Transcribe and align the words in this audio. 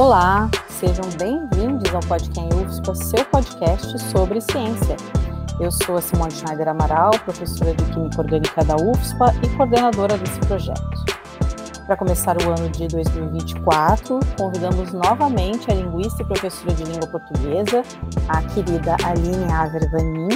Olá, 0.00 0.50
sejam 0.66 1.04
bem-vindos 1.18 1.94
ao 1.94 2.00
Podcast 2.00 2.54
UFSPA, 2.54 2.94
seu 2.94 3.24
podcast 3.26 3.98
sobre 4.10 4.40
ciência. 4.40 4.96
Eu 5.60 5.70
sou 5.70 5.98
a 5.98 6.00
Simone 6.00 6.30
Schneider 6.30 6.68
Amaral, 6.68 7.10
professora 7.18 7.74
de 7.74 7.84
Química 7.92 8.22
Orgânica 8.22 8.64
da 8.64 8.76
UFSPA 8.76 9.34
e 9.44 9.56
coordenadora 9.58 10.16
desse 10.16 10.40
projeto. 10.40 11.04
Para 11.84 11.98
começar 11.98 12.34
o 12.40 12.48
ano 12.48 12.70
de 12.70 12.88
2024, 12.88 14.20
convidamos 14.38 14.90
novamente 14.90 15.70
a 15.70 15.74
linguista 15.74 16.22
e 16.22 16.24
professora 16.24 16.72
de 16.72 16.84
língua 16.84 17.06
portuguesa, 17.06 17.82
a 18.26 18.42
querida 18.54 18.96
Aline 19.04 19.52
Avervanin, 19.52 20.28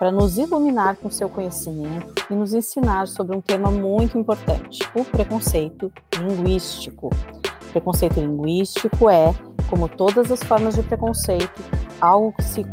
para 0.00 0.10
nos 0.10 0.36
iluminar 0.36 0.96
com 0.96 1.08
seu 1.08 1.28
conhecimento 1.28 2.26
e 2.28 2.34
nos 2.34 2.52
ensinar 2.54 3.06
sobre 3.06 3.36
um 3.36 3.40
tema 3.40 3.70
muito 3.70 4.18
importante, 4.18 4.80
o 4.96 5.04
preconceito 5.04 5.92
linguístico. 6.18 7.08
Preconceito 7.72 8.20
linguístico 8.20 9.08
é, 9.08 9.34
como 9.68 9.88
todas 9.88 10.30
as 10.30 10.42
formas 10.42 10.74
de 10.74 10.82
preconceito, 10.82 11.62
algo 12.00 12.32
que 12.32 12.44
se 12.44 12.64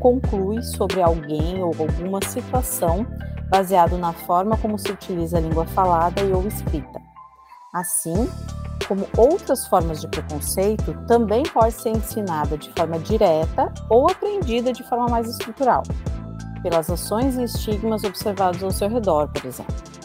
conclui 0.00 0.62
sobre 0.62 1.00
alguém 1.00 1.62
ou 1.62 1.72
alguma 1.78 2.20
situação 2.26 3.06
baseado 3.50 3.96
na 3.96 4.12
forma 4.12 4.56
como 4.56 4.78
se 4.78 4.90
utiliza 4.90 5.38
a 5.38 5.40
língua 5.40 5.64
falada 5.66 6.20
e 6.22 6.32
ou 6.32 6.46
escrita. 6.46 7.00
Assim, 7.72 8.28
como 8.86 9.06
outras 9.16 9.66
formas 9.68 10.00
de 10.00 10.08
preconceito, 10.08 10.94
também 11.06 11.42
pode 11.44 11.74
ser 11.74 11.90
ensinada 11.90 12.56
de 12.56 12.72
forma 12.72 12.98
direta 12.98 13.72
ou 13.88 14.10
aprendida 14.10 14.72
de 14.72 14.82
forma 14.88 15.06
mais 15.06 15.28
estrutural, 15.28 15.82
pelas 16.62 16.90
ações 16.90 17.36
e 17.36 17.44
estigmas 17.44 18.02
observados 18.04 18.62
ao 18.62 18.70
seu 18.70 18.88
redor, 18.88 19.28
por 19.28 19.44
exemplo. 19.46 19.97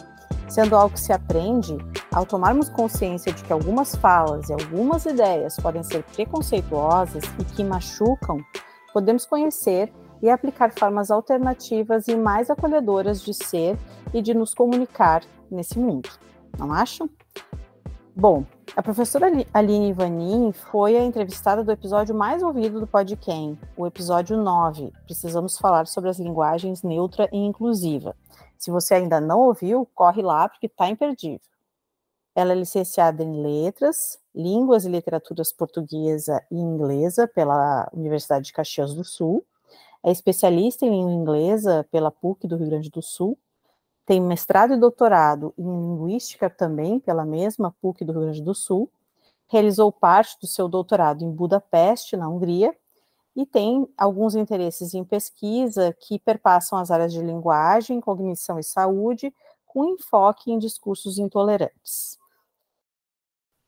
Sendo 0.48 0.76
algo 0.76 0.94
que 0.94 1.00
se 1.00 1.12
aprende, 1.12 1.76
ao 2.12 2.24
tomarmos 2.24 2.68
consciência 2.68 3.32
de 3.32 3.42
que 3.42 3.52
algumas 3.52 3.94
falas 3.96 4.48
e 4.48 4.52
algumas 4.52 5.04
ideias 5.06 5.56
podem 5.56 5.82
ser 5.82 6.02
preconceituosas 6.04 7.24
e 7.38 7.44
que 7.44 7.64
machucam, 7.64 8.38
podemos 8.92 9.26
conhecer 9.26 9.92
e 10.22 10.30
aplicar 10.30 10.72
formas 10.72 11.10
alternativas 11.10 12.08
e 12.08 12.16
mais 12.16 12.50
acolhedoras 12.50 13.20
de 13.22 13.34
ser 13.34 13.76
e 14.12 14.22
de 14.22 14.32
nos 14.32 14.54
comunicar 14.54 15.22
nesse 15.50 15.78
mundo. 15.78 16.08
Não 16.58 16.72
acham? 16.72 17.10
Bom, 18.16 18.44
a 18.76 18.82
professora 18.82 19.26
Aline 19.52 19.92
Vanin 19.92 20.52
foi 20.52 20.96
a 20.96 21.02
entrevistada 21.02 21.64
do 21.64 21.72
episódio 21.72 22.14
mais 22.14 22.44
ouvido 22.44 22.78
do 22.78 22.86
Podquem, 22.86 23.58
o 23.76 23.84
episódio 23.84 24.36
9. 24.36 24.92
Precisamos 25.04 25.58
falar 25.58 25.88
sobre 25.88 26.10
as 26.10 26.20
linguagens 26.20 26.84
neutra 26.84 27.28
e 27.32 27.36
inclusiva. 27.36 28.14
Se 28.56 28.70
você 28.70 28.94
ainda 28.94 29.20
não 29.20 29.40
ouviu, 29.40 29.84
corre 29.96 30.22
lá 30.22 30.48
porque 30.48 30.66
está 30.66 30.88
imperdível. 30.88 31.40
Ela 32.36 32.52
é 32.52 32.54
licenciada 32.54 33.24
em 33.24 33.42
Letras, 33.42 34.16
Línguas 34.32 34.84
e 34.84 34.88
Literaturas 34.88 35.52
Portuguesa 35.52 36.40
e 36.52 36.56
Inglesa 36.56 37.26
pela 37.26 37.90
Universidade 37.92 38.46
de 38.46 38.52
Caxias 38.52 38.94
do 38.94 39.02
Sul. 39.02 39.44
É 40.04 40.12
especialista 40.12 40.86
em 40.86 40.90
língua 40.90 41.12
inglesa 41.12 41.84
pela 41.90 42.12
PUC 42.12 42.46
do 42.46 42.56
Rio 42.56 42.68
Grande 42.68 42.90
do 42.90 43.02
Sul. 43.02 43.36
Tem 44.06 44.20
mestrado 44.20 44.74
e 44.74 44.76
doutorado 44.76 45.54
em 45.56 45.64
Linguística 45.64 46.50
também 46.50 47.00
pela 47.00 47.24
mesma 47.24 47.74
PUC 47.80 48.04
do 48.04 48.12
Rio 48.12 48.22
Grande 48.22 48.42
do 48.42 48.54
Sul. 48.54 48.90
Realizou 49.48 49.90
parte 49.90 50.38
do 50.40 50.46
seu 50.46 50.68
doutorado 50.68 51.24
em 51.24 51.30
Budapeste, 51.30 52.16
na 52.16 52.28
Hungria, 52.28 52.76
e 53.34 53.44
tem 53.44 53.88
alguns 53.96 54.34
interesses 54.34 54.94
em 54.94 55.04
pesquisa 55.04 55.96
que 55.98 56.18
perpassam 56.18 56.78
as 56.78 56.90
áreas 56.90 57.12
de 57.12 57.20
linguagem, 57.20 58.00
cognição 58.00 58.58
e 58.58 58.62
saúde, 58.62 59.34
com 59.66 59.84
enfoque 59.86 60.52
em 60.52 60.58
discursos 60.58 61.18
intolerantes. 61.18 62.18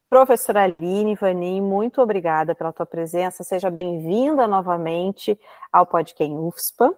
Professora 0.08 0.62
Aline 0.62 1.16
Vanin, 1.16 1.60
muito 1.60 2.00
obrigada 2.00 2.54
pela 2.54 2.72
tua 2.72 2.86
presença. 2.86 3.42
Seja 3.42 3.70
bem-vinda 3.70 4.46
novamente 4.46 5.38
ao 5.72 5.84
Podcast 5.84 6.32
UFSPA. 6.32 6.96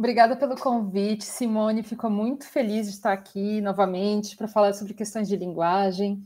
Obrigada 0.00 0.34
pelo 0.34 0.56
convite, 0.56 1.26
Simone. 1.26 1.82
Fico 1.82 2.08
muito 2.08 2.48
feliz 2.48 2.86
de 2.86 2.94
estar 2.94 3.12
aqui 3.12 3.60
novamente 3.60 4.34
para 4.34 4.48
falar 4.48 4.72
sobre 4.72 4.94
questões 4.94 5.28
de 5.28 5.36
linguagem. 5.36 6.22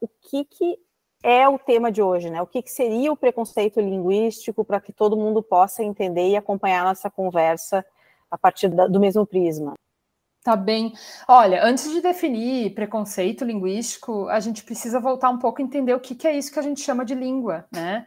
O 0.00 0.08
que, 0.08 0.44
que 0.44 0.76
é 1.22 1.48
o 1.48 1.56
tema 1.56 1.92
de 1.92 2.02
hoje, 2.02 2.28
né? 2.28 2.42
O 2.42 2.48
que, 2.48 2.60
que 2.60 2.70
seria 2.72 3.12
o 3.12 3.16
preconceito 3.16 3.80
linguístico 3.80 4.64
para 4.64 4.80
que 4.80 4.92
todo 4.92 5.16
mundo 5.16 5.40
possa 5.40 5.84
entender 5.84 6.30
e 6.30 6.36
acompanhar 6.36 6.82
nossa 6.82 7.08
conversa 7.08 7.86
a 8.28 8.36
partir 8.36 8.68
da, 8.70 8.88
do 8.88 8.98
mesmo 8.98 9.24
prisma? 9.24 9.74
Tá 10.42 10.56
bem. 10.56 10.92
Olha, 11.28 11.64
antes 11.64 11.92
de 11.92 12.00
definir 12.00 12.74
preconceito 12.74 13.44
linguístico, 13.44 14.26
a 14.30 14.40
gente 14.40 14.64
precisa 14.64 14.98
voltar 14.98 15.30
um 15.30 15.38
pouco 15.38 15.60
e 15.60 15.64
entender 15.64 15.94
o 15.94 16.00
que, 16.00 16.16
que 16.16 16.26
é 16.26 16.36
isso 16.36 16.52
que 16.52 16.58
a 16.58 16.62
gente 16.62 16.80
chama 16.80 17.04
de 17.04 17.14
língua, 17.14 17.66
né? 17.72 18.04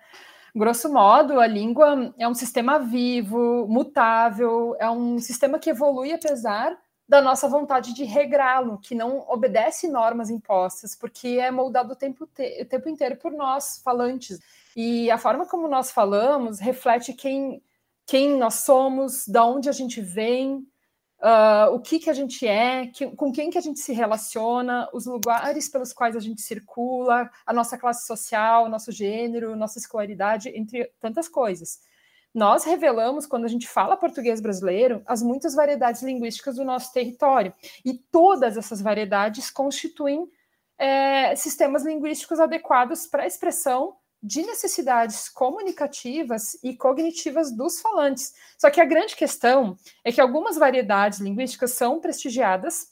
Grosso 0.55 0.89
modo, 0.89 1.41
a 1.41 1.45
língua 1.45 2.13
é 2.17 2.25
um 2.25 2.33
sistema 2.33 2.79
vivo, 2.79 3.67
mutável, 3.67 4.73
é 4.79 4.89
um 4.89 5.19
sistema 5.19 5.59
que 5.59 5.69
evolui 5.69 6.13
apesar 6.13 6.77
da 7.05 7.21
nossa 7.21 7.49
vontade 7.49 7.93
de 7.93 8.05
regrá-lo, 8.05 8.79
que 8.79 8.95
não 8.95 9.25
obedece 9.27 9.89
normas 9.89 10.29
impostas, 10.29 10.95
porque 10.95 11.39
é 11.41 11.51
moldado 11.51 11.91
o 11.91 11.95
tempo, 11.95 12.23
o 12.23 12.65
tempo 12.65 12.87
inteiro 12.87 13.17
por 13.17 13.33
nós, 13.33 13.81
falantes. 13.83 14.39
E 14.77 15.11
a 15.11 15.17
forma 15.17 15.45
como 15.45 15.67
nós 15.67 15.91
falamos 15.91 16.59
reflete 16.59 17.11
quem, 17.11 17.61
quem 18.05 18.37
nós 18.37 18.55
somos, 18.55 19.27
da 19.27 19.45
onde 19.45 19.67
a 19.67 19.73
gente 19.73 19.99
vem, 19.99 20.65
uh, 21.19 21.73
o 21.73 21.79
que, 21.79 21.99
que 21.99 22.09
a 22.09 22.13
gente 22.13 22.47
é, 22.47 22.87
que, 22.87 23.07
com 23.15 23.31
quem 23.31 23.49
que 23.49 23.57
a 23.57 23.61
gente 23.61 23.79
se 23.79 23.93
relaciona, 23.93 24.89
os 24.93 25.05
lugares 25.05 25.69
pelos 25.69 25.93
quais 25.93 26.15
a 26.15 26.19
gente 26.19 26.41
circula, 26.41 27.29
a 27.45 27.53
nossa 27.53 27.77
classe 27.77 28.05
social, 28.05 28.69
nosso 28.69 28.91
gênero, 28.91 29.55
nossa 29.55 29.79
escolaridade, 29.79 30.49
entre 30.49 30.91
tantas 30.99 31.27
coisas. 31.27 31.79
Nós 32.33 32.65
revelamos, 32.65 33.25
quando 33.25 33.45
a 33.45 33.47
gente 33.47 33.65
fala 33.65 33.95
português 33.95 34.41
brasileiro, 34.41 35.01
as 35.05 35.23
muitas 35.23 35.55
variedades 35.55 36.01
linguísticas 36.01 36.57
do 36.57 36.65
nosso 36.65 36.91
território. 36.91 37.53
E 37.85 37.93
todas 37.93 38.57
essas 38.57 38.81
variedades 38.81 39.49
constituem 39.49 40.29
é, 40.77 41.33
sistemas 41.37 41.85
linguísticos 41.85 42.39
adequados 42.39 43.07
para 43.07 43.23
a 43.23 43.27
expressão 43.27 43.95
de 44.21 44.41
necessidades 44.41 45.29
comunicativas 45.29 46.57
e 46.63 46.75
cognitivas 46.75 47.55
dos 47.55 47.79
falantes. 47.79 48.33
Só 48.57 48.69
que 48.69 48.81
a 48.81 48.85
grande 48.85 49.15
questão 49.15 49.77
é 50.03 50.11
que 50.11 50.21
algumas 50.21 50.57
variedades 50.57 51.19
linguísticas 51.19 51.71
são 51.71 51.99
prestigiadas 51.99 52.87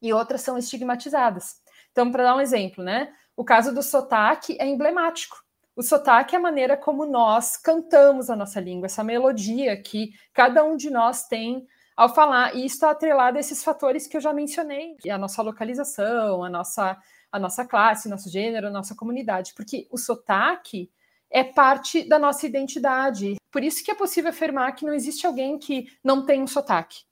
e 0.00 0.12
outras 0.12 0.40
são 0.40 0.56
estigmatizadas. 0.56 1.56
Então, 1.92 2.10
para 2.10 2.24
dar 2.24 2.36
um 2.36 2.40
exemplo, 2.40 2.82
né? 2.82 3.12
O 3.36 3.44
caso 3.44 3.74
do 3.74 3.82
sotaque 3.82 4.56
é 4.60 4.66
emblemático. 4.66 5.36
O 5.76 5.82
sotaque 5.82 6.34
é 6.34 6.38
a 6.38 6.42
maneira 6.42 6.76
como 6.76 7.04
nós 7.04 7.56
cantamos 7.56 8.30
a 8.30 8.36
nossa 8.36 8.60
língua, 8.60 8.86
essa 8.86 9.02
melodia 9.02 9.80
que 9.80 10.12
cada 10.32 10.62
um 10.64 10.76
de 10.76 10.88
nós 10.88 11.26
tem 11.26 11.66
ao 11.96 12.14
falar. 12.14 12.54
E 12.54 12.64
isso 12.64 12.76
está 12.76 12.90
atrelado 12.90 13.36
a 13.36 13.40
esses 13.40 13.62
fatores 13.62 14.06
que 14.06 14.16
eu 14.16 14.20
já 14.20 14.32
mencionei, 14.32 14.96
a 15.10 15.18
nossa 15.18 15.42
localização, 15.42 16.44
a 16.44 16.48
nossa 16.48 16.96
a 17.34 17.38
nossa 17.40 17.64
classe, 17.64 18.08
nosso 18.08 18.30
gênero, 18.30 18.70
nossa 18.70 18.94
comunidade, 18.94 19.54
porque 19.56 19.88
o 19.90 19.98
sotaque 19.98 20.88
é 21.28 21.42
parte 21.42 22.08
da 22.08 22.16
nossa 22.16 22.46
identidade. 22.46 23.34
Por 23.50 23.64
isso 23.64 23.84
que 23.84 23.90
é 23.90 23.94
possível 23.94 24.30
afirmar 24.30 24.72
que 24.76 24.86
não 24.86 24.94
existe 24.94 25.26
alguém 25.26 25.58
que 25.58 25.88
não 26.02 26.24
tem 26.24 26.40
um 26.40 26.46
sotaque. 26.46 27.02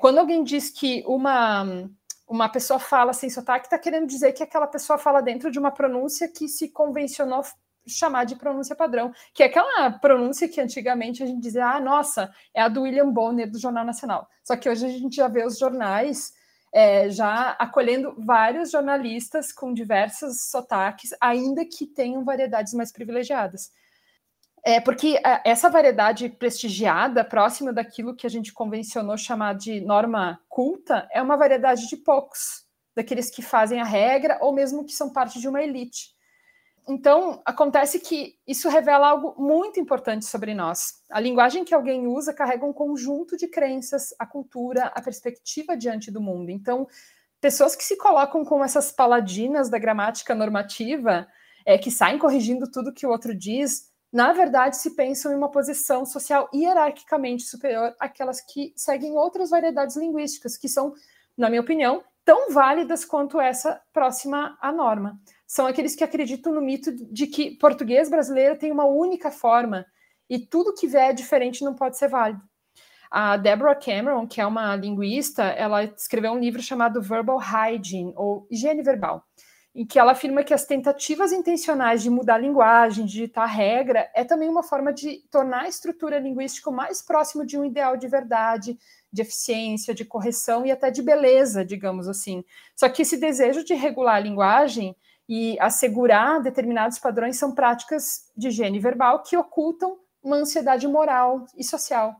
Quando 0.00 0.16
alguém 0.16 0.42
diz 0.42 0.70
que 0.70 1.04
uma 1.06 1.90
uma 2.26 2.48
pessoa 2.48 2.80
fala 2.80 3.12
sem 3.12 3.28
sotaque, 3.28 3.66
está 3.66 3.78
querendo 3.78 4.06
dizer 4.06 4.32
que 4.32 4.42
aquela 4.42 4.66
pessoa 4.66 4.98
fala 4.98 5.20
dentro 5.20 5.50
de 5.50 5.58
uma 5.58 5.70
pronúncia 5.70 6.26
que 6.26 6.48
se 6.48 6.70
convencionou 6.70 7.44
chamar 7.86 8.24
de 8.24 8.34
pronúncia 8.34 8.74
padrão, 8.74 9.12
que 9.32 9.42
é 9.42 9.46
aquela 9.46 9.90
pronúncia 9.92 10.48
que 10.48 10.60
antigamente 10.60 11.22
a 11.22 11.26
gente 11.26 11.40
dizia, 11.40 11.68
ah, 11.68 11.80
nossa, 11.80 12.34
é 12.52 12.62
a 12.62 12.68
do 12.68 12.82
William 12.82 13.10
Bonner 13.10 13.48
do 13.48 13.60
Jornal 13.60 13.84
Nacional. 13.84 14.26
Só 14.42 14.56
que 14.56 14.68
hoje 14.68 14.86
a 14.86 14.88
gente 14.88 15.16
já 15.16 15.28
vê 15.28 15.44
os 15.44 15.58
jornais 15.58 16.32
é, 16.72 17.08
já 17.10 17.50
acolhendo 17.58 18.14
vários 18.18 18.70
jornalistas 18.70 19.52
com 19.52 19.72
diversos 19.72 20.50
sotaques, 20.50 21.10
ainda 21.20 21.64
que 21.64 21.86
tenham 21.86 22.24
variedades 22.24 22.74
mais 22.74 22.92
privilegiadas. 22.92 23.70
É 24.64 24.80
porque 24.80 25.16
é, 25.24 25.42
essa 25.44 25.70
variedade 25.70 26.28
prestigiada, 26.28 27.24
próxima 27.24 27.72
daquilo 27.72 28.16
que 28.16 28.26
a 28.26 28.30
gente 28.30 28.52
convencionou 28.52 29.16
chamar 29.16 29.54
de 29.54 29.80
norma 29.80 30.40
culta, 30.48 31.08
é 31.12 31.22
uma 31.22 31.36
variedade 31.36 31.86
de 31.86 31.96
poucos, 31.96 32.64
daqueles 32.94 33.30
que 33.30 33.42
fazem 33.42 33.80
a 33.80 33.84
regra 33.84 34.38
ou 34.40 34.52
mesmo 34.52 34.84
que 34.84 34.92
são 34.92 35.12
parte 35.12 35.38
de 35.38 35.48
uma 35.48 35.62
elite. 35.62 36.15
Então, 36.88 37.42
acontece 37.44 37.98
que 37.98 38.38
isso 38.46 38.68
revela 38.68 39.08
algo 39.08 39.34
muito 39.36 39.80
importante 39.80 40.24
sobre 40.24 40.54
nós. 40.54 41.02
A 41.10 41.18
linguagem 41.18 41.64
que 41.64 41.74
alguém 41.74 42.06
usa 42.06 42.32
carrega 42.32 42.64
um 42.64 42.72
conjunto 42.72 43.36
de 43.36 43.48
crenças, 43.48 44.14
a 44.18 44.24
cultura, 44.24 44.86
a 44.94 45.02
perspectiva 45.02 45.76
diante 45.76 46.12
do 46.12 46.20
mundo. 46.20 46.50
Então, 46.50 46.86
pessoas 47.40 47.74
que 47.74 47.82
se 47.82 47.96
colocam 47.96 48.44
como 48.44 48.62
essas 48.62 48.92
paladinas 48.92 49.68
da 49.68 49.78
gramática 49.78 50.32
normativa, 50.32 51.26
é, 51.64 51.76
que 51.76 51.90
saem 51.90 52.18
corrigindo 52.18 52.70
tudo 52.70 52.94
que 52.94 53.04
o 53.04 53.10
outro 53.10 53.34
diz, 53.34 53.90
na 54.12 54.32
verdade 54.32 54.76
se 54.76 54.94
pensam 54.94 55.32
em 55.32 55.36
uma 55.36 55.50
posição 55.50 56.06
social 56.06 56.48
hierarquicamente 56.54 57.42
superior 57.42 57.94
àquelas 57.98 58.40
que 58.40 58.72
seguem 58.76 59.16
outras 59.16 59.50
variedades 59.50 59.96
linguísticas, 59.96 60.56
que 60.56 60.68
são, 60.68 60.94
na 61.36 61.50
minha 61.50 61.60
opinião, 61.60 62.04
tão 62.26 62.50
válidas 62.50 63.04
quanto 63.04 63.40
essa 63.40 63.80
próxima 63.92 64.58
à 64.60 64.72
norma. 64.72 65.18
São 65.46 65.64
aqueles 65.64 65.94
que 65.94 66.02
acreditam 66.02 66.52
no 66.52 66.60
mito 66.60 66.90
de 66.92 67.28
que 67.28 67.52
português 67.52 68.10
brasileiro 68.10 68.58
tem 68.58 68.72
uma 68.72 68.84
única 68.84 69.30
forma 69.30 69.86
e 70.28 70.40
tudo 70.40 70.74
que 70.74 70.88
vier 70.88 71.14
diferente 71.14 71.64
não 71.64 71.72
pode 71.72 71.96
ser 71.96 72.08
válido. 72.08 72.42
A 73.08 73.36
Deborah 73.36 73.76
Cameron, 73.76 74.26
que 74.26 74.40
é 74.40 74.46
uma 74.46 74.74
linguista, 74.74 75.44
ela 75.44 75.84
escreveu 75.84 76.32
um 76.32 76.40
livro 76.40 76.60
chamado 76.60 77.00
Verbal 77.00 77.38
Hygiene, 77.38 78.12
ou 78.16 78.44
Higiene 78.50 78.82
Verbal, 78.82 79.24
em 79.72 79.86
que 79.86 79.96
ela 79.96 80.10
afirma 80.10 80.42
que 80.42 80.52
as 80.52 80.64
tentativas 80.64 81.30
intencionais 81.30 82.02
de 82.02 82.10
mudar 82.10 82.34
a 82.34 82.38
linguagem, 82.38 83.06
de 83.06 83.12
digitar 83.12 83.48
regra, 83.48 84.10
é 84.12 84.24
também 84.24 84.48
uma 84.48 84.64
forma 84.64 84.92
de 84.92 85.22
tornar 85.30 85.62
a 85.62 85.68
estrutura 85.68 86.18
linguística 86.18 86.68
mais 86.72 87.00
próximo 87.00 87.46
de 87.46 87.56
um 87.56 87.64
ideal 87.64 87.96
de 87.96 88.08
verdade, 88.08 88.76
de 89.16 89.22
eficiência, 89.22 89.94
de 89.94 90.04
correção 90.04 90.66
e 90.66 90.70
até 90.70 90.90
de 90.90 91.02
beleza, 91.02 91.64
digamos 91.64 92.06
assim. 92.06 92.44
Só 92.76 92.88
que 92.88 93.02
esse 93.02 93.16
desejo 93.16 93.64
de 93.64 93.74
regular 93.74 94.16
a 94.16 94.20
linguagem 94.20 94.94
e 95.28 95.58
assegurar 95.58 96.42
determinados 96.42 96.98
padrões 96.98 97.38
são 97.38 97.52
práticas 97.52 98.30
de 98.36 98.48
higiene 98.48 98.78
verbal 98.78 99.22
que 99.22 99.36
ocultam 99.36 99.98
uma 100.22 100.36
ansiedade 100.36 100.86
moral 100.86 101.46
e 101.56 101.64
social. 101.64 102.14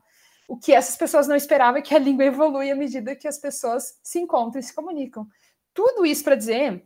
O 0.47 0.57
que 0.57 0.73
essas 0.73 0.97
pessoas 0.97 1.27
não 1.27 1.35
esperavam 1.35 1.77
é 1.77 1.81
que 1.81 1.93
a 1.93 1.99
língua 1.99 2.25
evolui 2.25 2.71
à 2.71 2.75
medida 2.75 3.15
que 3.15 3.27
as 3.27 3.37
pessoas 3.37 3.99
se 4.01 4.19
encontram 4.19 4.59
e 4.59 4.63
se 4.63 4.73
comunicam. 4.73 5.27
Tudo 5.73 6.05
isso 6.05 6.23
para 6.23 6.35
dizer, 6.35 6.83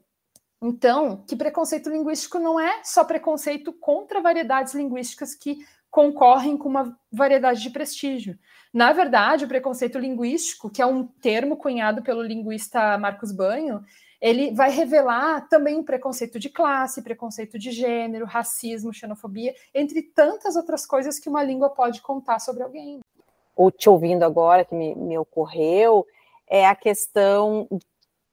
então, 0.62 1.24
que 1.26 1.36
preconceito 1.36 1.90
linguístico 1.90 2.38
não 2.38 2.60
é 2.60 2.84
só 2.84 3.06
preconceito 3.06 3.72
contra 3.72 4.22
variedades 4.22 4.74
linguísticas 4.74 5.34
que 5.34 5.66
concorrem 5.92 6.58
com 6.58 6.70
uma 6.70 6.98
variedade 7.12 7.62
de 7.62 7.70
prestígio. 7.70 8.40
Na 8.74 8.94
verdade, 8.94 9.44
o 9.44 9.48
preconceito 9.48 10.00
linguístico, 10.00 10.70
que 10.70 10.82
é 10.82 10.86
um 10.86 11.06
termo 11.06 11.58
cunhado 11.58 12.02
pelo 12.02 12.24
linguista 12.24 12.98
Marcos 12.98 13.34
Banho, 13.34 13.84
ele 14.22 14.52
vai 14.52 14.70
revelar 14.70 15.50
também 15.50 15.84
preconceito 15.84 16.40
de 16.40 16.50
classe, 16.50 17.02
preconceito 17.02 17.60
de 17.60 17.72
gênero, 17.72 18.26
racismo, 18.26 18.94
xenofobia, 18.94 19.54
entre 19.74 20.02
tantas 20.02 20.56
outras 20.56 20.86
coisas 20.86 21.20
que 21.20 21.28
uma 21.28 21.44
língua 21.44 21.70
pode 21.70 22.02
contar 22.02 22.40
sobre 22.40 22.64
alguém. 22.64 23.00
Ou 23.56 23.70
te 23.70 23.90
ouvindo 23.90 24.24
agora, 24.24 24.64
que 24.64 24.74
me, 24.74 24.96
me 24.96 25.18
ocorreu, 25.18 26.08
é 26.48 26.66
a 26.66 26.76
questão, 26.76 27.68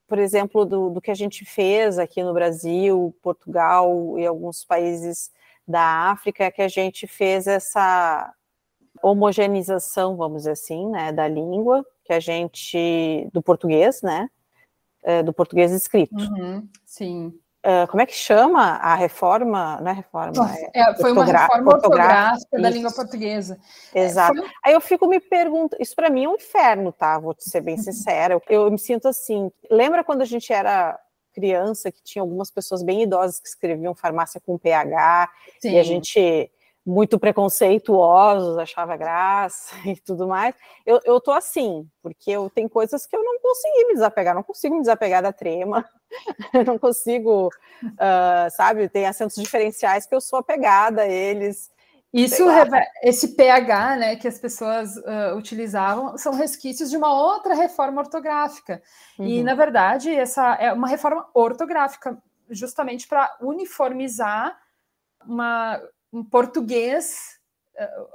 por 0.06 0.18
exemplo, 0.18 0.64
do, 0.64 0.90
do 0.90 1.00
que 1.00 1.10
a 1.10 1.14
gente 1.14 1.44
fez 1.44 1.98
aqui 1.98 2.22
no 2.22 2.34
Brasil, 2.34 3.16
Portugal 3.20 4.16
e 4.18 4.26
alguns 4.26 4.64
países 4.64 5.30
da 5.68 6.10
África, 6.10 6.44
é 6.44 6.50
que 6.50 6.62
a 6.62 6.68
gente 6.68 7.06
fez 7.06 7.46
essa 7.46 8.32
homogeneização, 9.02 10.16
vamos 10.16 10.38
dizer 10.38 10.52
assim, 10.52 10.88
né, 10.88 11.12
da 11.12 11.28
língua, 11.28 11.84
que 12.04 12.12
a 12.12 12.18
gente, 12.18 13.28
do 13.32 13.42
português, 13.42 14.00
né, 14.02 14.28
é, 15.02 15.22
do 15.22 15.32
português 15.32 15.70
escrito. 15.70 16.16
Uhum, 16.16 16.66
sim. 16.84 17.32
Uh, 17.58 17.86
como 17.88 18.00
é 18.00 18.06
que 18.06 18.14
chama 18.14 18.76
a 18.76 18.94
reforma? 18.94 19.78
Não 19.80 19.90
é 19.90 19.92
reforma? 19.92 20.32
É, 20.72 20.94
foi 20.94 21.12
uma 21.12 21.24
reforma 21.24 21.74
ortográfica 21.74 22.60
da 22.60 22.70
língua 22.70 22.90
portuguesa. 22.92 23.58
Exato. 23.92 24.38
É, 24.38 24.42
foi... 24.42 24.50
Aí 24.64 24.72
eu 24.72 24.80
fico 24.80 25.06
me 25.08 25.20
perguntando, 25.20 25.82
isso 25.82 25.94
para 25.94 26.08
mim 26.08 26.24
é 26.24 26.28
um 26.28 26.36
inferno, 26.36 26.92
tá? 26.92 27.18
Vou 27.18 27.34
te 27.34 27.44
ser 27.50 27.60
bem 27.60 27.76
sincera. 27.82 28.34
Eu, 28.34 28.42
eu 28.48 28.70
me 28.70 28.78
sinto 28.78 29.08
assim. 29.08 29.50
Lembra 29.68 30.04
quando 30.04 30.22
a 30.22 30.24
gente 30.24 30.52
era 30.52 30.98
criança 31.38 31.92
que 31.92 32.02
tinha 32.02 32.22
algumas 32.22 32.50
pessoas 32.50 32.82
bem 32.82 33.02
idosas 33.02 33.38
que 33.38 33.48
escreviam 33.48 33.94
farmácia 33.94 34.40
com 34.40 34.58
PH 34.58 35.30
Sim. 35.60 35.70
e 35.70 35.78
a 35.78 35.82
gente 35.82 36.50
muito 36.84 37.18
preconceituosos, 37.18 38.56
achava 38.56 38.96
graça 38.96 39.76
e 39.86 39.94
tudo 39.96 40.26
mais. 40.26 40.54
Eu, 40.86 41.00
eu 41.04 41.20
tô 41.20 41.30
assim, 41.32 41.86
porque 42.02 42.30
eu 42.30 42.48
tenho 42.48 42.68
coisas 42.68 43.06
que 43.06 43.14
eu 43.14 43.22
não 43.22 43.38
consegui 43.40 43.84
me 43.88 43.94
desapegar, 43.94 44.34
não 44.34 44.42
consigo 44.42 44.74
me 44.74 44.80
desapegar 44.80 45.22
da 45.22 45.30
trema, 45.30 45.84
não 46.66 46.78
consigo, 46.78 47.48
uh, 47.84 48.50
sabe, 48.50 48.88
tem 48.88 49.06
acentos 49.06 49.36
diferenciais 49.36 50.06
que 50.06 50.14
eu 50.14 50.20
sou 50.20 50.38
apegada 50.38 51.02
a 51.02 51.08
eles. 51.08 51.70
Isso, 52.12 52.42
esse 53.02 53.36
pH, 53.36 53.96
né, 53.96 54.16
que 54.16 54.26
as 54.26 54.38
pessoas 54.38 54.96
uh, 54.96 55.36
utilizavam, 55.36 56.16
são 56.16 56.32
resquícios 56.32 56.88
de 56.88 56.96
uma 56.96 57.12
outra 57.12 57.54
reforma 57.54 58.00
ortográfica. 58.00 58.82
Uhum. 59.18 59.26
E, 59.26 59.42
na 59.42 59.54
verdade, 59.54 60.10
essa 60.10 60.54
é 60.54 60.72
uma 60.72 60.88
reforma 60.88 61.28
ortográfica, 61.34 62.16
justamente 62.50 63.06
para 63.06 63.36
uniformizar 63.42 64.58
uma 65.26 65.78
um 66.12 66.24
português 66.24 67.38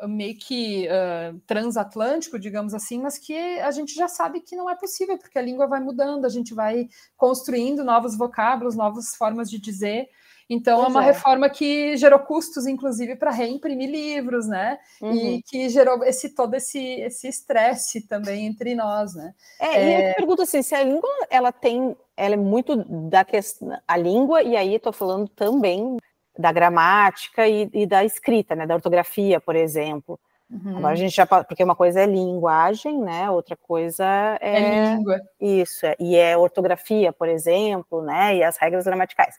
uh, 0.01 0.07
meio 0.07 0.35
que 0.37 0.87
uh, 0.87 1.39
transatlântico, 1.45 2.39
digamos 2.39 2.73
assim, 2.73 2.99
mas 2.99 3.17
que 3.17 3.37
a 3.59 3.71
gente 3.71 3.93
já 3.93 4.07
sabe 4.07 4.41
que 4.41 4.55
não 4.55 4.69
é 4.69 4.75
possível, 4.75 5.17
porque 5.17 5.37
a 5.37 5.41
língua 5.41 5.67
vai 5.67 5.79
mudando, 5.79 6.25
a 6.25 6.29
gente 6.29 6.53
vai 6.53 6.87
construindo 7.15 7.83
novos 7.83 8.17
vocábulos, 8.17 8.75
novas 8.75 9.15
formas 9.15 9.49
de 9.49 9.59
dizer. 9.59 10.09
Então, 10.49 10.77
pois 10.77 10.87
é 10.87 10.91
uma 10.91 11.03
é. 11.03 11.05
reforma 11.05 11.49
que 11.49 11.95
gerou 11.97 12.19
custos, 12.19 12.67
inclusive, 12.67 13.15
para 13.15 13.31
reimprimir 13.31 13.89
livros, 13.89 14.47
né? 14.47 14.77
Uhum. 15.01 15.13
E 15.13 15.43
que 15.43 15.69
gerou 15.69 16.03
esse 16.03 16.29
todo 16.29 16.53
esse 16.55 16.79
esse 16.79 17.27
estresse 17.27 18.07
também 18.07 18.45
entre 18.45 18.75
nós, 18.75 19.15
né? 19.15 19.33
É, 19.59 19.67
é... 19.67 19.83
e 19.83 19.93
eu 19.93 20.11
te 20.11 20.15
pergunto 20.17 20.41
assim, 20.41 20.61
se 20.61 20.75
a 20.75 20.83
língua 20.83 21.09
ela 21.29 21.51
tem, 21.51 21.95
ela 22.15 22.33
é 22.33 22.37
muito 22.37 22.75
da 23.09 23.23
questão, 23.23 23.77
a 23.87 23.97
língua, 23.97 24.43
e 24.43 24.55
aí 24.55 24.75
estou 24.75 24.93
falando 24.93 25.27
também 25.29 25.97
da 26.37 26.51
gramática 26.51 27.47
e, 27.47 27.69
e, 27.73 27.85
da 27.85 28.03
escrita, 28.03 28.55
né, 28.55 28.65
da 28.65 28.75
ortografia, 28.75 29.39
por 29.39 29.55
exemplo. 29.55 30.19
Uhum. 30.49 30.77
Agora 30.77 30.93
a 30.93 30.95
gente 30.95 31.15
já 31.15 31.25
porque 31.25 31.63
uma 31.63 31.75
coisa 31.75 32.01
é 32.01 32.05
linguagem, 32.05 32.99
né, 32.99 33.29
outra 33.29 33.55
coisa 33.55 34.05
é, 34.41 34.61
é 34.61 34.95
língua. 34.95 35.21
Isso, 35.39 35.85
é, 35.85 35.95
e 35.99 36.15
é 36.15 36.37
ortografia, 36.37 37.13
por 37.13 37.27
exemplo, 37.27 38.01
né, 38.01 38.37
e 38.37 38.43
as 38.43 38.57
regras 38.57 38.85
gramaticais. 38.85 39.35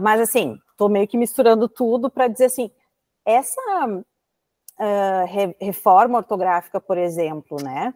Mas 0.00 0.20
assim, 0.20 0.58
estou 0.70 0.88
meio 0.88 1.06
que 1.08 1.16
misturando 1.16 1.68
tudo 1.68 2.10
para 2.10 2.28
dizer 2.28 2.46
assim, 2.46 2.70
essa 3.24 3.60
uh, 3.86 5.26
re, 5.26 5.56
reforma 5.60 6.18
ortográfica, 6.18 6.80
por 6.80 6.98
exemplo, 6.98 7.56
né, 7.62 7.94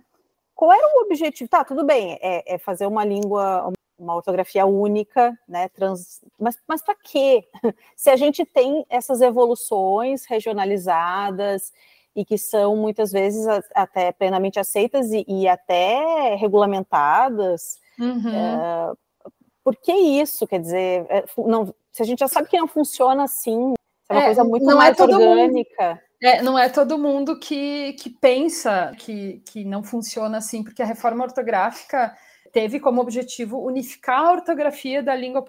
qual 0.59 0.73
era 0.73 0.89
o 0.89 1.03
objetivo? 1.03 1.49
Tá, 1.49 1.65
tudo 1.65 1.85
bem, 1.85 2.19
é, 2.21 2.55
é 2.55 2.59
fazer 2.59 2.85
uma 2.85 3.05
língua, 3.05 3.73
uma 3.97 4.17
ortografia 4.17 4.67
única, 4.67 5.39
né? 5.49 5.69
Trans... 5.69 6.21
Mas, 6.37 6.59
mas 6.67 6.83
para 6.83 6.97
quê? 6.97 7.47
Se 7.95 8.11
a 8.11 8.17
gente 8.17 8.45
tem 8.45 8.85
essas 8.91 9.21
evoluções 9.21 10.25
regionalizadas 10.25 11.73
e 12.15 12.25
que 12.25 12.37
são 12.37 12.75
muitas 12.75 13.13
vezes 13.13 13.47
até 13.73 14.11
plenamente 14.11 14.59
aceitas 14.59 15.13
e, 15.13 15.25
e 15.29 15.47
até 15.47 16.35
regulamentadas, 16.35 17.79
uhum. 17.97 18.29
é, 18.29 18.93
por 19.63 19.77
que 19.77 19.93
isso? 19.93 20.45
Quer 20.45 20.61
dizer, 20.61 21.07
é, 21.09 21.25
não, 21.37 21.73
se 21.99 22.03
a 22.03 22.07
gente 22.07 22.21
já 22.21 22.29
sabe 22.29 22.49
que 22.49 22.57
não 22.57 22.69
funciona 22.69 23.25
assim, 23.25 23.75
é 24.09 24.13
uma 24.13 24.23
é, 24.23 24.25
coisa 24.27 24.45
muito 24.45 24.67
mais 24.67 24.97
é 24.97 25.03
orgânica. 25.03 25.89
Mundo. 25.89 26.01
É, 26.23 26.43
não 26.43 26.57
é 26.57 26.69
todo 26.69 26.97
mundo 26.97 27.39
que, 27.41 27.95
que 27.95 28.09
pensa 28.09 28.93
que, 28.97 29.43
que 29.51 29.65
não 29.65 29.83
funciona 29.83 30.39
assim, 30.39 30.63
porque 30.63 30.81
a 30.81 30.87
reforma 30.87 31.25
ortográfica 31.25 32.17
teve 32.53 32.79
como 32.79 33.01
objetivo 33.01 33.59
unificar 33.59 34.21
a 34.21 34.33
ortografia 34.33 35.03
da 35.03 35.15
língua 35.15 35.45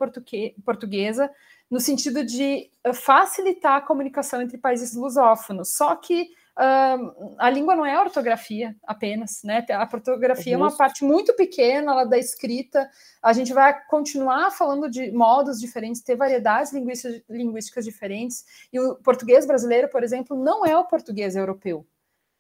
portuguesa 0.66 1.30
no 1.70 1.80
sentido 1.80 2.24
de 2.24 2.72
facilitar 2.96 3.76
a 3.76 3.82
comunicação 3.82 4.42
entre 4.42 4.58
países 4.58 4.96
lusófonos. 4.96 5.76
Só 5.76 5.96
que 5.96 6.30
uh, 6.60 7.36
a 7.38 7.50
língua 7.50 7.76
não 7.76 7.86
é 7.86 8.00
ortografia 8.00 8.76
apenas, 8.84 9.42
né? 9.44 9.66
A 9.72 9.90
ortografia 9.92 10.54
é, 10.54 10.56
é 10.56 10.58
uma 10.58 10.76
parte 10.76 11.04
muito 11.06 11.34
pequena 11.34 11.94
ela 11.94 12.04
da 12.04 12.18
escrita. 12.18 12.90
A 13.24 13.32
gente 13.32 13.54
vai 13.54 13.86
continuar 13.86 14.52
falando 14.52 14.90
de 14.90 15.12
modos 15.12 15.60
diferentes, 15.60 16.02
ter 16.02 16.16
variedades 16.16 16.74
linguísticas, 16.74 17.22
linguísticas 17.30 17.86
diferentes. 17.86 18.44
E 18.74 18.80
o 18.80 18.96
português 18.96 19.46
brasileiro, 19.48 19.90
por 19.90 20.04
exemplo, 20.04 20.38
não 20.38 20.66
é 20.66 20.78
o 20.78 20.86
português 20.86 21.36
europeu. 21.36 21.88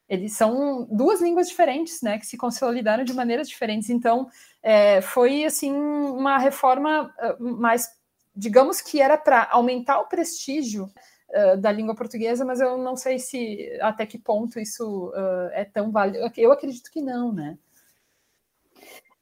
Eles 0.09 0.33
são 0.33 0.87
duas 0.91 1.21
línguas 1.21 1.47
diferentes, 1.47 2.01
né, 2.01 2.17
que 2.17 2.25
se 2.25 2.35
consolidaram 2.35 3.03
de 3.03 3.13
maneiras 3.13 3.47
diferentes. 3.47 3.89
Então, 3.89 4.27
é, 4.61 5.01
foi 5.01 5.45
assim 5.45 5.71
uma 5.71 6.37
reforma 6.39 7.13
ah, 7.19 7.37
mais, 7.39 7.87
digamos 8.35 8.81
que 8.81 8.99
era 8.99 9.17
para 9.17 9.47
aumentar 9.51 9.99
o 9.99 10.07
prestígio 10.07 10.91
uh, 11.29 11.57
da 11.57 11.71
língua 11.71 11.95
portuguesa, 11.95 12.45
mas 12.45 12.59
eu 12.59 12.77
não 12.77 12.95
sei 12.95 13.19
se 13.19 13.77
até 13.81 14.05
que 14.05 14.17
ponto 14.17 14.59
isso 14.59 15.09
uh, 15.09 15.49
é 15.51 15.65
tão 15.65 15.91
válido. 15.91 16.31
Eu 16.37 16.51
acredito 16.51 16.91
que 16.91 17.01
não, 17.01 17.31
né? 17.31 17.57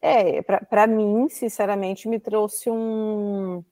É, 0.00 0.42
para 0.42 0.86
mim, 0.86 1.28
sinceramente, 1.28 2.08
me 2.08 2.20
trouxe 2.20 2.70
um. 2.70 3.64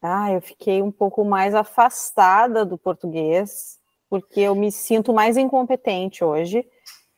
Ah, 0.00 0.32
eu 0.32 0.40
fiquei 0.40 0.82
um 0.82 0.90
pouco 0.90 1.24
mais 1.24 1.54
afastada 1.54 2.64
do 2.64 2.76
português 2.76 3.80
porque 4.12 4.40
eu 4.40 4.54
me 4.54 4.70
sinto 4.70 5.10
mais 5.14 5.38
incompetente 5.38 6.22
hoje 6.22 6.68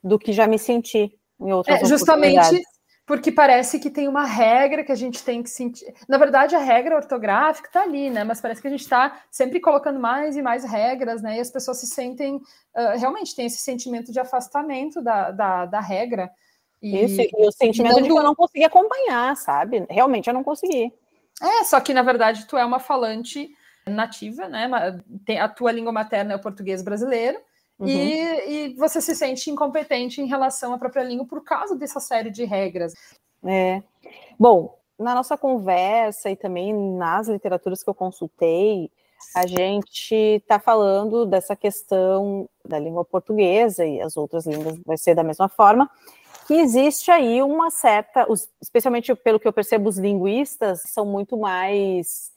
do 0.01 0.17
que 0.17 0.33
já 0.33 0.47
me 0.47 0.61
senti 0.61 1.19
em 1.41 1.53
outras 1.53 1.83
é, 1.83 1.85
Justamente 1.87 2.63
porque 3.07 3.31
parece 3.31 3.79
que 3.79 3.91
tem 3.91 4.09
uma 4.09 4.25
regra 4.25 4.83
que 4.83 4.93
a 4.93 4.97
gente 4.97 5.23
tem 5.23 5.43
que 5.43 5.51
sentir. 5.51 5.95
Na 6.09 6.17
verdade, 6.17 6.57
a 6.57 6.59
regra 6.59 6.97
ortográfica 6.97 7.69
está 7.69 7.83
ali, 7.83 8.09
né? 8.09 8.25
Mas 8.25 8.41
parece 8.41 8.63
que 8.63 8.67
a 8.67 8.71
gente 8.71 8.81
está 8.81 9.21
sempre 9.31 9.61
colocando 9.61 10.01
mais 10.01 10.37
e 10.37 10.43
mais 10.43 10.65
regras, 10.65 11.21
né? 11.21 11.37
E 11.37 11.41
as 11.41 11.51
pessoas 11.51 11.79
se 11.79 11.87
sentem 11.87 12.37
uh, 12.37 12.99
realmente 12.99 13.37
tem 13.37 13.47
esse 13.47 13.59
sentimento 13.59 14.11
de 14.11 14.19
afastamento 14.19 15.03
da, 15.03 15.31
da, 15.31 15.67
da 15.67 15.81
regra. 15.81 16.31
E, 16.81 17.05
Isso, 17.05 17.21
e 17.21 17.31
o 17.47 17.53
sentimento 17.53 18.03
de 18.03 18.09
que 18.09 18.19
eu 18.19 18.23
não 18.23 18.35
consegui 18.35 18.65
acompanhar, 18.65 19.37
sabe? 19.37 19.87
Realmente 19.91 20.29
eu 20.29 20.35
não 20.35 20.45
consegui. 20.45 20.93
É, 21.43 21.65
só 21.65 21.81
que 21.81 21.93
na 21.93 22.03
verdade 22.03 22.47
tu 22.47 22.57
é 22.57 22.65
uma 22.65 22.79
falante 22.79 23.51
nativa, 23.87 24.49
né? 24.49 24.71
A 25.41 25.49
tua 25.49 25.73
língua 25.73 25.93
materna 25.93 26.33
é 26.33 26.37
o 26.37 26.41
português 26.41 26.83
brasileiro. 26.83 27.39
Uhum. 27.79 27.89
E, 27.89 28.69
e, 28.69 28.75
você 28.75 29.01
se 29.01 29.15
sente 29.15 29.51
incompetente 29.51 30.21
em 30.21 30.27
relação 30.27 30.73
à 30.73 30.79
própria 30.79 31.03
língua 31.03 31.27
por 31.27 31.43
causa 31.43 31.75
dessa 31.75 31.99
série 31.99 32.31
de 32.31 32.45
regras. 32.45 32.95
É. 33.45 33.83
Bom, 34.39 34.79
na 34.99 35.15
nossa 35.15 35.37
conversa 35.37 36.31
e 36.31 36.37
também 36.37 36.73
nas 36.73 37.29
literaturas 37.29 37.83
que 37.83 37.91
eu 37.91 37.95
consultei, 37.95 38.91
a 39.35 39.47
gente 39.47 40.15
está 40.15 40.59
falando 40.59 41.27
dessa 41.27 41.57
questão 41.57 42.49
da 42.65 42.79
língua 42.79 43.05
portuguesa 43.05 43.85
e 43.85 44.01
as 44.01 44.17
outras 44.17 44.47
línguas 44.47 44.79
vai 44.85 44.97
ser 44.97 45.15
da 45.15 45.25
mesma 45.25 45.49
forma, 45.49 45.91
que 46.47 46.55
existe 46.55 47.11
aí 47.11 47.43
uma 47.43 47.71
certa, 47.71 48.27
especialmente 48.61 49.15
pelo 49.15 49.41
que 49.41 49.49
eu 49.49 49.53
percebo, 49.53 49.89
os 49.89 49.99
linguistas 49.99 50.83
são 50.87 51.07
muito 51.07 51.37
mais 51.37 52.34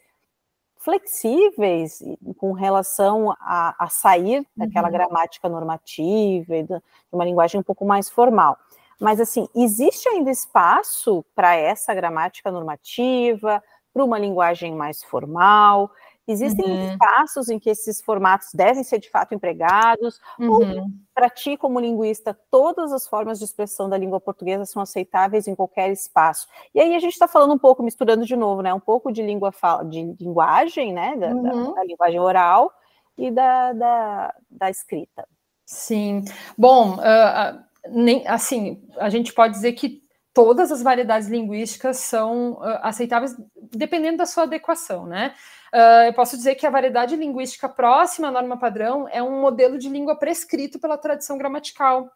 flexíveis 0.88 2.02
com 2.38 2.54
relação 2.54 3.36
a, 3.42 3.76
a 3.78 3.90
sair 3.90 4.48
daquela 4.56 4.88
uhum. 4.88 4.94
gramática 4.94 5.50
normativa 5.50 6.56
e 6.56 6.64
de 6.64 6.82
uma 7.12 7.26
linguagem 7.26 7.60
um 7.60 7.64
pouco 7.64 7.84
mais 7.84 8.10
formal. 8.10 8.58
Mas, 8.98 9.20
assim, 9.20 9.50
existe 9.54 10.08
ainda 10.08 10.32
espaço 10.32 11.26
para 11.36 11.54
essa 11.56 11.94
gramática 11.94 12.50
normativa, 12.50 13.62
para 13.94 14.06
uma 14.06 14.18
linguagem 14.18 14.74
mais 14.76 15.04
formal? 15.04 15.92
Existem 16.28 16.66
uhum. 16.66 16.92
espaços 16.92 17.48
em 17.48 17.58
que 17.58 17.70
esses 17.70 18.02
formatos 18.02 18.50
devem 18.54 18.84
ser 18.84 19.00
de 19.00 19.10
fato 19.10 19.34
empregados? 19.34 20.20
Uhum. 20.38 20.52
Ou, 20.52 20.86
para 21.16 21.30
ti, 21.30 21.56
como 21.56 21.80
linguista, 21.80 22.38
todas 22.52 22.92
as 22.92 23.08
formas 23.08 23.40
de 23.40 23.46
expressão 23.46 23.90
da 23.90 23.98
língua 23.98 24.20
portuguesa 24.20 24.66
são 24.66 24.82
aceitáveis 24.82 25.48
em 25.48 25.56
qualquer 25.56 25.90
espaço? 25.90 26.46
E 26.76 26.82
aí 26.82 26.94
a 26.96 27.00
gente 27.00 27.14
está 27.14 27.28
falando 27.28 27.54
um 27.54 27.58
pouco, 27.58 27.82
misturando 27.82 28.26
de 28.26 28.36
novo, 28.36 28.62
né? 28.62 28.74
Um 28.74 28.80
pouco 28.80 29.12
de 29.12 29.22
língua 29.22 29.54
de 29.90 30.16
linguagem, 30.20 30.94
né? 30.94 31.16
Da, 31.16 31.28
uhum. 31.28 31.44
da, 31.44 31.72
da 31.76 31.84
linguagem 31.86 32.20
oral 32.20 32.72
e 33.18 33.32
da, 33.32 33.72
da, 33.72 34.36
da 34.52 34.70
escrita. 34.70 35.26
Sim. 35.66 36.24
Bom, 36.58 36.96
uh, 36.96 37.60
nem, 37.90 38.28
assim, 38.28 38.84
a 38.98 39.10
gente 39.10 39.34
pode 39.34 39.54
dizer 39.54 39.74
que 39.74 40.07
todas 40.38 40.72
as 40.72 40.84
variedades 40.84 41.28
linguísticas 41.28 41.98
são 41.98 42.52
uh, 42.52 42.78
aceitáveis 42.84 43.36
dependendo 43.72 44.18
da 44.18 44.26
sua 44.28 44.44
adequação, 44.44 45.08
né? 45.08 45.34
Uh, 45.74 46.06
eu 46.06 46.14
posso 46.14 46.38
dizer 46.38 46.54
que 46.54 46.68
a 46.68 46.70
variedade 46.70 47.16
linguística 47.16 47.68
próxima 47.68 48.28
à 48.28 48.32
norma 48.32 48.56
padrão 48.56 49.08
é 49.10 49.22
um 49.24 49.42
modelo 49.42 49.80
de 49.80 49.90
língua 49.90 50.16
prescrito 50.16 50.78
pela 50.80 50.96
tradição 50.96 51.40
gramatical, 51.40 52.12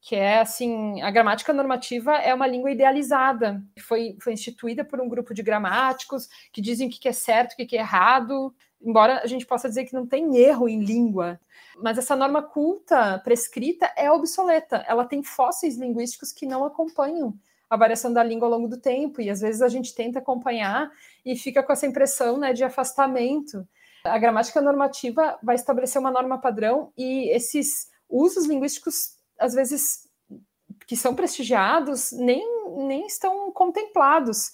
que 0.00 0.16
é 0.16 0.38
assim, 0.38 1.02
a 1.02 1.10
gramática 1.10 1.52
normativa 1.52 2.14
é 2.14 2.32
uma 2.32 2.46
língua 2.46 2.70
idealizada, 2.70 3.62
que 3.74 3.82
foi, 3.82 4.16
foi 4.22 4.32
instituída 4.32 4.82
por 4.82 4.98
um 4.98 5.08
grupo 5.08 5.34
de 5.34 5.42
gramáticos 5.42 6.30
que 6.54 6.62
dizem 6.62 6.88
o 6.88 6.90
que 6.90 7.06
é 7.06 7.12
certo, 7.12 7.52
o 7.52 7.56
que 7.56 7.76
é 7.76 7.80
errado, 7.80 8.54
embora 8.80 9.20
a 9.22 9.26
gente 9.26 9.44
possa 9.44 9.68
dizer 9.68 9.84
que 9.84 9.92
não 9.92 10.06
tem 10.06 10.34
erro 10.38 10.66
em 10.66 10.82
língua, 10.82 11.38
mas 11.82 11.98
essa 11.98 12.16
norma 12.16 12.40
culta 12.40 13.20
prescrita 13.22 13.92
é 13.98 14.10
obsoleta, 14.10 14.82
ela 14.88 15.04
tem 15.04 15.22
fósseis 15.22 15.76
linguísticos 15.76 16.32
que 16.32 16.46
não 16.46 16.64
acompanham 16.64 17.38
a 17.68 17.76
variação 17.76 18.12
da 18.12 18.22
língua 18.22 18.46
ao 18.46 18.52
longo 18.52 18.68
do 18.68 18.80
tempo, 18.80 19.20
e 19.20 19.28
às 19.28 19.40
vezes 19.40 19.62
a 19.62 19.68
gente 19.68 19.94
tenta 19.94 20.18
acompanhar 20.18 20.90
e 21.24 21.36
fica 21.36 21.62
com 21.62 21.72
essa 21.72 21.86
impressão 21.86 22.38
né, 22.38 22.52
de 22.52 22.62
afastamento. 22.62 23.66
A 24.04 24.18
gramática 24.18 24.60
normativa 24.60 25.38
vai 25.42 25.56
estabelecer 25.56 26.00
uma 26.00 26.10
norma 26.10 26.38
padrão 26.38 26.92
e 26.96 27.28
esses 27.34 27.88
usos 28.08 28.46
linguísticos, 28.46 29.16
às 29.38 29.52
vezes, 29.52 30.08
que 30.86 30.96
são 30.96 31.14
prestigiados, 31.14 32.12
nem, 32.12 32.42
nem 32.86 33.06
estão 33.06 33.50
contemplados 33.50 34.52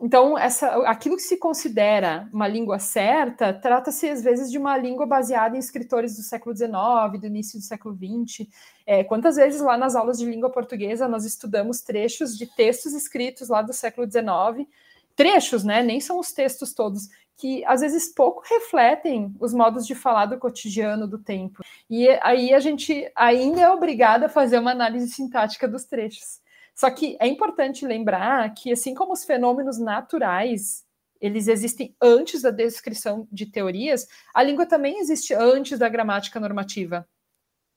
então, 0.00 0.36
essa, 0.36 0.68
aquilo 0.88 1.16
que 1.16 1.22
se 1.22 1.36
considera 1.36 2.28
uma 2.32 2.48
língua 2.48 2.78
certa, 2.78 3.52
trata-se 3.52 4.08
às 4.08 4.22
vezes 4.22 4.50
de 4.50 4.58
uma 4.58 4.76
língua 4.76 5.06
baseada 5.06 5.56
em 5.56 5.60
escritores 5.60 6.16
do 6.16 6.22
século 6.22 6.54
XIX, 6.54 7.20
do 7.20 7.26
início 7.26 7.58
do 7.58 7.64
século 7.64 7.96
XX. 7.96 8.48
É, 8.86 9.04
quantas 9.04 9.36
vezes 9.36 9.60
lá 9.60 9.78
nas 9.78 9.94
aulas 9.94 10.18
de 10.18 10.26
língua 10.26 10.50
portuguesa 10.50 11.08
nós 11.08 11.24
estudamos 11.24 11.80
trechos 11.80 12.36
de 12.36 12.46
textos 12.46 12.92
escritos 12.92 13.48
lá 13.48 13.62
do 13.62 13.72
século 13.72 14.10
XIX, 14.10 14.68
trechos, 15.14 15.62
né? 15.62 15.82
Nem 15.82 16.00
são 16.00 16.18
os 16.18 16.32
textos 16.32 16.74
todos, 16.74 17.08
que 17.36 17.64
às 17.64 17.80
vezes 17.80 18.12
pouco 18.12 18.42
refletem 18.48 19.34
os 19.40 19.54
modos 19.54 19.86
de 19.86 19.94
falar 19.94 20.26
do 20.26 20.38
cotidiano 20.38 21.06
do 21.06 21.18
tempo. 21.18 21.62
E 21.88 22.08
aí 22.20 22.52
a 22.52 22.60
gente 22.60 23.10
ainda 23.14 23.60
é 23.60 23.70
obrigada 23.70 24.26
a 24.26 24.28
fazer 24.28 24.58
uma 24.58 24.72
análise 24.72 25.08
sintática 25.08 25.68
dos 25.68 25.84
trechos. 25.84 26.42
Só 26.74 26.90
que 26.90 27.16
é 27.20 27.26
importante 27.26 27.86
lembrar 27.86 28.52
que, 28.54 28.72
assim 28.72 28.94
como 28.94 29.12
os 29.12 29.24
fenômenos 29.24 29.78
naturais 29.78 30.84
eles 31.20 31.48
existem 31.48 31.96
antes 32.02 32.42
da 32.42 32.50
descrição 32.50 33.26
de 33.32 33.46
teorias, 33.46 34.06
a 34.34 34.42
língua 34.42 34.66
também 34.66 34.98
existe 34.98 35.32
antes 35.32 35.78
da 35.78 35.88
gramática 35.88 36.38
normativa. 36.38 37.08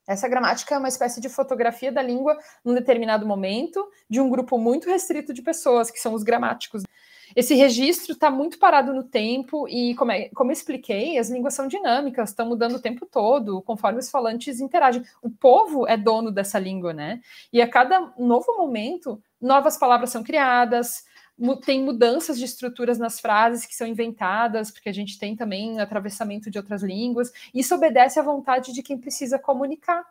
Essa 0.05 0.27
gramática 0.27 0.75
é 0.75 0.77
uma 0.77 0.87
espécie 0.87 1.21
de 1.21 1.29
fotografia 1.29 1.91
da 1.91 2.01
língua 2.01 2.37
num 2.63 2.73
determinado 2.73 3.25
momento 3.25 3.89
de 4.09 4.19
um 4.19 4.29
grupo 4.29 4.57
muito 4.57 4.89
restrito 4.89 5.33
de 5.33 5.41
pessoas, 5.41 5.89
que 5.89 5.99
são 5.99 6.13
os 6.13 6.23
gramáticos. 6.23 6.83
Esse 7.37 7.53
registro 7.53 8.13
está 8.13 8.31
muito 8.31 8.57
parado 8.57 8.91
no 8.91 9.03
tempo 9.03 9.67
e, 9.69 9.93
como, 9.93 10.11
é, 10.11 10.27
como 10.29 10.49
eu 10.49 10.53
expliquei, 10.53 11.19
as 11.19 11.29
línguas 11.29 11.53
são 11.53 11.67
dinâmicas, 11.67 12.29
estão 12.29 12.47
mudando 12.47 12.77
o 12.77 12.81
tempo 12.81 13.05
todo, 13.05 13.61
conforme 13.61 13.99
os 13.99 14.09
falantes 14.09 14.59
interagem. 14.59 15.03
O 15.21 15.29
povo 15.29 15.87
é 15.87 15.95
dono 15.95 16.31
dessa 16.31 16.57
língua, 16.57 16.93
né? 16.93 17.21
E 17.53 17.61
a 17.61 17.69
cada 17.69 18.11
novo 18.17 18.57
momento, 18.57 19.21
novas 19.39 19.77
palavras 19.77 20.09
são 20.09 20.23
criadas, 20.23 21.05
tem 21.63 21.83
mudanças 21.83 22.39
de 22.39 22.45
estruturas 22.45 22.97
nas 22.97 23.19
frases 23.19 23.67
que 23.67 23.75
são 23.75 23.85
inventadas, 23.85 24.71
porque 24.71 24.89
a 24.89 24.93
gente 24.93 25.19
tem 25.19 25.35
também 25.35 25.79
atravessamento 25.79 26.49
de 26.49 26.57
outras 26.57 26.81
línguas. 26.81 27.31
Isso 27.53 27.75
obedece 27.75 28.19
à 28.19 28.23
vontade 28.23 28.73
de 28.73 28.81
quem 28.81 28.97
precisa 28.97 29.37
comunicar. 29.37 30.03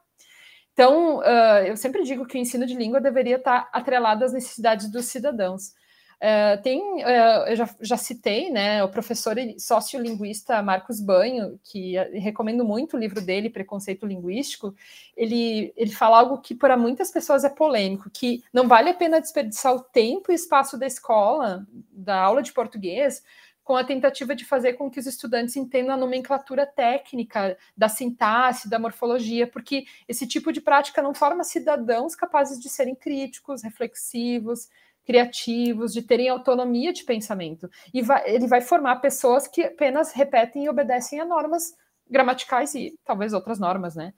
Então, 0.72 1.18
uh, 1.18 1.66
eu 1.66 1.76
sempre 1.76 2.04
digo 2.04 2.24
que 2.24 2.38
o 2.38 2.40
ensino 2.40 2.66
de 2.66 2.76
língua 2.76 3.00
deveria 3.00 3.34
estar 3.34 3.68
atrelado 3.72 4.24
às 4.24 4.32
necessidades 4.32 4.88
dos 4.88 5.06
cidadãos. 5.06 5.74
Uh, 6.16 6.62
tem, 6.62 6.80
uh, 6.80 7.46
eu 7.48 7.56
já, 7.56 7.76
já, 7.78 7.96
citei, 7.98 8.50
né, 8.50 8.82
o 8.82 8.88
professor 8.88 9.36
sociolinguista 9.58 10.62
Marcos 10.62 10.98
Banho, 10.98 11.60
que 11.62 11.94
recomendo 12.14 12.64
muito 12.64 12.96
o 12.96 12.98
livro 12.98 13.20
dele, 13.20 13.50
Preconceito 13.50 14.06
Linguístico, 14.06 14.74
ele, 15.14 15.74
ele 15.76 15.92
fala 15.92 16.18
algo 16.18 16.38
que 16.38 16.54
para 16.54 16.74
muitas 16.74 17.10
pessoas 17.10 17.44
é 17.44 17.50
polêmico, 17.50 18.08
que 18.08 18.42
não 18.50 18.66
vale 18.66 18.88
a 18.88 18.94
pena 18.94 19.20
desperdiçar 19.20 19.74
o 19.74 19.82
tempo 19.82 20.32
e 20.32 20.34
espaço 20.34 20.78
da 20.78 20.86
escola, 20.86 21.66
da 21.92 22.18
aula 22.18 22.42
de 22.42 22.52
português, 22.52 23.22
com 23.62 23.76
a 23.76 23.82
tentativa 23.82 24.34
de 24.34 24.44
fazer 24.44 24.74
com 24.74 24.88
que 24.88 25.00
os 25.00 25.06
estudantes 25.06 25.56
entendam 25.56 25.92
a 25.92 25.98
nomenclatura 25.98 26.64
técnica 26.64 27.58
da 27.76 27.88
sintaxe, 27.88 28.70
da 28.70 28.78
morfologia, 28.78 29.44
porque 29.44 29.84
esse 30.08 30.24
tipo 30.24 30.52
de 30.52 30.60
prática 30.60 31.02
não 31.02 31.12
forma 31.12 31.42
cidadãos 31.42 32.14
capazes 32.14 32.60
de 32.60 32.68
serem 32.68 32.94
críticos, 32.94 33.64
reflexivos, 33.64 34.68
criativos, 35.06 35.92
de 35.92 36.02
terem 36.02 36.28
autonomia 36.28 36.92
de 36.92 37.04
pensamento. 37.04 37.70
E 37.94 38.02
vai, 38.02 38.28
ele 38.28 38.46
vai 38.46 38.60
formar 38.60 38.96
pessoas 38.96 39.46
que 39.46 39.62
apenas 39.62 40.12
repetem 40.12 40.64
e 40.64 40.68
obedecem 40.68 41.20
a 41.20 41.24
normas 41.24 41.74
gramaticais 42.08 42.74
e 42.74 42.98
talvez 43.04 43.32
outras 43.32 43.58
normas, 43.58 43.94
né? 43.94 44.12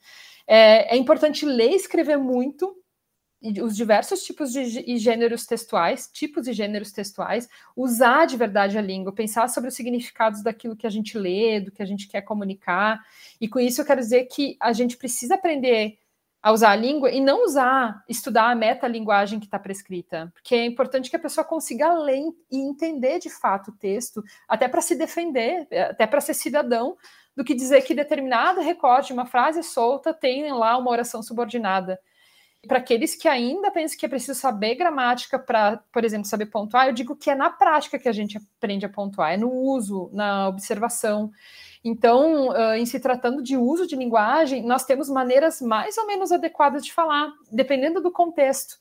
É, 0.46 0.94
é 0.94 0.96
importante 0.96 1.44
ler 1.44 1.70
e 1.72 1.76
escrever 1.76 2.16
muito 2.16 2.74
os 3.62 3.76
diversos 3.76 4.24
tipos 4.24 4.52
de 4.52 4.60
e 4.80 4.98
gêneros 4.98 5.46
textuais, 5.46 6.08
tipos 6.12 6.48
e 6.48 6.52
gêneros 6.52 6.90
textuais, 6.90 7.48
usar 7.76 8.26
de 8.26 8.36
verdade 8.36 8.76
a 8.76 8.82
língua, 8.82 9.14
pensar 9.14 9.48
sobre 9.48 9.68
os 9.68 9.76
significados 9.76 10.42
daquilo 10.42 10.74
que 10.74 10.86
a 10.86 10.90
gente 10.90 11.16
lê, 11.16 11.60
do 11.60 11.70
que 11.70 11.82
a 11.82 11.86
gente 11.86 12.08
quer 12.08 12.22
comunicar. 12.22 13.00
E 13.40 13.48
com 13.48 13.60
isso 13.60 13.80
eu 13.80 13.84
quero 13.84 14.00
dizer 14.00 14.24
que 14.24 14.56
a 14.60 14.72
gente 14.72 14.96
precisa 14.96 15.36
aprender 15.36 15.98
a 16.48 16.52
usar 16.52 16.70
a 16.70 16.76
língua 16.76 17.10
e 17.10 17.20
não 17.20 17.44
usar, 17.44 18.02
estudar 18.08 18.50
a 18.50 18.54
metalinguagem 18.54 19.38
que 19.38 19.44
está 19.44 19.58
prescrita, 19.58 20.32
porque 20.32 20.54
é 20.54 20.64
importante 20.64 21.10
que 21.10 21.16
a 21.16 21.18
pessoa 21.18 21.44
consiga 21.44 21.92
ler 21.92 22.22
e 22.50 22.58
entender 22.58 23.18
de 23.18 23.28
fato 23.28 23.70
o 23.70 23.76
texto, 23.76 24.24
até 24.48 24.66
para 24.66 24.80
se 24.80 24.94
defender, 24.94 25.68
até 25.90 26.06
para 26.06 26.22
ser 26.22 26.32
cidadão, 26.32 26.96
do 27.36 27.44
que 27.44 27.54
dizer 27.54 27.82
que 27.82 27.94
determinado 27.94 28.62
recorte, 28.62 29.12
uma 29.12 29.26
frase 29.26 29.62
solta, 29.62 30.14
tem 30.14 30.50
lá 30.50 30.78
uma 30.78 30.90
oração 30.90 31.22
subordinada. 31.22 32.00
Para 32.66 32.78
aqueles 32.78 33.14
que 33.14 33.28
ainda 33.28 33.70
pensam 33.70 33.98
que 33.98 34.06
é 34.06 34.08
preciso 34.08 34.40
saber 34.40 34.74
gramática 34.74 35.38
para, 35.38 35.76
por 35.92 36.02
exemplo, 36.02 36.26
saber 36.26 36.46
pontuar, 36.46 36.86
eu 36.86 36.94
digo 36.94 37.14
que 37.14 37.28
é 37.28 37.34
na 37.34 37.50
prática 37.50 37.98
que 37.98 38.08
a 38.08 38.12
gente 38.12 38.38
aprende 38.38 38.86
a 38.86 38.88
pontuar, 38.88 39.34
é 39.34 39.36
no 39.36 39.52
uso, 39.52 40.08
na 40.14 40.48
observação. 40.48 41.30
Então, 41.88 42.50
uh, 42.50 42.74
em 42.74 42.84
se 42.84 43.00
tratando 43.00 43.42
de 43.42 43.56
uso 43.56 43.86
de 43.86 43.96
linguagem, 43.96 44.62
nós 44.62 44.84
temos 44.84 45.08
maneiras 45.08 45.62
mais 45.62 45.96
ou 45.96 46.06
menos 46.06 46.30
adequadas 46.30 46.84
de 46.84 46.92
falar, 46.92 47.32
dependendo 47.50 47.98
do 48.02 48.12
contexto. 48.12 48.76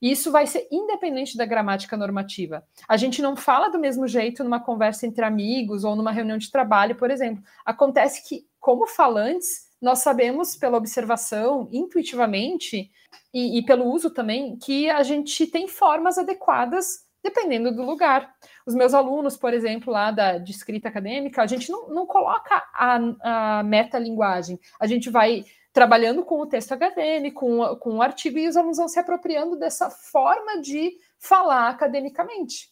E 0.00 0.12
isso 0.12 0.30
vai 0.30 0.46
ser 0.46 0.68
independente 0.70 1.36
da 1.36 1.44
gramática 1.44 1.96
normativa. 1.96 2.64
A 2.88 2.96
gente 2.96 3.20
não 3.20 3.34
fala 3.34 3.68
do 3.68 3.80
mesmo 3.80 4.06
jeito 4.06 4.44
numa 4.44 4.60
conversa 4.60 5.06
entre 5.06 5.24
amigos 5.24 5.82
ou 5.82 5.96
numa 5.96 6.12
reunião 6.12 6.38
de 6.38 6.52
trabalho, 6.52 6.94
por 6.94 7.10
exemplo. 7.10 7.42
Acontece 7.64 8.28
que, 8.28 8.46
como 8.60 8.86
falantes, 8.86 9.68
nós 9.80 9.98
sabemos 9.98 10.54
pela 10.54 10.78
observação, 10.78 11.68
intuitivamente, 11.72 12.92
e, 13.34 13.58
e 13.58 13.64
pelo 13.64 13.86
uso 13.86 14.10
também, 14.10 14.56
que 14.56 14.88
a 14.88 15.02
gente 15.02 15.48
tem 15.48 15.66
formas 15.66 16.16
adequadas 16.16 17.04
dependendo 17.22 17.74
do 17.74 17.82
lugar. 17.82 18.32
Os 18.66 18.74
meus 18.74 18.94
alunos, 18.94 19.36
por 19.36 19.52
exemplo, 19.52 19.92
lá 19.92 20.10
da, 20.10 20.38
de 20.38 20.50
escrita 20.50 20.88
acadêmica, 20.88 21.42
a 21.42 21.46
gente 21.46 21.70
não, 21.70 21.88
não 21.88 22.06
coloca 22.06 22.62
a, 22.74 23.58
a 23.58 23.62
metalinguagem, 23.62 24.58
a 24.78 24.86
gente 24.86 25.10
vai 25.10 25.44
trabalhando 25.72 26.24
com 26.24 26.40
o 26.40 26.46
texto 26.46 26.72
acadêmico, 26.72 27.40
com, 27.40 27.76
com 27.76 27.96
o 27.96 28.02
artigo, 28.02 28.38
e 28.38 28.46
os 28.46 28.56
alunos 28.56 28.76
vão 28.76 28.88
se 28.88 28.98
apropriando 28.98 29.56
dessa 29.56 29.90
forma 29.90 30.60
de 30.60 30.92
falar 31.18 31.68
academicamente. 31.68 32.70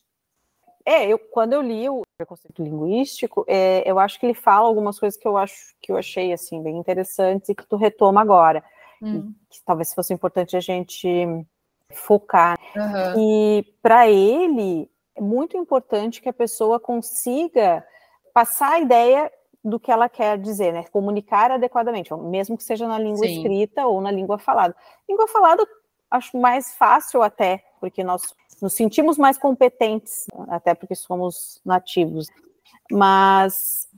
É, 0.84 1.06
eu, 1.06 1.18
quando 1.18 1.52
eu 1.52 1.62
li 1.62 1.88
o 1.88 2.02
preconceito 2.16 2.62
linguístico, 2.62 3.44
é, 3.46 3.82
eu 3.88 3.98
acho 3.98 4.18
que 4.18 4.26
ele 4.26 4.34
fala 4.34 4.66
algumas 4.66 4.98
coisas 4.98 5.18
que 5.18 5.28
eu 5.28 5.36
acho 5.36 5.54
que 5.80 5.92
eu 5.92 5.96
achei 5.96 6.32
assim 6.32 6.62
bem 6.62 6.76
interessantes 6.76 7.48
e 7.48 7.54
que 7.54 7.66
tu 7.66 7.76
retoma 7.76 8.20
agora, 8.20 8.64
hum. 9.02 9.32
que 9.48 9.62
talvez 9.64 9.94
fosse 9.94 10.12
importante 10.12 10.56
a 10.56 10.60
gente 10.60 11.26
focar. 11.92 12.58
Uhum. 12.74 13.58
E 13.58 13.64
para 13.82 14.08
ele 14.08 14.90
é 15.20 15.22
muito 15.22 15.56
importante 15.56 16.20
que 16.22 16.28
a 16.28 16.32
pessoa 16.32 16.80
consiga 16.80 17.86
passar 18.32 18.72
a 18.72 18.80
ideia 18.80 19.30
do 19.62 19.78
que 19.78 19.92
ela 19.92 20.08
quer 20.08 20.38
dizer, 20.38 20.72
né? 20.72 20.84
Comunicar 20.90 21.50
adequadamente, 21.50 22.12
mesmo 22.14 22.56
que 22.56 22.64
seja 22.64 22.88
na 22.88 22.98
língua 22.98 23.26
Sim. 23.26 23.36
escrita 23.36 23.86
ou 23.86 24.00
na 24.00 24.10
língua 24.10 24.38
falada. 24.38 24.74
Língua 25.06 25.28
falada 25.28 25.66
acho 26.10 26.36
mais 26.38 26.74
fácil 26.74 27.22
até, 27.22 27.62
porque 27.78 28.02
nós 28.02 28.34
nos 28.62 28.72
sentimos 28.72 29.18
mais 29.18 29.36
competentes, 29.36 30.26
até 30.48 30.74
porque 30.74 30.94
somos 30.94 31.60
nativos. 31.64 32.28
Mas 32.90 33.88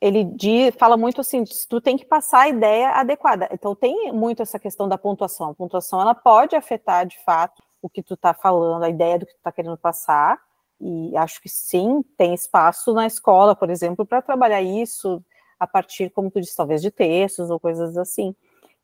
ele 0.00 0.24
diz, 0.24 0.74
fala 0.76 0.96
muito 0.96 1.20
assim, 1.20 1.44
tu 1.68 1.80
tem 1.80 1.96
que 1.96 2.04
passar 2.04 2.40
a 2.40 2.48
ideia 2.48 2.90
adequada. 2.92 3.48
Então 3.52 3.74
tem 3.74 4.10
muito 4.12 4.42
essa 4.42 4.58
questão 4.58 4.88
da 4.88 4.96
pontuação. 4.98 5.50
A 5.50 5.54
pontuação 5.54 6.00
ela 6.00 6.14
pode 6.14 6.56
afetar 6.56 7.06
de 7.06 7.18
fato 7.24 7.62
o 7.80 7.88
que 7.88 8.02
tu 8.02 8.14
está 8.14 8.32
falando, 8.32 8.84
a 8.84 8.88
ideia 8.88 9.18
do 9.18 9.26
que 9.26 9.32
tu 9.32 9.38
está 9.38 9.52
querendo 9.52 9.76
passar. 9.76 10.40
E 10.82 11.16
acho 11.16 11.40
que 11.40 11.48
sim, 11.48 12.02
tem 12.16 12.34
espaço 12.34 12.92
na 12.92 13.06
escola, 13.06 13.54
por 13.54 13.70
exemplo, 13.70 14.04
para 14.04 14.20
trabalhar 14.20 14.60
isso 14.60 15.22
a 15.58 15.66
partir, 15.66 16.10
como 16.10 16.28
tu 16.28 16.40
disse, 16.40 16.56
talvez 16.56 16.82
de 16.82 16.90
textos 16.90 17.50
ou 17.50 17.60
coisas 17.60 17.96
assim. 17.96 18.34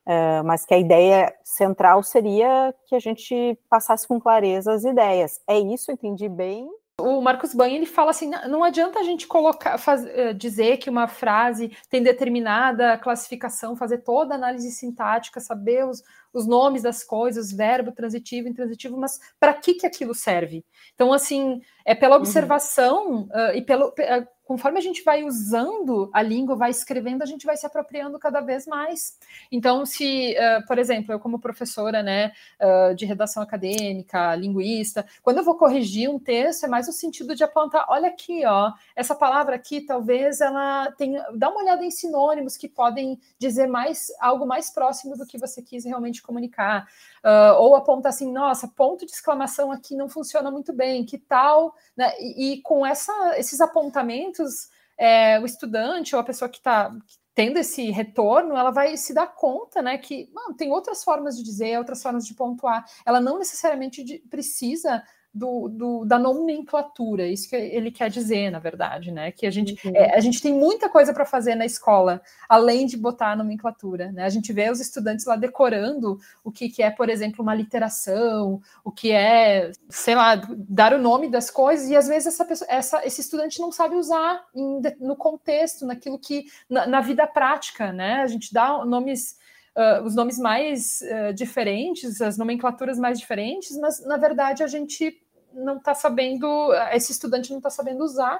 Uh, 0.05 0.41
mas 0.45 0.65
que 0.65 0.73
a 0.73 0.79
ideia 0.79 1.35
central 1.43 2.01
seria 2.01 2.73
que 2.87 2.95
a 2.95 2.99
gente 2.99 3.59
passasse 3.69 4.07
com 4.07 4.19
clareza 4.19 4.71
as 4.73 4.85
ideias. 4.85 5.41
É 5.45 5.59
isso, 5.59 5.91
entendi 5.91 6.29
bem? 6.29 6.69
O 6.99 7.21
Marcos 7.21 7.53
Banha 7.53 7.75
ele 7.75 7.85
fala 7.85 8.11
assim: 8.11 8.29
não 8.47 8.63
adianta 8.63 8.99
a 8.99 9.03
gente 9.03 9.27
colocar, 9.27 9.77
faz, 9.77 10.05
eh, 10.05 10.33
dizer 10.33 10.77
que 10.77 10.89
uma 10.89 11.07
frase 11.07 11.75
tem 11.89 12.03
determinada 12.03 12.97
classificação, 12.97 13.75
fazer 13.75 13.99
toda 13.99 14.33
a 14.33 14.37
análise 14.37 14.71
sintática, 14.71 15.39
saber 15.39 15.85
os, 15.85 16.03
os 16.33 16.45
nomes 16.45 16.83
das 16.83 17.03
coisas, 17.03 17.51
verbo, 17.51 17.91
transitivo, 17.91 18.47
intransitivo, 18.47 18.97
mas 18.97 19.19
para 19.39 19.53
que 19.53 19.73
que 19.73 19.85
aquilo 19.85 20.13
serve? 20.13 20.63
Então, 20.93 21.11
assim, 21.11 21.61
é 21.85 21.95
pela 21.95 22.15
uhum. 22.15 22.21
observação 22.21 23.07
uhum. 23.07 23.29
uh, 23.33 23.55
e 23.55 23.61
pelo 23.61 23.87
uh, 23.87 24.27
conforme 24.49 24.79
a 24.79 24.81
gente 24.81 25.03
vai 25.03 25.23
usando 25.23 26.09
a 26.11 26.23
língua, 26.23 26.55
vai 26.55 26.71
escrevendo, 26.71 27.21
a 27.21 27.25
gente 27.27 27.45
vai 27.45 27.55
se 27.55 27.67
apropriando 27.67 28.17
cada 28.17 28.41
vez 28.41 28.65
mais. 28.65 29.15
Então, 29.51 29.85
se, 29.85 30.33
uh, 30.33 30.65
por 30.65 30.79
exemplo, 30.79 31.13
eu 31.13 31.19
como 31.19 31.37
professora, 31.37 32.01
né, 32.01 32.31
uh, 32.59 32.95
de 32.95 33.05
redação 33.05 33.43
acadêmica, 33.43 34.33
linguista, 34.33 35.05
quando 35.21 35.37
eu 35.37 35.43
vou 35.43 35.53
corrigir 35.53 36.09
um 36.09 36.17
texto, 36.17 36.63
é 36.63 36.67
mais 36.67 36.87
no 36.87 36.93
sentido 36.93 37.35
de 37.35 37.43
apontar, 37.43 37.85
olha 37.89 38.07
aqui, 38.07 38.43
ó, 38.43 38.71
essa 38.95 39.13
palavra 39.13 39.55
aqui, 39.55 39.81
talvez 39.81 40.41
ela 40.41 40.91
tenha, 40.93 41.23
dá 41.35 41.47
uma 41.49 41.61
olhada 41.61 41.85
em 41.85 41.91
sinônimos 41.91 42.57
que 42.57 42.67
podem 42.67 43.19
dizer 43.37 43.67
mais 43.67 44.07
algo 44.19 44.47
mais 44.47 44.71
próximo 44.71 45.15
do 45.15 45.27
que 45.27 45.37
você 45.37 45.61
quis 45.61 45.85
realmente 45.85 46.23
comunicar. 46.23 46.87
Uh, 47.23 47.59
ou 47.59 47.75
apontar 47.75 48.11
assim, 48.11 48.31
nossa, 48.31 48.67
ponto 48.67 49.05
de 49.05 49.11
exclamação 49.11 49.71
aqui 49.71 49.95
não 49.95 50.07
funciona 50.09 50.49
muito 50.49 50.71
bem, 50.73 51.05
que 51.05 51.17
tal, 51.17 51.75
né? 51.95 52.11
E, 52.19 52.53
e 52.53 52.61
com 52.61 52.85
essa, 52.85 53.11
esses 53.37 53.59
apontamentos, 53.59 54.69
é, 54.97 55.39
o 55.39 55.45
estudante 55.45 56.15
ou 56.15 56.21
a 56.21 56.25
pessoa 56.25 56.49
que 56.49 56.57
está 56.57 56.93
tendo 57.33 57.57
esse 57.57 57.89
retorno, 57.89 58.57
ela 58.57 58.69
vai 58.69 58.97
se 58.97 59.13
dar 59.13 59.27
conta, 59.27 59.81
né, 59.81 59.97
que 59.97 60.29
mano, 60.33 60.53
tem 60.55 60.73
outras 60.73 61.05
formas 61.05 61.37
de 61.37 61.43
dizer, 61.43 61.77
outras 61.77 62.03
formas 62.03 62.25
de 62.27 62.33
pontuar. 62.33 62.85
Ela 63.05 63.21
não 63.21 63.39
necessariamente 63.39 64.03
de, 64.03 64.19
precisa 64.29 65.01
do, 65.33 65.69
do, 65.69 66.05
da 66.05 66.17
nomenclatura, 66.17 67.27
isso 67.27 67.49
que 67.49 67.55
ele 67.55 67.91
quer 67.91 68.09
dizer, 68.09 68.49
na 68.49 68.57
verdade, 68.57 69.11
né? 69.11 69.31
Que 69.31 69.45
a 69.45 69.51
gente, 69.51 69.75
uhum. 69.87 69.95
é, 69.95 70.15
a 70.15 70.19
gente 70.19 70.41
tem 70.41 70.51
muita 70.53 70.89
coisa 70.89 71.13
para 71.13 71.25
fazer 71.25 71.53
na 71.53 71.65
escola, 71.65 72.21
além 72.47 72.87
de 72.87 72.97
botar 72.97 73.31
a 73.31 73.35
nomenclatura, 73.35 74.11
né? 74.11 74.23
A 74.23 74.29
gente 74.29 74.51
vê 74.51 74.69
os 74.71 74.79
estudantes 74.79 75.25
lá 75.25 75.35
decorando 75.35 76.19
o 76.43 76.51
que, 76.51 76.69
que 76.69 76.81
é, 76.81 76.89
por 76.89 77.09
exemplo, 77.09 77.43
uma 77.43 77.53
literação, 77.53 78.59
o 78.83 78.91
que 78.91 79.11
é, 79.11 79.71
sei 79.87 80.15
lá, 80.15 80.35
dar 80.35 80.93
o 80.93 81.01
nome 81.01 81.29
das 81.29 81.51
coisas, 81.51 81.89
e 81.89 81.95
às 81.95 82.07
vezes 82.07 82.33
essa 82.33 82.43
pessoa, 82.43 82.69
essa, 82.69 83.05
esse 83.05 83.21
estudante 83.21 83.59
não 83.59 83.71
sabe 83.71 83.95
usar 83.95 84.43
em, 84.55 84.81
no 84.99 85.15
contexto, 85.15 85.85
naquilo 85.85 86.17
que, 86.17 86.45
na, 86.67 86.87
na 86.87 87.01
vida 87.01 87.27
prática, 87.27 87.93
né? 87.93 88.21
A 88.23 88.27
gente 88.27 88.51
dá 88.51 88.83
nomes 88.83 89.37
uh, 89.79 90.03
os 90.03 90.13
nomes 90.13 90.37
mais 90.37 91.01
uh, 91.01 91.33
diferentes, 91.33 92.21
as 92.21 92.37
nomenclaturas 92.37 92.99
mais 92.99 93.17
diferentes, 93.17 93.77
mas 93.77 94.05
na 94.05 94.17
verdade 94.17 94.61
a 94.61 94.67
gente 94.67 95.21
não 95.53 95.77
está 95.77 95.95
sabendo, 95.95 96.71
esse 96.91 97.11
estudante 97.11 97.49
não 97.49 97.57
está 97.57 97.69
sabendo 97.69 98.03
usar, 98.03 98.39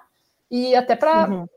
e 0.51 0.75
até 0.75 0.95
para 0.95 1.29
uhum. 1.29 1.47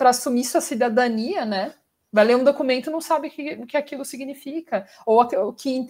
assumir 0.00 0.44
sua 0.44 0.60
cidadania, 0.60 1.44
né? 1.44 1.74
Vai 2.10 2.24
ler 2.24 2.36
um 2.36 2.44
documento 2.44 2.90
não 2.90 3.02
sabe 3.02 3.28
o 3.28 3.30
que, 3.30 3.66
que 3.66 3.76
aquilo 3.76 4.02
significa, 4.02 4.86
ou 5.04 5.52
que 5.52 5.86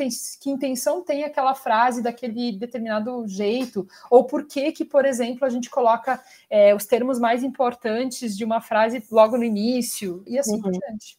intenção 0.46 1.00
tem 1.02 1.22
aquela 1.22 1.54
frase 1.54 2.02
daquele 2.02 2.52
determinado 2.52 3.26
jeito, 3.28 3.86
ou 4.10 4.24
por 4.24 4.44
que, 4.46 4.72
que 4.72 4.84
por 4.84 5.04
exemplo, 5.04 5.46
a 5.46 5.48
gente 5.48 5.70
coloca 5.70 6.20
é, 6.50 6.74
os 6.74 6.86
termos 6.86 7.20
mais 7.20 7.44
importantes 7.44 8.36
de 8.36 8.44
uma 8.44 8.60
frase 8.60 9.02
logo 9.10 9.36
no 9.38 9.44
início, 9.44 10.22
e 10.26 10.38
assim 10.38 10.56
uhum. 10.56 10.62
por 10.62 10.72
diante 10.72 11.16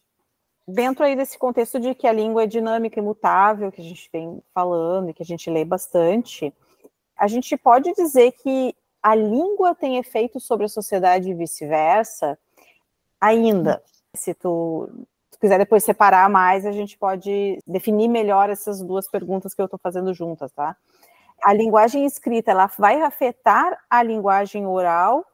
dentro 0.70 1.04
aí 1.04 1.16
desse 1.16 1.38
contexto 1.38 1.80
de 1.80 1.94
que 1.96 2.08
a 2.08 2.14
língua 2.14 2.44
é 2.44 2.48
dinâmica 2.48 3.00
e 3.00 3.04
mutável, 3.04 3.72
que 3.72 3.82
a 3.82 3.84
gente 3.84 4.10
vem 4.12 4.42
falando 4.54 5.10
e 5.10 5.14
que 5.14 5.24
a 5.24 5.26
gente 5.26 5.50
lê 5.50 5.66
bastante, 5.66 6.54
a 7.18 7.28
gente 7.28 7.58
pode 7.58 7.92
dizer 7.94 8.32
que 8.32 8.76
a 9.02 9.16
língua 9.16 9.74
tem 9.74 9.98
efeito 9.98 10.40
sobre 10.40 10.66
a 10.66 10.70
sociedade 10.70 11.30
e 11.30 11.34
vice-versa 11.34 12.38
ainda. 13.20 13.82
Se 14.16 14.34
tu, 14.34 14.90
tu, 15.32 15.40
quiser 15.40 15.58
depois 15.58 15.84
separar 15.84 16.30
mais, 16.30 16.66
a 16.66 16.72
gente 16.72 16.98
pode 16.98 17.60
definir 17.66 18.08
melhor 18.08 18.50
essas 18.50 18.82
duas 18.82 19.10
perguntas 19.10 19.54
que 19.54 19.62
eu 19.62 19.66
estou 19.66 19.80
fazendo 19.82 20.14
juntas, 20.14 20.52
tá? 20.52 20.76
A 21.44 21.54
linguagem 21.54 22.06
escrita, 22.06 22.52
ela 22.52 22.68
vai 22.78 23.02
afetar 23.02 23.82
a 23.90 24.04
linguagem 24.04 24.66
oral 24.68 25.26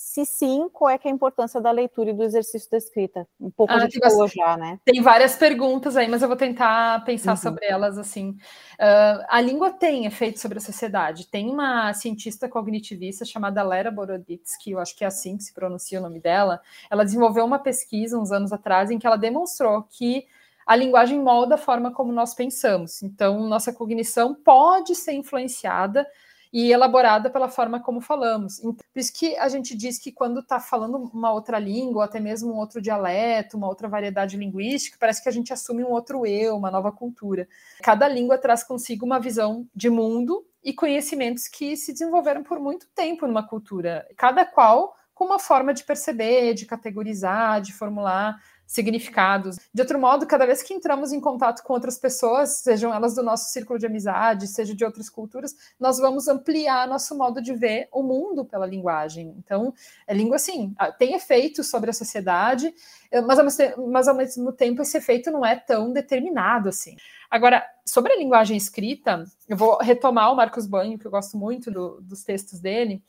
se 0.00 0.24
sim, 0.24 0.68
qual 0.72 0.88
é, 0.88 0.94
é 0.94 1.08
a 1.08 1.10
importância 1.10 1.60
da 1.60 1.72
leitura 1.72 2.10
e 2.10 2.12
do 2.12 2.22
exercício 2.22 2.70
da 2.70 2.76
escrita? 2.76 3.26
Um 3.40 3.50
pouco 3.50 3.72
ah, 3.72 3.78
a 3.78 3.80
gente 3.80 3.98
falou 3.98 4.28
já, 4.28 4.56
né? 4.56 4.78
Tem 4.84 5.02
várias 5.02 5.34
perguntas 5.34 5.96
aí, 5.96 6.06
mas 6.06 6.22
eu 6.22 6.28
vou 6.28 6.36
tentar 6.36 7.04
pensar 7.04 7.32
uhum. 7.32 7.36
sobre 7.36 7.66
elas 7.66 7.98
assim. 7.98 8.30
Uh, 8.30 9.26
a 9.28 9.40
língua 9.40 9.72
tem 9.72 10.06
efeito 10.06 10.38
sobre 10.38 10.58
a 10.58 10.60
sociedade. 10.60 11.26
Tem 11.26 11.50
uma 11.50 11.92
cientista 11.94 12.48
cognitivista 12.48 13.24
chamada 13.24 13.60
Lera 13.64 13.90
Boroditsky, 13.90 14.70
eu 14.70 14.78
acho 14.78 14.94
que 14.94 15.02
é 15.02 15.08
assim 15.08 15.36
que 15.36 15.42
se 15.42 15.52
pronuncia 15.52 15.98
o 15.98 16.02
nome 16.02 16.20
dela. 16.20 16.60
Ela 16.88 17.04
desenvolveu 17.04 17.44
uma 17.44 17.58
pesquisa 17.58 18.16
uns 18.16 18.30
anos 18.30 18.52
atrás 18.52 18.92
em 18.92 19.00
que 19.00 19.06
ela 19.06 19.16
demonstrou 19.16 19.82
que 19.82 20.28
a 20.64 20.76
linguagem 20.76 21.18
molda 21.20 21.56
a 21.56 21.58
forma 21.58 21.90
como 21.90 22.12
nós 22.12 22.34
pensamos. 22.34 23.02
Então, 23.02 23.40
nossa 23.48 23.72
cognição 23.72 24.32
pode 24.32 24.94
ser 24.94 25.14
influenciada 25.14 26.06
e 26.52 26.72
elaborada 26.72 27.30
pela 27.30 27.48
forma 27.48 27.80
como 27.80 28.00
falamos. 28.00 28.58
Então, 28.58 28.74
por 28.74 29.00
isso 29.00 29.12
que 29.12 29.36
a 29.36 29.48
gente 29.48 29.76
diz 29.76 29.98
que 29.98 30.12
quando 30.12 30.40
está 30.40 30.58
falando 30.58 30.96
uma 31.12 31.32
outra 31.32 31.58
língua, 31.58 31.98
ou 31.98 32.02
até 32.02 32.20
mesmo 32.20 32.52
um 32.52 32.56
outro 32.56 32.80
dialeto, 32.80 33.56
uma 33.56 33.68
outra 33.68 33.88
variedade 33.88 34.36
linguística, 34.36 34.96
parece 34.98 35.22
que 35.22 35.28
a 35.28 35.32
gente 35.32 35.52
assume 35.52 35.84
um 35.84 35.90
outro 35.90 36.26
eu, 36.26 36.56
uma 36.56 36.70
nova 36.70 36.90
cultura. 36.92 37.48
Cada 37.82 38.08
língua 38.08 38.38
traz 38.38 38.62
consigo 38.62 39.04
uma 39.04 39.20
visão 39.20 39.66
de 39.74 39.90
mundo 39.90 40.44
e 40.62 40.72
conhecimentos 40.72 41.48
que 41.48 41.76
se 41.76 41.92
desenvolveram 41.92 42.42
por 42.42 42.58
muito 42.58 42.86
tempo 42.94 43.26
numa 43.26 43.46
cultura, 43.46 44.06
cada 44.16 44.44
qual 44.44 44.94
com 45.14 45.24
uma 45.24 45.38
forma 45.38 45.74
de 45.74 45.82
perceber, 45.82 46.54
de 46.54 46.64
categorizar, 46.64 47.60
de 47.60 47.72
formular 47.72 48.40
significados. 48.68 49.58
De 49.72 49.80
outro 49.80 49.98
modo, 49.98 50.26
cada 50.26 50.44
vez 50.44 50.62
que 50.62 50.74
entramos 50.74 51.10
em 51.10 51.20
contato 51.20 51.62
com 51.62 51.72
outras 51.72 51.96
pessoas, 51.96 52.58
sejam 52.58 52.92
elas 52.92 53.14
do 53.14 53.22
nosso 53.22 53.50
círculo 53.50 53.78
de 53.78 53.86
amizade, 53.86 54.46
seja 54.46 54.74
de 54.74 54.84
outras 54.84 55.08
culturas, 55.08 55.56
nós 55.80 55.98
vamos 55.98 56.28
ampliar 56.28 56.86
nosso 56.86 57.16
modo 57.16 57.40
de 57.40 57.54
ver 57.54 57.88
o 57.90 58.02
mundo 58.02 58.44
pela 58.44 58.66
linguagem. 58.66 59.34
Então, 59.38 59.72
a 60.06 60.12
língua, 60.12 60.36
assim, 60.36 60.74
tem 60.98 61.14
efeito 61.14 61.64
sobre 61.64 61.88
a 61.88 61.94
sociedade, 61.94 62.70
eh, 63.10 63.22
mas 63.22 64.06
ao 64.06 64.14
mesmo 64.14 64.52
tempo 64.52 64.82
esse 64.82 64.98
efeito 64.98 65.30
não 65.30 65.46
é 65.46 65.56
tão 65.56 65.90
determinado 65.90 66.68
assim. 66.68 66.94
Agora, 67.30 67.64
sobre 67.86 68.12
a 68.12 68.18
linguagem 68.18 68.56
escrita, 68.56 69.24
eu 69.48 69.56
vou 69.56 69.78
retomar 69.78 70.30
o 70.30 70.36
Marcos 70.36 70.66
Banho, 70.66 70.98
que 70.98 71.06
eu 71.06 71.10
gosto 71.10 71.38
muito 71.38 71.70
do, 71.70 72.02
dos 72.02 72.22
textos 72.22 72.60
dele. 72.60 73.02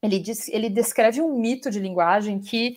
Ele, 0.00 0.20
diz, 0.20 0.48
ele 0.48 0.68
descreve 0.68 1.20
um 1.20 1.36
mito 1.38 1.70
de 1.70 1.80
linguagem 1.80 2.38
que 2.40 2.76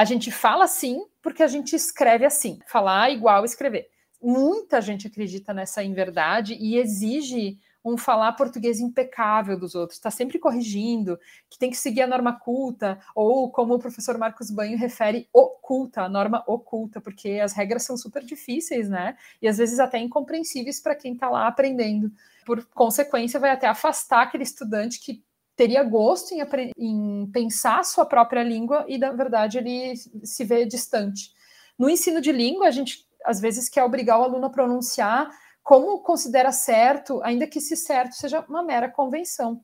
A 0.00 0.04
gente 0.06 0.30
fala 0.30 0.64
assim 0.64 1.04
porque 1.20 1.42
a 1.42 1.46
gente 1.46 1.76
escreve 1.76 2.24
assim. 2.24 2.58
Falar 2.66 3.10
igual 3.10 3.44
escrever. 3.44 3.90
Muita 4.18 4.80
gente 4.80 5.06
acredita 5.06 5.52
nessa 5.52 5.84
inverdade 5.84 6.54
e 6.54 6.78
exige 6.78 7.58
um 7.84 7.98
falar 7.98 8.32
português 8.32 8.80
impecável 8.80 9.58
dos 9.58 9.74
outros, 9.74 9.98
está 9.98 10.10
sempre 10.10 10.38
corrigindo, 10.38 11.18
que 11.50 11.58
tem 11.58 11.68
que 11.68 11.76
seguir 11.76 12.00
a 12.00 12.06
norma 12.06 12.32
culta, 12.32 12.98
ou 13.14 13.50
como 13.50 13.74
o 13.74 13.78
professor 13.78 14.16
Marcos 14.16 14.50
Banho 14.50 14.78
refere, 14.78 15.28
oculta, 15.34 16.00
a 16.00 16.08
norma 16.08 16.42
oculta, 16.46 16.98
porque 16.98 17.32
as 17.32 17.52
regras 17.52 17.82
são 17.82 17.94
super 17.98 18.24
difíceis, 18.24 18.88
né? 18.88 19.18
E 19.42 19.46
às 19.46 19.58
vezes 19.58 19.78
até 19.78 19.98
incompreensíveis 19.98 20.80
para 20.80 20.94
quem 20.94 21.12
está 21.12 21.28
lá 21.28 21.46
aprendendo. 21.46 22.10
Por 22.46 22.64
consequência, 22.68 23.38
vai 23.38 23.50
até 23.50 23.66
afastar 23.66 24.22
aquele 24.22 24.44
estudante 24.44 24.98
que 24.98 25.22
teria 25.60 25.82
gosto 25.84 26.32
em, 26.32 26.40
em 26.78 27.30
pensar 27.30 27.80
a 27.80 27.84
sua 27.84 28.06
própria 28.06 28.42
língua 28.42 28.86
e, 28.88 28.96
na 28.96 29.12
verdade, 29.12 29.58
ele 29.58 29.92
se 30.24 30.42
vê 30.42 30.64
distante. 30.64 31.34
No 31.78 31.90
ensino 31.90 32.18
de 32.18 32.32
língua, 32.32 32.66
a 32.66 32.70
gente 32.70 33.06
às 33.26 33.38
vezes 33.38 33.68
quer 33.68 33.84
obrigar 33.84 34.18
o 34.18 34.22
aluno 34.22 34.46
a 34.46 34.50
pronunciar 34.50 35.28
como 35.62 36.00
considera 36.00 36.50
certo, 36.50 37.20
ainda 37.22 37.46
que 37.46 37.58
esse 37.58 37.76
certo 37.76 38.14
seja 38.14 38.42
uma 38.48 38.62
mera 38.62 38.88
convenção. 38.88 39.60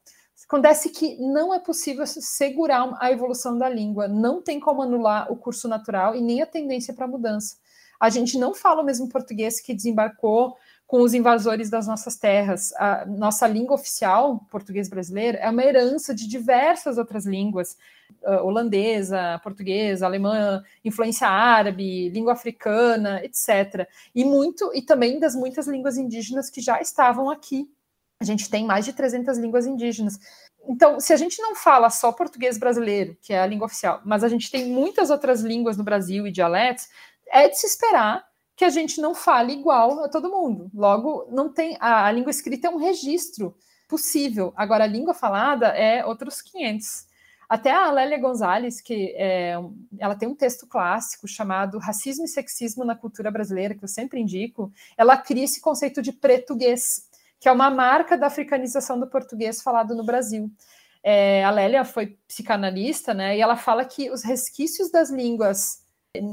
Acontece 0.47 0.91
que 0.91 1.17
não 1.19 1.55
é 1.55 1.59
possível 1.59 2.07
segurar 2.07 2.95
a 3.01 3.11
evolução 3.11 3.57
da 3.57 3.67
língua, 3.67 4.07
não 4.07 4.43
tem 4.43 4.61
como 4.61 4.83
anular 4.83 5.33
o 5.33 5.37
curso 5.37 5.67
natural 5.67 6.15
e 6.15 6.21
nem 6.21 6.43
a 6.43 6.47
tendência 6.47 6.93
para 6.93 7.09
mudança. 7.09 7.57
A 7.99 8.11
gente 8.11 8.37
não 8.37 8.53
fala 8.53 8.83
o 8.83 8.85
mesmo 8.85 9.09
português 9.09 9.63
que 9.63 9.73
desembarcou 9.73 10.59
com 10.87 11.03
os 11.03 11.15
invasores 11.15 11.69
das 11.69 11.87
nossas 11.87 12.17
terras. 12.17 12.73
A 12.77 13.05
nossa 13.07 13.47
língua 13.47 13.75
oficial, 13.75 14.47
português 14.51 14.89
brasileiro, 14.89 15.37
é 15.39 15.51
uma 15.51 15.65
herança 15.65 16.15
de 16.15 16.29
diversas 16.29 16.97
outras 16.97 17.27
línguas, 17.27 17.77
uh, 18.23 18.45
holandesa, 18.45 19.41
portuguesa, 19.43 20.07
alemã, 20.07 20.63
influência 20.85 21.27
árabe, 21.27 22.09
língua 22.11 22.35
africana, 22.35 23.21
etc. 23.25 23.89
E 24.15 24.25
muito 24.25 24.71
e 24.75 24.81
também 24.81 25.19
das 25.19 25.35
muitas 25.35 25.67
línguas 25.67 25.97
indígenas 25.97 26.49
que 26.49 26.61
já 26.61 26.81
estavam 26.81 27.31
aqui. 27.31 27.69
A 28.21 28.25
gente 28.25 28.49
tem 28.49 28.65
mais 28.65 28.85
de 28.85 28.93
300 28.93 29.37
línguas 29.39 29.67
indígenas. 29.67 30.19
Então, 30.69 30.99
se 30.99 31.13
a 31.13 31.17
gente 31.17 31.41
não 31.43 31.55
fala 31.55 31.91
só 31.91 32.11
português 32.13 32.59
brasileiro, 32.59 33.17
que 33.21 33.33
é 33.33 33.41
a 33.41 33.47
língua 33.47 33.67
oficial, 33.67 34.01
mas 34.05 34.25
a 34.25 34.29
gente 34.29 34.51
tem 34.51 34.67
muitas 34.71 35.11
outras 35.11 35.43
línguas 35.43 35.77
no 35.77 35.85
Brasil 35.85 36.27
e 36.27 36.33
dialetos, 36.33 36.89
é 37.29 37.49
de 37.49 37.59
se 37.59 37.67
esperar 37.67 38.26
que 38.57 38.65
a 38.65 38.71
gente 38.71 39.01
não 39.01 39.15
fale 39.15 39.53
igual 39.53 40.03
a 40.03 40.09
todo 40.09 40.31
mundo. 40.31 40.71
Logo, 40.75 41.29
não 41.31 41.53
tem 41.53 41.77
a, 41.79 42.07
a 42.07 42.11
língua 42.11 42.31
escrita 42.31 42.69
é 42.69 42.71
um 42.71 42.79
registro 42.79 43.55
possível. 43.87 44.53
Agora, 44.57 44.85
a 44.85 44.89
língua 44.89 45.13
falada 45.13 45.69
é 45.69 46.05
outros 46.05 46.41
500. 46.41 47.07
Até 47.49 47.71
a 47.71 47.93
Lélia 47.93 48.19
Gonzalez, 48.19 48.81
que 48.81 49.15
é, 49.17 49.55
ela 50.01 50.17
tem 50.17 50.29
um 50.29 50.35
texto 50.35 50.67
clássico 50.67 51.29
chamado 51.29 51.79
Racismo 51.79 52.25
e 52.25 52.29
Sexismo 52.29 52.85
na 52.85 52.97
Cultura 52.97 53.31
Brasileira, 53.31 53.75
que 53.75 53.85
eu 53.85 53.89
sempre 53.89 54.21
indico, 54.21 54.73
ela 54.97 55.17
cria 55.17 55.45
esse 55.45 55.61
conceito 55.61 56.03
de 56.03 56.11
português, 56.11 57.09
que 57.39 57.49
é 57.49 57.53
uma 57.53 57.71
marca 57.71 58.17
da 58.17 58.27
africanização 58.27 58.99
do 58.99 59.07
português 59.07 59.63
falado 59.63 59.95
no 59.95 60.05
Brasil. 60.05 60.51
É, 61.05 61.45
a 61.45 61.51
Lélia 61.51 61.85
foi 61.85 62.19
psicanalista, 62.27 63.15
né, 63.15 63.37
e 63.37 63.41
ela 63.41 63.57
fala 63.57 63.85
que 63.85 64.11
os 64.11 64.25
resquícios 64.25 64.91
das 64.91 65.09
línguas 65.09 65.86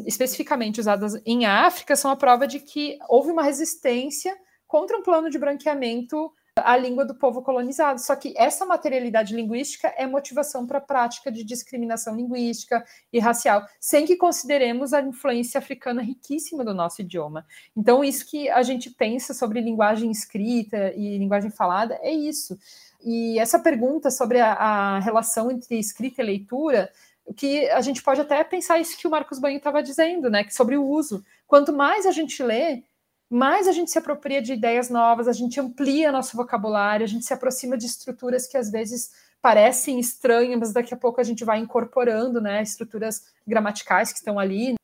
especificamente 0.06 0.80
usadas 0.80 1.22
em 1.26 1.46
África, 1.46 1.96
são 1.96 2.12
a 2.12 2.16
prova 2.16 2.48
de 2.48 2.60
que 2.60 2.98
houve 3.08 3.32
uma 3.32 3.44
resistência 3.44 4.36
contra 4.68 4.98
um 4.98 5.04
plano 5.04 5.30
de 5.30 5.38
branqueamento 5.38 6.32
à 6.56 6.78
língua 6.78 7.06
do 7.06 7.16
povo 7.16 7.42
colonizado. 7.42 8.00
Só 8.00 8.16
que 8.16 8.34
essa 8.38 8.66
materialidade 8.66 9.36
linguística 9.36 9.88
é 9.98 10.06
motivação 10.06 10.68
para 10.68 10.78
a 10.78 10.82
prática 10.82 11.32
de 11.32 11.44
discriminação 11.44 12.16
linguística 12.16 12.84
e 13.12 13.20
racial, 13.20 13.66
sem 13.80 14.06
que 14.06 14.16
consideremos 14.16 14.94
a 14.94 15.02
influência 15.02 15.58
africana 15.58 16.02
riquíssima 16.02 16.64
do 16.64 16.74
nosso 16.74 17.02
idioma. 17.02 17.46
Então, 17.76 18.04
isso 18.04 18.30
que 18.30 18.50
a 18.50 18.62
gente 18.62 18.90
pensa 18.90 19.34
sobre 19.34 19.62
linguagem 19.62 20.12
escrita 20.12 20.94
e 20.96 21.18
linguagem 21.18 21.50
falada 21.50 21.98
é 22.02 22.12
isso. 22.12 22.58
E 23.04 23.38
essa 23.40 23.60
pergunta 23.60 24.10
sobre 24.10 24.40
a, 24.40 24.54
a 24.54 25.00
relação 25.00 25.52
entre 25.52 25.78
escrita 25.78 26.22
e 26.22 26.26
leitura 26.26 26.90
que 27.36 27.70
a 27.70 27.82
gente 27.82 28.04
pode 28.04 28.22
até 28.22 28.44
pensar 28.44 28.80
isso 28.80 28.98
que 28.98 29.08
o 29.08 29.12
Marcos 29.12 29.40
Banho 29.40 29.58
estava 29.58 29.82
dizendo, 29.82 30.30
né? 30.30 30.44
Que 30.44 30.54
sobre 30.54 30.78
o 30.78 30.86
uso. 30.86 31.24
Quanto 31.48 31.72
mais 31.72 32.06
a 32.06 32.12
gente 32.12 32.44
lê, 32.44 32.84
mais 33.30 33.68
a 33.68 33.72
gente 33.72 33.90
se 33.92 33.98
apropria 33.98 34.42
de 34.42 34.54
ideias 34.54 34.90
novas, 34.90 35.28
a 35.28 35.34
gente 35.34 35.60
amplia 35.60 36.12
nosso 36.12 36.36
vocabulário, 36.36 37.04
a 37.04 37.08
gente 37.08 37.26
se 37.26 37.34
aproxima 37.34 37.78
de 37.78 37.86
estruturas 37.86 38.46
que 38.46 38.58
às 38.58 38.70
vezes 38.70 39.12
parecem 39.42 40.00
estranhas, 40.00 40.60
mas 40.60 40.74
daqui 40.74 40.94
a 40.94 40.98
pouco 40.98 41.20
a 41.20 41.24
gente 41.24 41.44
vai 41.44 41.60
incorporando, 41.60 42.40
né? 42.40 42.62
Estruturas 42.62 43.24
gramaticais 43.46 44.12
que 44.12 44.20
estão 44.20 44.38
ali. 44.38 44.76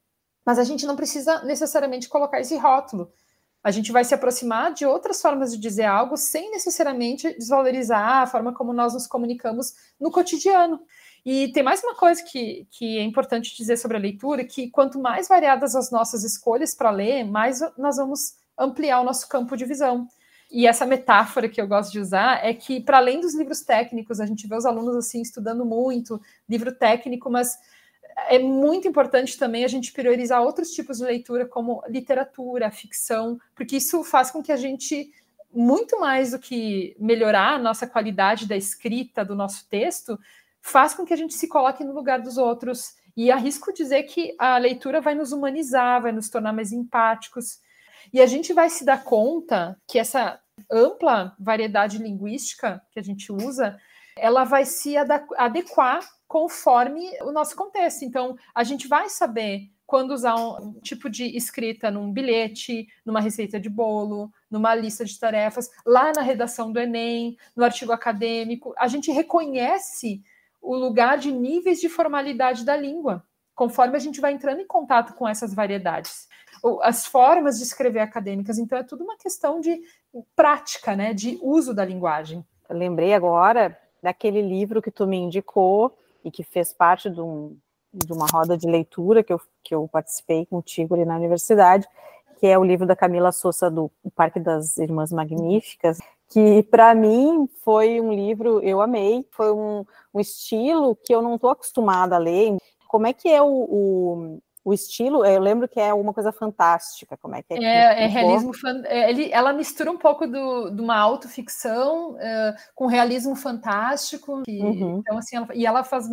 Mas 0.45 0.58
a 0.58 0.63
gente 0.63 0.86
não 0.86 0.95
precisa 0.95 1.43
necessariamente 1.43 2.10
colocar 2.10 2.39
esse 2.41 2.58
rótulo. 2.58 3.12
A 3.63 3.71
gente 3.71 3.91
vai 3.91 4.04
se 4.04 4.13
aproximar 4.13 4.73
de 4.73 4.86
outras 4.86 5.21
formas 5.21 5.52
de 5.52 5.58
dizer 5.58 5.84
algo 5.84 6.15
sem 6.15 6.49
necessariamente 6.49 7.34
desvalorizar 7.38 8.23
a 8.23 8.28
forma 8.28 8.54
como 8.54 8.73
nós 8.73 8.93
nos 8.93 9.06
comunicamos 9.06 9.73
no 9.99 10.10
cotidiano. 10.10 10.80
E 11.32 11.50
tem 11.50 11.62
mais 11.62 11.84
uma 11.84 11.94
coisa 11.94 12.24
que, 12.24 12.65
que 12.72 12.98
é 12.98 13.04
importante 13.04 13.56
dizer 13.56 13.78
sobre 13.78 13.96
a 13.96 14.00
leitura, 14.00 14.44
que 14.44 14.68
quanto 14.72 15.00
mais 15.00 15.28
variadas 15.28 15.76
as 15.76 15.92
nossas 15.92 16.24
escolhas 16.24 16.74
para 16.74 16.89
ler, 16.89 17.24
mais 17.24 17.60
nós 17.78 17.98
vamos 17.98 18.34
ampliar 18.58 19.00
o 19.00 19.04
nosso 19.04 19.30
campo 19.30 19.56
de 19.56 19.63
visão. 19.63 20.08
E 20.52 20.65
essa 20.65 20.88
metáfora 20.88 21.48
que 21.48 21.62
eu 21.62 21.68
gosto 21.68 21.92
de 21.92 22.00
usar 22.00 22.44
é 22.44 22.52
que, 22.52 22.82
para 22.82 22.98
além 22.98 23.20
dos 23.20 23.36
livros 23.36 23.62
técnicos, 23.62 24.20
a 24.20 24.26
gente 24.26 24.48
vê 24.48 24.56
os 24.56 24.65
alunos 24.65 24.96
assim 24.96 25.22
estudando 25.22 25.63
muito 25.63 26.20
livro 26.50 26.72
técnico, 26.72 27.30
mas 27.30 27.60
é 28.28 28.39
muito 28.39 28.88
importante 28.88 29.38
também 29.38 29.63
a 29.63 29.68
gente 29.68 29.94
priorizar 29.94 30.42
outros 30.42 30.72
tipos 30.72 30.98
de 30.98 31.04
leitura, 31.04 31.46
como 31.46 31.84
literatura, 31.88 32.72
ficção, 32.72 33.39
porque 33.54 33.78
isso 33.78 34.04
faz 34.04 34.32
com 34.32 34.42
que 34.42 34.52
a 34.52 34.58
gente, 34.58 35.12
muito 35.54 36.00
mais 36.00 36.32
do 36.32 36.39
que 36.39 36.96
melhorar 37.00 37.54
a 37.54 37.60
nossa 37.60 37.86
qualidade 37.86 38.48
da 38.48 38.58
escrita 38.58 39.24
do 39.24 39.36
nosso 39.36 39.70
texto, 39.70 40.20
faz 40.62 40.93
com 40.93 41.06
que 41.06 41.13
a 41.13 41.17
gente 41.17 41.34
se 41.34 41.48
coloque 41.48 41.84
no 41.84 41.93
lugar 41.93 42.22
dos 42.22 42.38
outros. 42.38 42.95
E 43.15 43.32
arrisco 43.32 43.74
dizer 43.74 44.04
que 44.04 44.36
a 44.39 44.58
leitura 44.58 45.02
vai 45.02 45.15
nos 45.15 45.32
humanizar, 45.32 46.02
vai 46.02 46.12
nos 46.12 46.30
tornar 46.30 46.54
mais 46.54 46.72
empáticos. 46.72 47.60
E 48.13 48.22
a 48.22 48.26
gente 48.26 48.54
vai 48.54 48.69
se 48.69 48.86
dar 48.86 49.04
conta 49.04 49.78
que 49.88 50.00
essa 50.00 50.39
ampla 50.72 51.36
variedade 51.39 51.98
linguística 51.98 52.82
que 52.91 53.00
a 53.00 53.04
gente 53.04 53.32
usa, 53.32 53.78
ela 54.17 54.43
vai 54.43 54.65
se 54.65 54.95
adequar 55.38 56.08
conforme 56.28 57.10
o 57.22 57.32
nosso 57.32 57.56
contexto. 57.56 58.04
Então, 58.04 58.38
a 58.54 58.63
gente 58.63 58.88
vai 58.88 59.10
saber 59.10 59.69
quando 59.86 60.12
usar 60.12 60.36
um 60.36 60.74
tipo 60.82 61.10
de 61.10 61.36
escrita 61.36 61.89
num 61.89 62.13
bilhete, 62.13 62.88
numa 63.04 63.19
receita 63.19 63.60
de 63.60 63.67
bolo, 63.67 64.32
numa 64.50 64.76
lista 64.76 65.04
de 65.04 65.17
tarefas, 65.17 65.67
lá 65.84 66.12
na 66.15 66.22
redação 66.22 66.72
do 66.72 66.80
Enem, 66.80 67.36
no 67.56 67.63
artigo 67.63 67.91
acadêmico. 67.91 68.72
A 68.78 68.88
gente 68.88 69.12
reconhece 69.12 70.22
o 70.62 70.76
lugar 70.76 71.17
de 71.17 71.32
níveis 71.32 71.80
de 71.80 71.89
formalidade 71.89 72.63
da 72.65 72.76
língua, 72.76 73.24
conforme 73.56 73.95
a 73.95 74.00
gente 74.00 74.22
vai 74.22 74.32
entrando 74.34 74.62
em 74.62 74.67
contato 74.67 75.13
com 75.13 75.28
essas 75.28 75.54
variedades. 75.54 76.28
As 76.82 77.06
formas 77.06 77.58
de 77.58 77.63
escrever 77.63 78.00
acadêmicas, 78.00 78.58
então, 78.58 78.78
é 78.78 78.84
tudo 78.84 79.04
uma 79.04 79.17
questão 79.17 79.60
de 79.60 79.82
prática, 80.36 80.95
né, 80.95 81.13
de 81.13 81.39
uso 81.41 81.74
da 81.74 81.86
linguagem. 81.86 82.45
Eu 82.67 82.78
lembrei 82.78 83.13
agora 83.13 83.78
daquele 84.02 84.41
livro 84.41 84.82
que 84.82 84.91
tu 84.91 85.08
me 85.08 85.17
indicou 85.17 85.98
e 86.24 86.32
que 86.32 86.43
fez 86.43 86.74
parte 86.74 87.10
de, 87.10 87.22
um, 87.22 87.58
de 87.93 88.12
uma 88.12 88.28
roda 88.32 88.58
de 88.58 88.67
leitura 88.67 89.24
que 89.24 89.34
eu, 89.34 89.41
que 89.63 89.74
eu 89.74 89.88
participei 89.88 90.45
contigo 90.45 90.95
ali 90.95 91.06
na 91.06 91.15
universidade, 91.15 91.88
que 92.39 92.48
é 92.48 92.58
o 92.58 92.63
livro 92.63 92.86
da 92.86 92.95
Camila 92.95 93.32
Souza 93.32 93.69
do 93.69 93.91
Parque 94.15 94.39
das 94.39 94.78
Irmãs 94.78 95.12
Magníficas, 95.12 96.00
que 96.30 96.63
para 96.63 96.94
mim 96.94 97.50
foi 97.63 98.00
um 98.00 98.13
livro, 98.13 98.62
eu 98.62 98.82
amei, 98.82 99.26
foi 99.32 99.52
um, 99.52 99.84
um 100.13 100.20
estilo 100.20 100.96
que 100.96 101.13
eu 101.13 101.22
não 101.22 101.36
estou 101.36 101.50
acostumada 101.50 102.15
a 102.15 102.20
ler. 102.20 102.56
Como 102.88 103.08
é 103.08 103.13
que 103.13 103.28
é 103.28 103.42
o, 103.42 103.48
o, 103.48 104.42
o, 104.63 104.74
estilo? 104.74 105.26
Eu 105.26 105.42
lembro 105.42 105.68
que 105.68 105.80
é 105.80 105.92
uma 105.92 106.13
coisa 106.13 106.32
fantástica. 106.32 107.18
Como 107.18 107.36
é 107.36 107.42
que 107.42 107.54
é? 107.54 107.58
É, 107.58 108.02
é, 108.02 108.04
é 108.04 108.06
realismo. 108.08 108.52
É, 108.86 109.10
ele, 109.10 109.32
ela 109.32 109.54
mistura 109.54 109.92
um 109.92 109.98
pouco 109.98 110.28
do, 110.28 110.70
de 110.70 110.82
uma 110.82 110.98
autoficção 110.98 112.12
uh, 112.12 112.56
com 112.76 112.86
realismo 112.86 113.36
fantástico. 113.36 114.44
Que, 114.44 114.60
uhum. 114.60 115.00
Então 115.00 115.18
assim, 115.18 115.36
ela, 115.36 115.48
e 115.54 115.65
ela 115.65 115.84
faz 115.84 116.08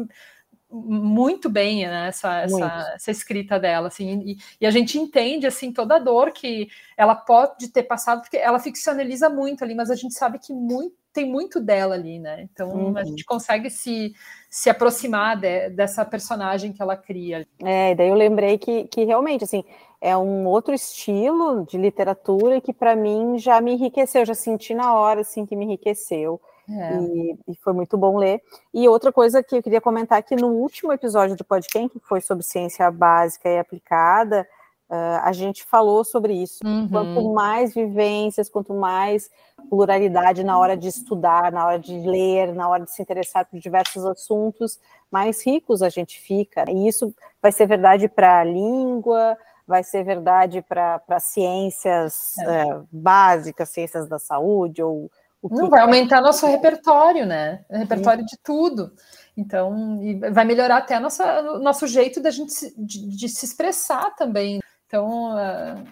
muito 0.71 1.49
bem 1.49 1.87
né, 1.87 2.09
essa, 2.09 2.41
essa, 2.43 2.93
essa, 2.95 3.11
escrita 3.11 3.59
dela, 3.59 3.89
assim, 3.89 4.21
e, 4.21 4.37
e, 4.61 4.67
a 4.67 4.71
gente 4.71 4.99
entende, 4.99 5.47
assim, 5.47 5.73
toda 5.73 5.97
a 5.97 5.99
dor 5.99 6.33
que 6.33 6.69
ela 6.97 7.15
pode 7.15 7.69
ter 7.69 7.85
passado, 7.85 8.21
porque 8.21 8.37
ela 8.37 8.59
ficcionaliza 8.59 9.29
muito 9.29 9.63
ali, 9.63 9.75
mas 9.75 9.91
a 9.91 9.95
gente 9.95 10.15
sabe 10.15 10.39
que 10.39 10.53
muito, 10.53 10.95
tem 11.13 11.25
muito 11.25 11.61
dela 11.61 11.95
ali, 11.95 12.19
né, 12.19 12.47
então 12.53 12.69
uhum. 12.69 12.97
a 12.99 13.05
gente 13.05 13.25
consegue 13.25 13.71
se, 13.71 14.13
se 14.51 14.69
aproximar 14.69 15.37
de, 15.39 15.71
dessa 15.71 16.05
personagem 16.05 16.73
que 16.73 16.83
ela 16.83 16.97
cria. 16.97 17.47
É, 17.63 17.95
daí 17.95 18.09
eu 18.09 18.15
lembrei 18.15 18.59
que, 18.59 18.85
que 18.89 19.05
realmente, 19.05 19.45
assim, 19.45 19.65
é 20.01 20.17
um 20.17 20.47
outro 20.47 20.75
estilo 20.75 21.65
de 21.65 21.79
literatura 21.79 22.61
que 22.61 22.73
para 22.73 22.95
mim 22.95 23.39
já 23.39 23.61
me 23.61 23.73
enriqueceu, 23.73 24.27
já 24.27 24.35
senti 24.35 24.75
na 24.75 24.95
hora, 24.95 25.21
assim, 25.21 25.47
que 25.47 25.57
me 25.57 25.65
enriqueceu, 25.65 26.41
É. 26.69 26.97
E, 27.01 27.39
e, 27.49 27.55
foi 27.57 27.73
muito 27.73 27.97
bom 27.97 28.17
ler. 28.17 28.43
E 28.75 28.89
outra 28.89 29.13
coisa 29.13 29.43
que 29.43 29.57
eu 29.57 29.63
queria 29.63 29.81
comentar 29.81 30.23
que 30.23 30.35
no 30.35 30.49
último 30.49 30.93
episódio 30.93 31.37
do 31.37 31.45
podcast, 31.45 31.89
que 31.89 32.01
foi 32.01 32.21
sobre 32.21 32.45
ciência 32.45 32.91
básica 32.91 33.49
e 33.49 33.59
aplicada, 33.59 34.47
uh, 34.91 35.21
a 35.23 35.33
gente 35.33 35.65
falou 35.65 36.05
sobre 36.05 36.35
isso. 36.35 36.59
Uhum. 36.65 36.89
Quanto 36.89 37.33
mais 37.33 37.75
vivências, 37.75 38.49
quanto 38.49 38.75
mais 38.75 39.31
pluralidade 39.71 40.45
na 40.45 40.59
hora 40.59 40.77
de 40.77 40.89
estudar, 40.89 41.53
na 41.53 41.67
hora 41.67 41.79
de 41.79 41.99
ler, 42.01 42.53
na 42.55 42.69
hora 42.69 42.85
de 42.85 42.91
se 42.91 43.03
interessar 43.03 43.47
por 43.47 43.59
diversos 43.59 44.05
assuntos, 44.05 44.79
mais 45.11 45.45
ricos 45.45 45.83
a 45.83 45.89
gente 45.89 46.21
fica. 46.21 46.65
E 46.69 46.89
isso 46.89 47.15
vai 47.41 47.53
ser 47.53 47.67
verdade 47.67 48.09
para 48.09 48.41
a 48.41 48.45
língua, 48.45 49.37
vai 49.67 49.83
ser 49.83 50.05
verdade 50.05 50.63
para 50.63 51.21
ciências 51.21 52.37
é. 52.39 52.63
É, 52.63 52.81
básicas, 52.91 53.69
ciências 53.69 54.09
da 54.09 54.19
saúde 54.19 54.83
ou 54.83 55.11
não 55.43 55.69
vai 55.69 55.83
aumentar 55.83 56.21
nosso 56.21 56.47
repertório, 56.47 57.27
né? 57.27 57.65
Repertório 57.71 58.21
Sim. 58.21 58.27
de 58.27 58.39
tudo. 58.43 58.93
Então, 59.37 60.01
vai 60.33 60.45
melhorar 60.45 60.79
até 60.79 60.99
nossa, 60.99 61.43
nosso 61.59 61.87
jeito 61.87 62.21
da 62.21 62.31
gente 62.31 62.53
se, 62.53 62.75
de, 62.77 63.07
de, 63.09 63.29
se 63.29 63.45
expressar 63.45 64.15
também. 64.17 64.61
Então, 64.87 65.35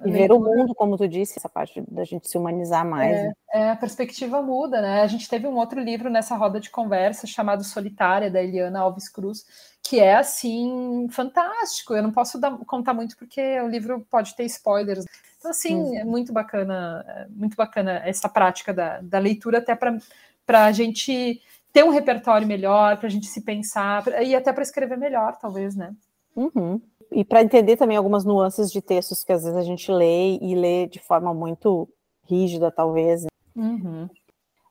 e 0.05 0.11
ver 0.11 0.31
o 0.31 0.39
mundo, 0.39 0.73
como 0.75 0.97
tu 0.97 1.09
disse, 1.09 1.35
essa 1.37 1.49
parte 1.49 1.83
da 1.91 2.05
gente 2.05 2.29
se 2.29 2.39
humanizar 2.39 2.87
mais. 2.87 3.13
É, 3.13 3.23
né? 3.25 3.33
é, 3.53 3.71
a 3.71 3.77
perspectiva 3.77 4.41
muda, 4.41 4.81
né? 4.81 5.03
A 5.03 5.07
gente 5.09 5.29
teve 5.29 5.49
um 5.49 5.57
outro 5.57 5.81
livro 5.81 6.09
nessa 6.09 6.37
roda 6.37 6.61
de 6.61 6.71
conversa 6.71 7.27
chamado 7.27 7.65
Solitária, 7.65 8.31
da 8.31 8.43
Eliana 8.43 8.81
Alves 8.81 9.09
Cruz, 9.09 9.45
que 9.83 9.99
é 9.99 10.15
assim 10.15 11.09
fantástico. 11.11 11.93
Eu 11.93 12.05
não 12.05 12.13
posso 12.13 12.39
dar, 12.39 12.57
contar 12.59 12.95
muito 12.95 13.17
porque 13.17 13.61
o 13.61 13.69
livro 13.69 14.07
pode 14.09 14.35
ter 14.37 14.45
spoilers. 14.45 15.05
Então, 15.45 15.51
assim, 15.51 15.75
uhum. 15.75 15.99
é 15.99 16.05
muito 16.05 16.33
bacana, 16.33 17.05
é 17.07 17.27
muito 17.29 17.55
bacana 17.55 18.01
essa 18.03 18.31
prática 18.31 18.73
da, 18.73 19.03
da 19.03 19.19
leitura, 19.19 19.59
até 19.59 19.77
para 19.77 20.65
a 20.65 20.73
gente 20.73 21.39
ter 21.71 21.85
um 21.85 21.91
repertório 21.91 22.47
melhor, 22.47 22.97
para 22.97 23.09
a 23.09 23.11
gente 23.11 23.27
se 23.27 23.43
pensar, 23.43 24.03
pra, 24.03 24.23
e 24.23 24.35
até 24.35 24.55
para 24.55 24.63
escrever 24.63 24.97
melhor, 24.97 25.37
talvez, 25.37 25.77
né? 25.77 25.95
Uhum. 26.35 26.81
E 27.13 27.23
para 27.27 27.43
entender 27.43 27.77
também 27.77 27.95
algumas 27.95 28.25
nuances 28.25 28.73
de 28.73 28.81
textos 28.81 29.23
que 29.23 29.35
às 29.35 29.43
vezes 29.43 29.59
a 29.59 29.63
gente 29.63 29.93
lê 29.93 30.39
e 30.39 30.55
lê 30.55 30.87
de 30.87 30.99
forma 30.99 31.35
muito 31.35 31.87
rígida, 32.27 32.71
talvez. 32.71 33.27
Uhum. 33.55 34.09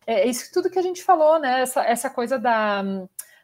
É 0.08 0.28
isso 0.28 0.50
tudo 0.52 0.72
que 0.72 0.80
a 0.80 0.84
gente 0.84 1.04
falou, 1.04 1.38
né? 1.38 1.62
Essa, 1.62 1.84
essa 1.84 2.10
coisa 2.10 2.40
da 2.40 2.84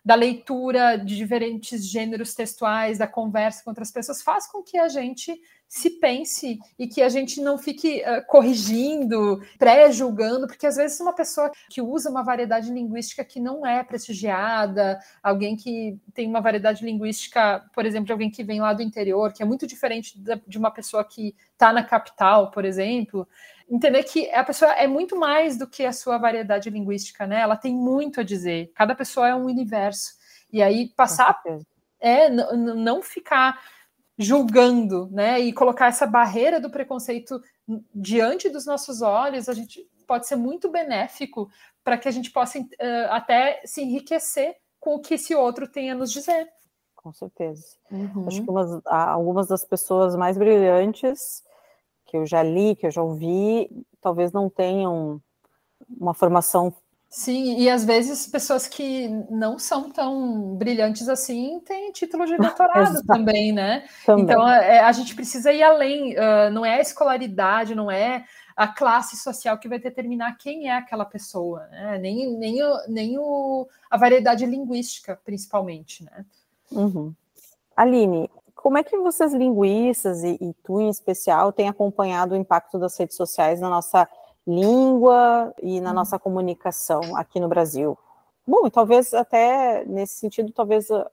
da 0.03 0.15
leitura 0.15 0.97
de 0.97 1.15
diferentes 1.15 1.85
gêneros 1.85 2.33
textuais, 2.33 2.97
da 2.97 3.05
conversa 3.05 3.63
com 3.63 3.69
outras 3.69 3.91
pessoas, 3.91 4.21
faz 4.21 4.47
com 4.47 4.63
que 4.63 4.77
a 4.77 4.87
gente 4.87 5.39
se 5.69 5.91
pense 5.91 6.59
e 6.79 6.87
que 6.87 6.99
a 6.99 7.09
gente 7.09 7.39
não 7.39 7.55
fique 7.55 8.01
uh, 8.01 8.25
corrigindo, 8.25 9.39
pré-julgando, 9.59 10.47
porque 10.47 10.65
às 10.65 10.75
vezes 10.75 10.99
uma 10.99 11.13
pessoa 11.13 11.51
que 11.69 11.79
usa 11.79 12.09
uma 12.09 12.23
variedade 12.23 12.73
linguística 12.73 13.23
que 13.23 13.39
não 13.39 13.63
é 13.63 13.83
prestigiada, 13.83 14.99
alguém 15.21 15.55
que 15.55 15.95
tem 16.11 16.27
uma 16.27 16.41
variedade 16.41 16.83
linguística, 16.83 17.63
por 17.71 17.85
exemplo, 17.85 18.07
de 18.07 18.11
alguém 18.11 18.31
que 18.31 18.43
vem 18.43 18.59
lá 18.59 18.73
do 18.73 18.81
interior, 18.81 19.31
que 19.31 19.43
é 19.43 19.45
muito 19.45 19.67
diferente 19.67 20.19
de 20.47 20.57
uma 20.57 20.71
pessoa 20.71 21.05
que 21.05 21.35
está 21.53 21.71
na 21.71 21.83
capital, 21.83 22.49
por 22.49 22.65
exemplo, 22.65 23.27
entender 23.69 24.01
que 24.03 24.27
a 24.31 24.43
pessoa 24.43 24.71
é 24.71 24.87
muito 24.87 25.15
mais 25.15 25.55
do 25.55 25.67
que 25.67 25.85
a 25.85 25.93
sua 25.93 26.17
variedade 26.17 26.67
linguística, 26.71 27.27
né? 27.27 27.41
Ela 27.41 27.55
tem 27.55 27.75
muito 27.75 28.21
a 28.21 28.23
dizer. 28.23 28.71
Cada 28.73 28.95
pessoa 28.95 29.27
é 29.27 29.35
um 29.35 29.45
universo. 29.45 30.13
E 30.51 30.63
aí 30.63 30.91
passar 30.95 31.39
é 31.99 32.27
não 32.27 33.03
ficar 33.03 33.59
julgando, 34.19 35.09
né? 35.11 35.39
E 35.39 35.53
colocar 35.53 35.87
essa 35.87 36.05
barreira 36.05 36.59
do 36.59 36.69
preconceito 36.69 37.41
diante 37.95 38.49
dos 38.49 38.65
nossos 38.65 39.01
olhos, 39.01 39.47
a 39.47 39.53
gente 39.53 39.89
pode 40.05 40.27
ser 40.27 40.35
muito 40.35 40.69
benéfico 40.69 41.49
para 41.83 41.97
que 41.97 42.09
a 42.09 42.11
gente 42.11 42.29
possa 42.29 42.59
uh, 42.59 42.65
até 43.11 43.61
se 43.63 43.81
enriquecer 43.81 44.57
com 44.77 44.95
o 44.95 44.99
que 44.99 45.13
esse 45.13 45.33
outro 45.33 45.67
tem 45.67 45.89
a 45.89 45.95
nos 45.95 46.11
dizer. 46.11 46.49
Com 46.95 47.13
certeza. 47.13 47.63
Uhum. 47.89 48.27
Acho 48.27 48.43
que 48.43 48.49
umas, 48.49 48.81
algumas 48.85 49.47
das 49.47 49.63
pessoas 49.63 50.17
mais 50.17 50.37
brilhantes 50.37 51.41
que 52.05 52.17
eu 52.17 52.25
já 52.25 52.43
li, 52.43 52.75
que 52.75 52.87
eu 52.87 52.91
já 52.91 53.01
ouvi, 53.01 53.69
talvez 54.01 54.33
não 54.33 54.49
tenham 54.49 55.21
uma 55.87 56.13
formação 56.13 56.73
Sim, 57.09 57.57
e 57.57 57.67
às 57.67 57.83
vezes 57.83 58.27
pessoas 58.27 58.67
que 58.67 59.07
não 59.31 59.57
são 59.57 59.89
tão 59.89 60.55
brilhantes 60.55 61.09
assim 61.09 61.59
têm 61.61 61.91
título 61.91 62.23
de 62.27 62.37
doutorado 62.37 63.03
também, 63.03 63.51
né? 63.51 63.87
Também. 64.05 64.25
Então 64.25 64.47
é, 64.47 64.81
a 64.81 64.91
gente 64.91 65.15
precisa 65.15 65.51
ir 65.51 65.63
além, 65.63 66.13
uh, 66.13 66.51
não 66.51 66.63
é 66.63 66.75
a 66.75 66.81
escolaridade, 66.81 67.73
não 67.73 67.89
é 67.89 68.25
a 68.55 68.67
classe 68.67 69.17
social 69.17 69.57
que 69.57 69.67
vai 69.67 69.79
determinar 69.79 70.37
quem 70.37 70.69
é 70.69 70.77
aquela 70.77 71.05
pessoa, 71.05 71.65
né? 71.67 71.97
nem, 71.97 72.37
nem, 72.37 72.61
o, 72.61 72.77
nem 72.87 73.17
o, 73.17 73.67
a 73.89 73.97
variedade 73.97 74.45
linguística, 74.45 75.19
principalmente, 75.25 76.03
né? 76.03 76.25
Uhum. 76.71 77.11
Aline, 77.75 78.29
como 78.53 78.77
é 78.77 78.83
que 78.83 78.95
vocês 78.97 79.33
linguistas 79.33 80.23
e, 80.23 80.37
e 80.41 80.53
tu 80.63 80.79
em 80.79 80.89
especial 80.89 81.51
têm 81.51 81.69
acompanhado 81.69 82.35
o 82.35 82.37
impacto 82.37 82.77
das 82.77 82.95
redes 82.99 83.15
sociais 83.15 83.59
na 83.61 83.69
nossa 83.69 84.07
língua 84.49 85.53
e 85.61 85.79
na 85.79 85.93
nossa 85.93 86.17
comunicação 86.17 87.15
aqui 87.15 87.39
no 87.39 87.47
Brasil. 87.47 87.97
Bom, 88.47 88.65
e 88.65 88.71
talvez 88.71 89.13
até 89.13 89.85
nesse 89.85 90.15
sentido, 90.15 90.51
talvez 90.51 90.89
a, 90.89 91.09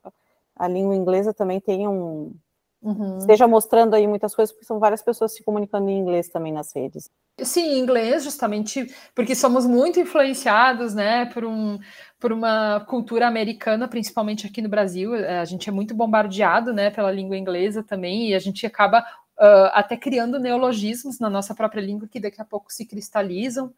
a 0.57 0.67
língua 0.67 0.95
inglesa 0.95 1.35
também 1.35 1.61
tenha 1.61 1.91
um 1.91 2.35
uhum. 2.83 3.19
esteja 3.19 3.47
mostrando 3.47 3.95
aí 3.95 4.07
muitas 4.07 4.35
coisas, 4.35 4.53
porque 4.53 4.67
são 4.67 4.79
várias 4.79 5.03
pessoas 5.03 5.35
se 5.35 5.45
comunicando 5.45 5.91
em 5.91 5.99
inglês 5.99 6.29
também 6.29 6.53
nas 6.53 6.75
redes. 6.75 7.11
Sim, 7.43 7.79
inglês, 7.79 8.25
justamente 8.25 8.87
porque 9.15 9.35
somos 9.35 9.67
muito 9.67 10.01
influenciados, 10.01 10.95
né, 10.95 11.27
por, 11.27 11.45
um, 11.45 11.79
por 12.19 12.33
uma 12.33 12.81
cultura 12.89 13.27
americana, 13.27 13.87
principalmente 13.87 14.47
aqui 14.47 14.63
no 14.63 14.69
Brasil. 14.69 15.13
A 15.15 15.45
gente 15.45 15.69
é 15.69 15.73
muito 15.73 15.95
bombardeado, 15.95 16.73
né, 16.73 16.91
pela 16.91 17.13
língua 17.13 17.37
inglesa 17.37 17.83
também, 17.83 18.31
e 18.31 18.35
a 18.35 18.39
gente 18.39 18.65
acaba 18.65 19.05
uh, 19.39 19.71
até 19.73 19.97
criando 19.97 20.39
neologismos 20.39 21.19
na 21.19 21.31
nossa 21.31 21.55
própria 21.55 21.81
língua 21.81 22.09
que 22.09 22.21
daqui 22.21 22.41
a 22.41 22.45
pouco 22.45 22.73
se 22.73 22.85
cristalizam. 22.85 23.73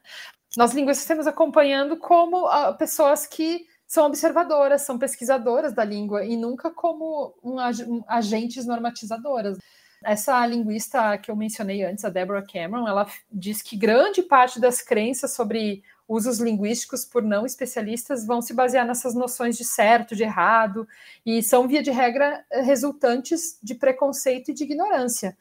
Nós 0.57 0.73
linguistas 0.73 1.03
estamos 1.03 1.27
acompanhando 1.27 1.97
como 1.97 2.47
uh, 2.47 2.77
pessoas 2.77 3.27
que 3.27 3.67
são 3.87 4.07
observadoras, 4.07 4.83
são 4.83 4.99
pesquisadoras 4.99 5.73
da 5.73 5.85
língua 5.85 6.25
e 6.25 6.37
nunca 6.37 6.71
como 6.71 7.35
um, 7.43 7.59
ag 7.59 7.83
um 7.85 8.05
agentes 8.07 8.67
normatizadoras. 8.67 9.59
Essa 10.05 10.47
linguista 10.47 11.19
que 11.19 11.31
eu 11.31 11.35
mencionei 11.35 11.83
antes, 11.83 12.05
a 12.05 12.09
Deborah 12.09 12.47
Cameron, 12.47 12.87
ela 12.87 13.07
diz 13.33 13.63
que 13.63 13.77
grande 13.77 14.23
parte 14.23 14.61
das 14.61 14.81
crenças 14.81 15.33
sobre 15.33 15.83
usos 16.07 16.39
linguísticos 16.39 17.05
por 17.05 17.23
não 17.23 17.45
especialistas 17.45 18.25
vão 18.25 18.41
se 18.41 18.55
basear 18.55 18.87
nessas 18.87 19.15
noções 19.15 19.57
de 19.57 19.65
certo, 19.65 20.15
de 20.15 20.23
errado, 20.23 20.87
e 21.27 21.43
são, 21.43 21.67
via 21.67 21.83
de 21.83 21.91
regra, 21.91 22.45
resultantes 22.51 23.59
de 23.63 23.75
preconceito 23.75 24.51
e 24.51 24.55
de 24.55 24.65
ignorância. 24.65 25.37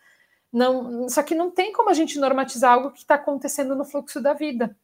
Não, 0.52 1.10
só 1.10 1.22
que 1.22 1.36
não 1.36 1.52
tem 1.52 1.74
como 1.74 1.90
a 1.90 1.94
gente 1.94 2.20
normatizar 2.20 2.74
algo 2.74 2.92
que 2.92 3.00
está 3.00 3.16
acontecendo 3.16 3.76
no 3.76 3.86
fluxo 3.86 4.22
da 4.22 4.34
vida. 4.34 4.76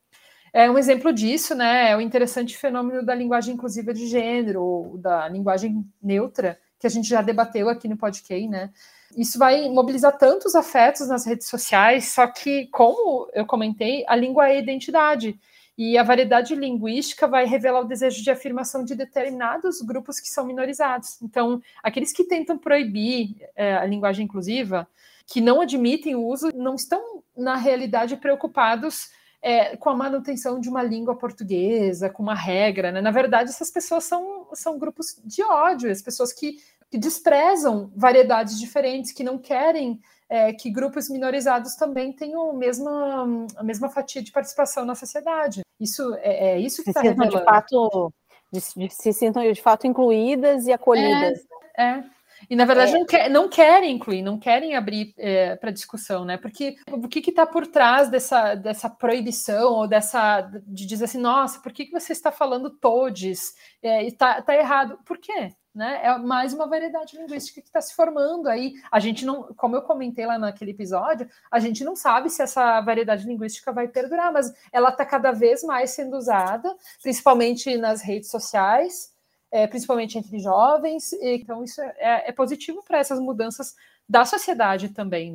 É 0.52 0.70
um 0.70 0.78
exemplo 0.78 1.12
disso, 1.12 1.56
né? 1.56 1.92
É 1.92 1.98
o 1.98 2.02
interessante 2.02 2.56
fenômeno 2.56 3.04
da 3.04 3.16
linguagem 3.16 3.56
inclusiva 3.56 3.94
de 3.94 4.06
gênero, 4.08 4.62
ou 4.62 4.98
da 4.98 5.28
linguagem 5.28 5.84
neutra, 6.02 6.60
que 6.78 6.86
a 6.86 6.90
gente 6.90 7.10
já 7.10 7.22
debateu 7.22 7.70
aqui 7.70 7.88
no 7.88 7.98
podcast, 7.98 8.48
né? 8.48 8.70
Isso 9.18 9.40
vai 9.40 9.70
mobilizar 9.70 10.18
tantos 10.18 10.54
afetos 10.56 11.08
nas 11.08 11.26
redes 11.26 11.48
sociais, 11.48 12.10
só 12.10 12.28
que, 12.28 12.68
como 12.68 13.30
eu 13.34 13.46
comentei, 13.46 14.04
a 14.08 14.16
língua 14.16 14.50
é 14.50 14.60
identidade. 14.60 15.40
E 15.76 15.98
a 15.98 16.04
variedade 16.04 16.54
linguística 16.56 17.28
vai 17.28 17.46
revelar 17.46 17.82
o 17.82 17.88
desejo 17.88 18.24
de 18.24 18.30
afirmação 18.30 18.84
de 18.84 18.96
determinados 18.96 19.82
grupos 19.82 20.20
que 20.20 20.28
são 20.28 20.46
minorizados. 20.46 21.20
Então, 21.22 21.62
aqueles 21.82 22.12
que 22.14 22.24
tentam 22.24 22.60
proibir 22.60 23.36
é, 23.56 23.74
a 23.76 23.86
linguagem 23.86 24.26
inclusiva, 24.26 24.88
que 25.28 25.42
não 25.42 25.62
admitem 25.62 26.16
o 26.16 26.26
uso, 26.26 26.52
não 26.56 26.76
estão, 26.76 27.24
na 27.36 27.56
realidade, 27.56 28.18
preocupados 28.18 29.10
é, 29.42 29.76
com 29.76 29.90
a 29.90 29.96
manutenção 29.96 30.60
de 30.60 30.70
uma 30.70 30.82
língua 30.82 31.18
portuguesa, 31.18 32.10
com 32.10 32.24
uma 32.24 32.36
regra. 32.36 32.92
Né? 32.92 33.02
Na 33.02 33.12
verdade, 33.12 33.50
essas 33.50 33.70
pessoas 33.70 34.06
são, 34.06 34.48
são 34.54 34.80
grupos 34.80 35.20
de 35.26 35.44
ódio, 35.44 35.92
as 35.92 36.02
pessoas 36.02 36.32
que, 36.32 36.58
que 36.90 36.98
desprezam 36.98 37.92
variedades 37.96 38.60
diferentes, 38.60 39.12
que 39.12 39.24
não 39.24 39.38
querem 39.38 40.00
é, 40.30 40.54
que 40.54 40.70
grupos 40.72 41.10
minorizados 41.10 41.76
também 41.76 42.14
tenham 42.14 42.52
a 42.52 42.54
mesma, 42.54 43.48
a 43.58 43.64
mesma 43.64 43.90
fatia 43.90 44.22
de 44.22 44.32
participação 44.32 44.86
na 44.86 44.96
sociedade. 44.96 45.62
Isso 45.80 46.16
é, 46.16 46.54
é 46.54 46.60
isso 46.60 46.84
que 46.84 46.90
está 46.90 47.02
revelando. 47.02 47.38
De 47.38 47.44
fato, 47.44 48.14
de, 48.52 48.60
de, 48.78 48.94
se 48.94 49.12
sintam 49.12 49.52
de 49.52 49.62
fato 49.62 49.86
incluídas 49.86 50.66
e 50.68 50.72
acolhidas. 50.72 51.40
É, 51.78 51.84
é. 51.84 52.04
E 52.50 52.56
na 52.56 52.66
verdade 52.66 52.92
é. 52.92 53.00
não, 53.00 53.06
quer, 53.06 53.30
não 53.30 53.50
querem 53.50 53.96
incluir, 53.96 54.22
não 54.22 54.40
querem 54.40 54.76
abrir 54.76 55.14
é, 55.18 55.56
para 55.56 55.72
discussão, 55.72 56.26
né? 56.26 56.38
Porque 56.38 56.76
o 56.92 57.08
que 57.08 57.30
está 57.30 57.46
por 57.46 57.68
trás 57.68 58.10
dessa, 58.10 58.56
dessa 58.56 58.90
proibição 58.90 59.74
ou 59.74 59.88
dessa 59.88 60.42
de 60.66 60.86
dizer 60.86 61.06
assim, 61.06 61.20
nossa, 61.20 61.60
por 61.60 61.72
que, 61.72 61.86
que 61.86 61.92
você 61.92 62.14
está 62.14 62.32
falando 62.32 62.70
todes? 62.70 63.54
É, 63.82 64.06
e 64.06 64.12
tá, 64.12 64.42
tá 64.42 64.56
errado. 64.56 65.00
Por 65.06 65.18
quê? 65.18 65.54
Né? 65.74 66.02
É 66.04 66.18
mais 66.20 66.54
uma 66.54 66.68
variedade 66.68 67.18
linguística 67.18 67.60
que 67.60 67.68
está 67.68 67.82
se 67.82 67.96
formando 67.96 68.48
aí. 68.48 68.74
A 68.92 69.00
gente 69.00 69.26
não, 69.26 69.52
como 69.56 69.76
eu 69.76 69.82
comentei 69.82 70.26
lá 70.26 70.38
naquele 70.38 70.72
episódio, 70.72 71.28
a 71.50 71.60
gente 71.60 71.84
não 71.84 71.96
sabe 71.96 72.30
se 72.30 72.44
essa 72.44 72.80
variedade 72.82 73.26
linguística 73.26 73.72
vai 73.72 73.88
perdurar, 73.88 74.32
mas 74.32 74.54
ela 74.72 74.90
está 74.90 75.04
cada 75.04 75.32
vez 75.32 75.64
mais 75.64 75.90
sendo 75.90 76.16
usada, 76.16 76.76
principalmente 77.02 77.76
nas 77.76 78.04
redes 78.04 78.30
sociais 78.30 79.13
é, 79.54 79.68
principalmente 79.68 80.18
entre 80.18 80.40
jovens. 80.40 81.14
Então, 81.22 81.64
isso 81.64 81.80
é, 81.80 82.30
é 82.30 82.32
positivo 82.32 82.84
para 82.84 82.98
essas 82.98 83.20
mudanças 83.20 83.76
da 84.10 84.26
sociedade 84.26 84.90
também. 84.90 85.32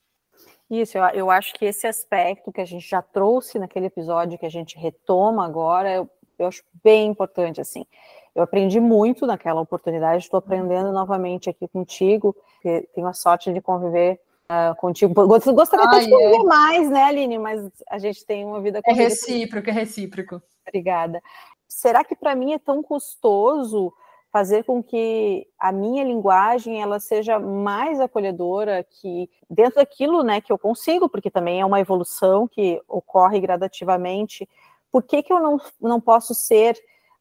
Isso, 0.68 0.98
eu, 0.98 1.04
eu, 1.10 1.30
acho 1.30 1.54
que 1.54 1.64
esse 1.64 1.86
aspecto 1.86 2.52
que 2.52 2.60
a 2.60 2.64
gente 2.64 2.86
já 2.86 3.00
trouxe 3.00 3.60
naquele 3.60 3.86
episódio, 3.86 4.36
que 4.36 4.44
a 4.44 4.50
gente 4.50 4.76
retoma 4.76 5.46
agora, 5.46 5.94
eu, 5.94 6.10
eu 6.36 6.48
acho 6.48 6.64
bem 6.82 7.06
importante, 7.06 7.60
assim. 7.60 7.86
Eu 8.34 8.42
aprendi 8.42 8.80
muito 8.80 9.24
naquela 9.24 9.60
oportunidade, 9.60 10.24
estou 10.24 10.38
aprendendo 10.38 10.92
novamente 10.92 11.48
aqui 11.48 11.68
contigo, 11.68 12.36
tenho 12.62 13.06
a 13.06 13.12
sorte 13.12 13.52
de 13.52 13.60
conviver 13.60 14.20
uh, 14.50 14.74
contigo. 14.76 15.14
Gostaria 15.14 15.86
de 15.86 16.10
conviver 16.10 16.40
é. 16.40 16.42
mais, 16.42 16.90
né, 16.90 17.04
Aline? 17.04 17.38
Mas 17.38 17.70
a 17.88 17.98
gente 17.98 18.26
tem 18.26 18.44
uma 18.44 18.60
vida... 18.60 18.80
É 18.84 18.92
recíproco, 18.92 19.70
é 19.70 19.72
recíproco. 19.72 20.42
Obrigada. 20.66 21.22
Será 21.68 22.04
que 22.04 22.16
para 22.16 22.34
mim 22.34 22.52
é 22.52 22.58
tão 22.58 22.82
custoso 22.82 23.94
fazer 24.38 24.62
com 24.62 24.80
que 24.80 25.48
a 25.58 25.72
minha 25.72 26.04
linguagem 26.04 26.80
ela 26.80 27.00
seja 27.00 27.40
mais 27.40 27.98
acolhedora, 27.98 28.86
que 28.88 29.28
dentro 29.50 29.80
daquilo, 29.80 30.22
né, 30.22 30.40
que 30.40 30.52
eu 30.52 30.56
consigo, 30.56 31.08
porque 31.08 31.28
também 31.28 31.60
é 31.60 31.66
uma 31.66 31.80
evolução 31.80 32.46
que 32.46 32.80
ocorre 32.86 33.40
gradativamente. 33.40 34.48
Por 34.92 35.02
que, 35.02 35.24
que 35.24 35.32
eu 35.32 35.40
não, 35.40 35.60
não 35.80 36.00
posso 36.00 36.36
ser 36.36 36.78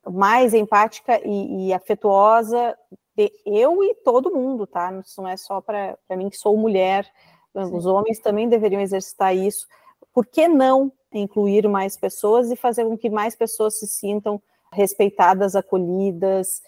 mais 0.07 0.53
empática 0.53 1.19
e, 1.25 1.69
e 1.69 1.73
afetuosa 1.73 2.77
de 3.15 3.31
eu 3.47 3.83
e 3.83 3.95
todo 3.95 4.35
mundo, 4.35 4.67
tá? 4.67 4.93
Isso 5.03 5.19
não 5.19 5.29
é 5.29 5.37
só 5.37 5.59
para 5.59 5.97
mim 6.11 6.29
que 6.29 6.37
sou 6.37 6.55
mulher. 6.55 7.03
Sim. 7.51 7.75
Os 7.75 7.87
homens 7.87 8.19
também 8.19 8.47
deveriam 8.47 8.79
exercitar 8.79 9.35
isso. 9.35 9.65
Por 10.13 10.23
que 10.27 10.47
não 10.47 10.91
incluir 11.11 11.67
mais 11.67 11.97
pessoas 11.97 12.51
e 12.51 12.55
fazer 12.55 12.85
com 12.85 12.95
que 12.95 13.09
mais 13.09 13.35
pessoas 13.35 13.79
se 13.79 13.87
sintam 13.87 14.39
respeitadas, 14.71 15.55
acolhidas 15.55 16.61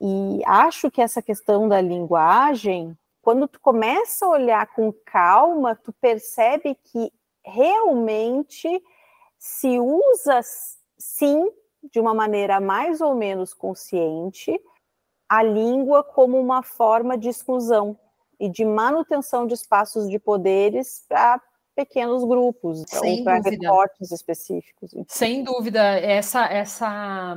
e 0.00 0.42
acho 0.46 0.90
que 0.90 1.02
essa 1.02 1.20
questão 1.20 1.68
da 1.68 1.80
linguagem, 1.80 2.96
quando 3.20 3.46
tu 3.46 3.60
começa 3.60 4.24
a 4.24 4.30
olhar 4.30 4.66
com 4.74 4.92
calma, 5.04 5.76
tu 5.76 5.92
percebe 5.92 6.74
que 6.74 7.12
realmente 7.44 8.82
se 9.38 9.78
usa 9.78 10.40
sim 10.98 11.50
de 11.92 12.00
uma 12.00 12.14
maneira 12.14 12.60
mais 12.60 13.00
ou 13.00 13.14
menos 13.14 13.52
consciente 13.52 14.58
a 15.28 15.42
língua 15.42 16.02
como 16.02 16.38
uma 16.38 16.62
forma 16.62 17.16
de 17.16 17.28
exclusão 17.28 17.96
e 18.38 18.48
de 18.48 18.64
manutenção 18.64 19.46
de 19.46 19.54
espaços 19.54 20.08
de 20.08 20.18
poderes 20.18 21.04
para 21.08 21.40
pequenos 21.76 22.24
grupos, 22.24 22.84
para 23.22 23.38
recortes 23.38 24.10
específicos. 24.10 24.92
Sem 25.08 25.42
dúvida, 25.44 25.80
essa 25.80 26.46
essa 26.46 27.36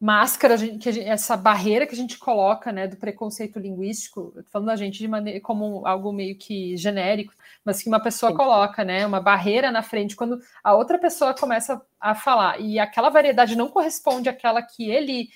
máscara, 0.00 0.56
que 0.56 0.92
gente, 0.92 1.00
essa 1.00 1.36
barreira 1.36 1.86
que 1.86 1.92
a 1.92 1.96
gente 1.96 2.18
coloca, 2.18 2.72
né, 2.72 2.88
do 2.88 2.96
preconceito 2.96 3.58
linguístico, 3.58 4.34
falando 4.50 4.68
da 4.68 4.76
gente 4.76 4.98
de 4.98 5.06
maneira 5.06 5.40
como 5.42 5.86
algo 5.86 6.10
meio 6.10 6.38
que 6.38 6.74
genérico, 6.78 7.34
mas 7.62 7.82
que 7.82 7.88
uma 7.88 8.00
pessoa 8.00 8.32
Sim. 8.32 8.38
coloca, 8.38 8.82
né, 8.82 9.06
uma 9.06 9.20
barreira 9.20 9.70
na 9.70 9.82
frente 9.82 10.16
quando 10.16 10.40
a 10.64 10.74
outra 10.74 10.98
pessoa 10.98 11.34
começa 11.34 11.82
a 12.00 12.14
falar 12.14 12.58
e 12.58 12.78
aquela 12.78 13.10
variedade 13.10 13.54
não 13.54 13.68
corresponde 13.68 14.30
àquela 14.30 14.62
que 14.62 14.90
ele 14.90 15.28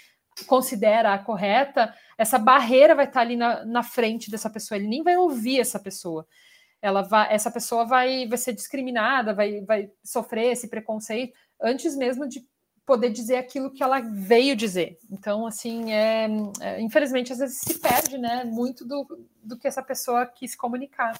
considera 0.46 1.12
a 1.12 1.18
correta, 1.18 1.94
essa 2.16 2.38
barreira 2.38 2.94
vai 2.94 3.04
estar 3.04 3.20
ali 3.20 3.36
na, 3.36 3.66
na 3.66 3.82
frente 3.82 4.30
dessa 4.30 4.48
pessoa, 4.48 4.78
ele 4.78 4.88
nem 4.88 5.02
vai 5.02 5.16
ouvir 5.16 5.60
essa 5.60 5.78
pessoa. 5.78 6.26
Ela 6.80 7.02
vai, 7.02 7.32
essa 7.32 7.50
pessoa 7.50 7.84
vai, 7.84 8.26
vai 8.26 8.38
ser 8.38 8.54
discriminada, 8.54 9.34
vai, 9.34 9.60
vai 9.60 9.90
sofrer 10.02 10.52
esse 10.52 10.68
preconceito 10.68 11.34
antes 11.60 11.96
mesmo 11.96 12.26
de 12.26 12.46
poder 12.86 13.10
dizer 13.10 13.36
aquilo 13.36 13.70
que 13.70 13.82
ela 13.82 14.00
veio 14.00 14.54
dizer. 14.54 14.98
Então, 15.10 15.46
assim, 15.46 15.92
é, 15.92 16.28
é, 16.60 16.80
infelizmente, 16.80 17.32
às 17.32 17.38
vezes 17.38 17.58
se 17.58 17.78
perde, 17.78 18.18
né, 18.18 18.44
muito 18.44 18.84
do, 18.84 19.26
do 19.42 19.56
que 19.56 19.66
essa 19.66 19.82
pessoa 19.82 20.26
quis 20.26 20.54
comunicar, 20.54 21.18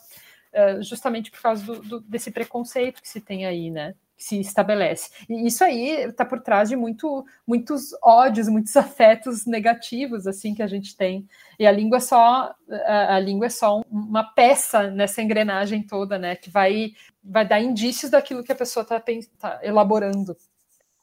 é, 0.52 0.82
justamente 0.82 1.30
por 1.30 1.40
causa 1.40 1.64
do, 1.64 1.80
do, 1.80 2.00
desse 2.00 2.30
preconceito 2.30 3.00
que 3.00 3.08
se 3.08 3.20
tem 3.20 3.46
aí, 3.46 3.70
né, 3.70 3.94
que 4.16 4.22
se 4.22 4.38
estabelece. 4.40 5.10
E 5.28 5.46
isso 5.46 5.64
aí 5.64 6.04
está 6.04 6.24
por 6.24 6.40
trás 6.40 6.68
de 6.68 6.76
muito, 6.76 7.24
muitos 7.46 7.94
ódios, 8.02 8.46
muitos 8.46 8.76
afetos 8.76 9.46
negativos, 9.46 10.26
assim, 10.26 10.54
que 10.54 10.62
a 10.62 10.66
gente 10.66 10.94
tem. 10.94 11.26
E 11.58 11.66
a 11.66 11.72
língua 11.72 11.96
é 11.96 12.00
só, 12.00 12.54
a, 12.86 13.16
a 13.16 13.18
língua 13.18 13.46
é 13.46 13.50
só 13.50 13.80
uma 13.90 14.22
peça 14.22 14.90
nessa 14.90 15.22
engrenagem 15.22 15.82
toda, 15.82 16.18
né, 16.18 16.36
que 16.36 16.50
vai, 16.50 16.92
vai 17.22 17.48
dar 17.48 17.60
indícios 17.60 18.10
daquilo 18.10 18.44
que 18.44 18.52
a 18.52 18.56
pessoa 18.56 18.82
está 18.82 19.02
tá 19.38 19.60
elaborando. 19.62 20.36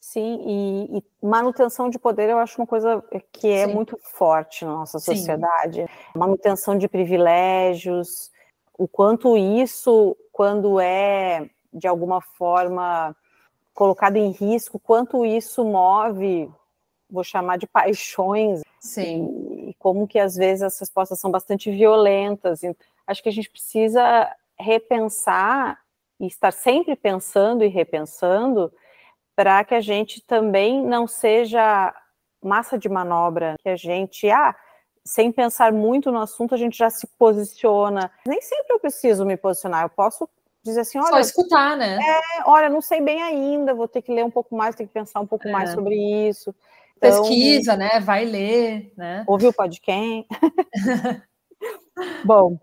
Sim, 0.02 0.42
e, 0.48 0.98
e, 0.98 1.04
manutenção 1.22 1.88
de 1.88 2.00
poder 2.00 2.28
eu 2.28 2.40
acho 2.40 2.60
uma 2.60 2.66
coisa 2.66 3.04
que 3.32 3.48
é 3.48 3.68
Sim. 3.68 3.76
muito 3.76 4.00
forte 4.02 4.66
na 4.66 4.78
nossa 4.78 4.98
sociedade. 4.98 5.86
Sim. 5.86 6.20
Manutenção 6.20 6.76
de 6.76 6.88
privilégios, 6.88 8.32
o 8.76 8.88
quanto 8.88 9.38
isso, 9.38 10.18
quando 10.32 10.80
é 10.80 11.48
de 11.72 11.88
alguma 11.88 12.20
forma 12.20 13.16
colocado 13.76 14.18
em 14.18 14.32
risco, 14.32 14.80
quanto 14.80 15.24
isso 15.24 15.64
move, 15.64 16.50
vou 17.08 17.24
chamar 17.24 17.60
de 17.60 17.68
paixões. 17.68 18.64
Sim. 18.80 19.30
E, 19.68 19.70
e 19.70 19.74
como 19.76 20.08
que 20.08 20.18
às 20.18 20.36
vezes 20.36 20.64
as 20.64 20.80
respostas 20.80 21.20
são 21.20 21.30
bastante 21.30 21.70
violentas. 21.70 22.62
Acho 23.06 23.22
que 23.22 23.30
a 23.30 23.32
gente 23.32 23.52
precisa 23.52 24.36
repensar 24.58 25.80
e 26.20 26.26
estar 26.26 26.52
sempre 26.52 26.96
pensando 26.96 27.64
e 27.64 27.68
repensando 27.68 28.74
para 29.36 29.64
que 29.64 29.74
a 29.74 29.82
gente 29.82 30.22
também 30.22 30.84
não 30.86 31.08
seja 31.08 31.94
massa 32.44 32.78
de 32.78 32.90
manobra, 32.90 33.56
que 33.62 33.70
a 33.70 33.76
gente, 33.76 34.30
ah, 34.30 34.56
sem 35.06 35.32
pensar 35.32 35.72
muito 35.72 36.12
no 36.12 36.20
assunto, 36.20 36.54
a 36.54 36.58
gente 36.58 36.78
já 36.78 36.90
se 36.90 37.08
posiciona. 37.18 38.12
Nem 38.26 38.42
sempre 38.42 38.74
eu 38.74 38.80
preciso 38.80 39.26
me 39.26 39.38
posicionar, 39.38 39.84
eu 39.84 39.90
posso 39.90 40.28
dizer 40.64 40.82
assim, 40.82 41.00
olha... 41.00 41.08
Só 41.08 41.20
escutar, 41.20 41.76
né? 41.76 41.98
É, 41.98 42.44
olha, 42.46 42.70
não 42.70 42.82
sei 42.82 43.02
bem 43.02 43.22
ainda, 43.22 43.74
vou 43.74 43.88
ter 43.88 44.02
que 44.02 44.14
ler 44.14 44.24
um 44.24 44.32
pouco 44.32 44.56
mais, 44.56 44.76
ter 44.76 44.86
que 44.86 44.94
pensar 44.94 45.20
um 45.20 45.28
pouco 45.28 45.48
é. 45.48 45.52
mais 45.52 45.72
sobre 45.72 45.96
isso. 45.96 46.54
Então, 46.98 47.24
Pesquisa, 47.24 47.76
né? 47.76 48.00
Vai 48.00 48.26
ler, 48.26 48.94
né? 48.96 49.24
Ouviu 49.28 49.50
o 49.50 49.54
podcast? 49.54 50.28
Bom, 52.24 52.60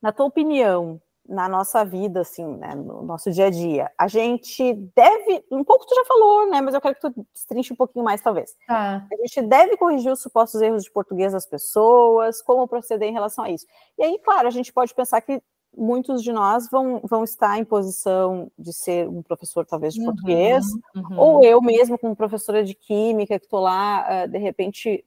na 0.00 0.12
tua 0.12 0.26
opinião, 0.26 1.00
na 1.30 1.48
nossa 1.48 1.84
vida, 1.84 2.22
assim, 2.22 2.44
né, 2.56 2.74
no 2.74 3.02
nosso 3.02 3.30
dia 3.30 3.46
a 3.46 3.50
dia. 3.50 3.90
A 3.96 4.08
gente 4.08 4.74
deve, 4.96 5.44
um 5.50 5.62
pouco 5.62 5.86
tu 5.86 5.94
já 5.94 6.04
falou, 6.04 6.50
né, 6.50 6.60
mas 6.60 6.74
eu 6.74 6.80
quero 6.80 6.96
que 6.96 7.00
tu 7.00 7.26
destrinche 7.32 7.72
um 7.72 7.76
pouquinho 7.76 8.04
mais, 8.04 8.20
talvez. 8.20 8.56
Ah. 8.68 9.06
A 9.10 9.16
gente 9.16 9.40
deve 9.42 9.76
corrigir 9.76 10.10
os 10.10 10.20
supostos 10.20 10.60
erros 10.60 10.82
de 10.82 10.90
português 10.90 11.32
das 11.32 11.46
pessoas, 11.46 12.42
como 12.42 12.66
proceder 12.66 13.08
em 13.08 13.12
relação 13.12 13.44
a 13.44 13.50
isso. 13.50 13.64
E 13.96 14.02
aí, 14.02 14.18
claro, 14.18 14.48
a 14.48 14.50
gente 14.50 14.72
pode 14.72 14.92
pensar 14.92 15.20
que 15.20 15.40
muitos 15.76 16.20
de 16.20 16.32
nós 16.32 16.68
vão, 16.68 17.00
vão 17.04 17.22
estar 17.22 17.56
em 17.56 17.64
posição 17.64 18.50
de 18.58 18.72
ser 18.72 19.08
um 19.08 19.22
professor, 19.22 19.64
talvez, 19.64 19.94
de 19.94 20.00
uhum, 20.00 20.06
português, 20.06 20.66
uhum. 20.96 21.16
ou 21.16 21.44
eu 21.44 21.62
mesmo, 21.62 21.96
como 21.96 22.16
professora 22.16 22.64
de 22.64 22.74
química, 22.74 23.38
que 23.38 23.46
estou 23.46 23.60
lá, 23.60 24.24
uh, 24.24 24.28
de 24.28 24.38
repente, 24.38 25.04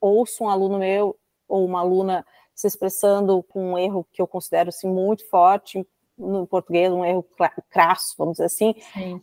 ouço 0.00 0.44
um 0.44 0.48
aluno 0.48 0.78
meu 0.78 1.18
ou 1.46 1.66
uma 1.66 1.80
aluna 1.80 2.24
se 2.56 2.66
expressando 2.66 3.42
com 3.42 3.72
um 3.72 3.78
erro 3.78 4.06
que 4.10 4.20
eu 4.20 4.26
considero 4.26 4.70
assim, 4.70 4.88
muito 4.88 5.28
forte 5.28 5.86
no 6.18 6.46
português, 6.46 6.90
um 6.90 7.04
erro 7.04 7.24
crasso, 7.70 8.14
vamos 8.16 8.32
dizer 8.32 8.46
assim. 8.46 8.74
Sim. 8.94 9.20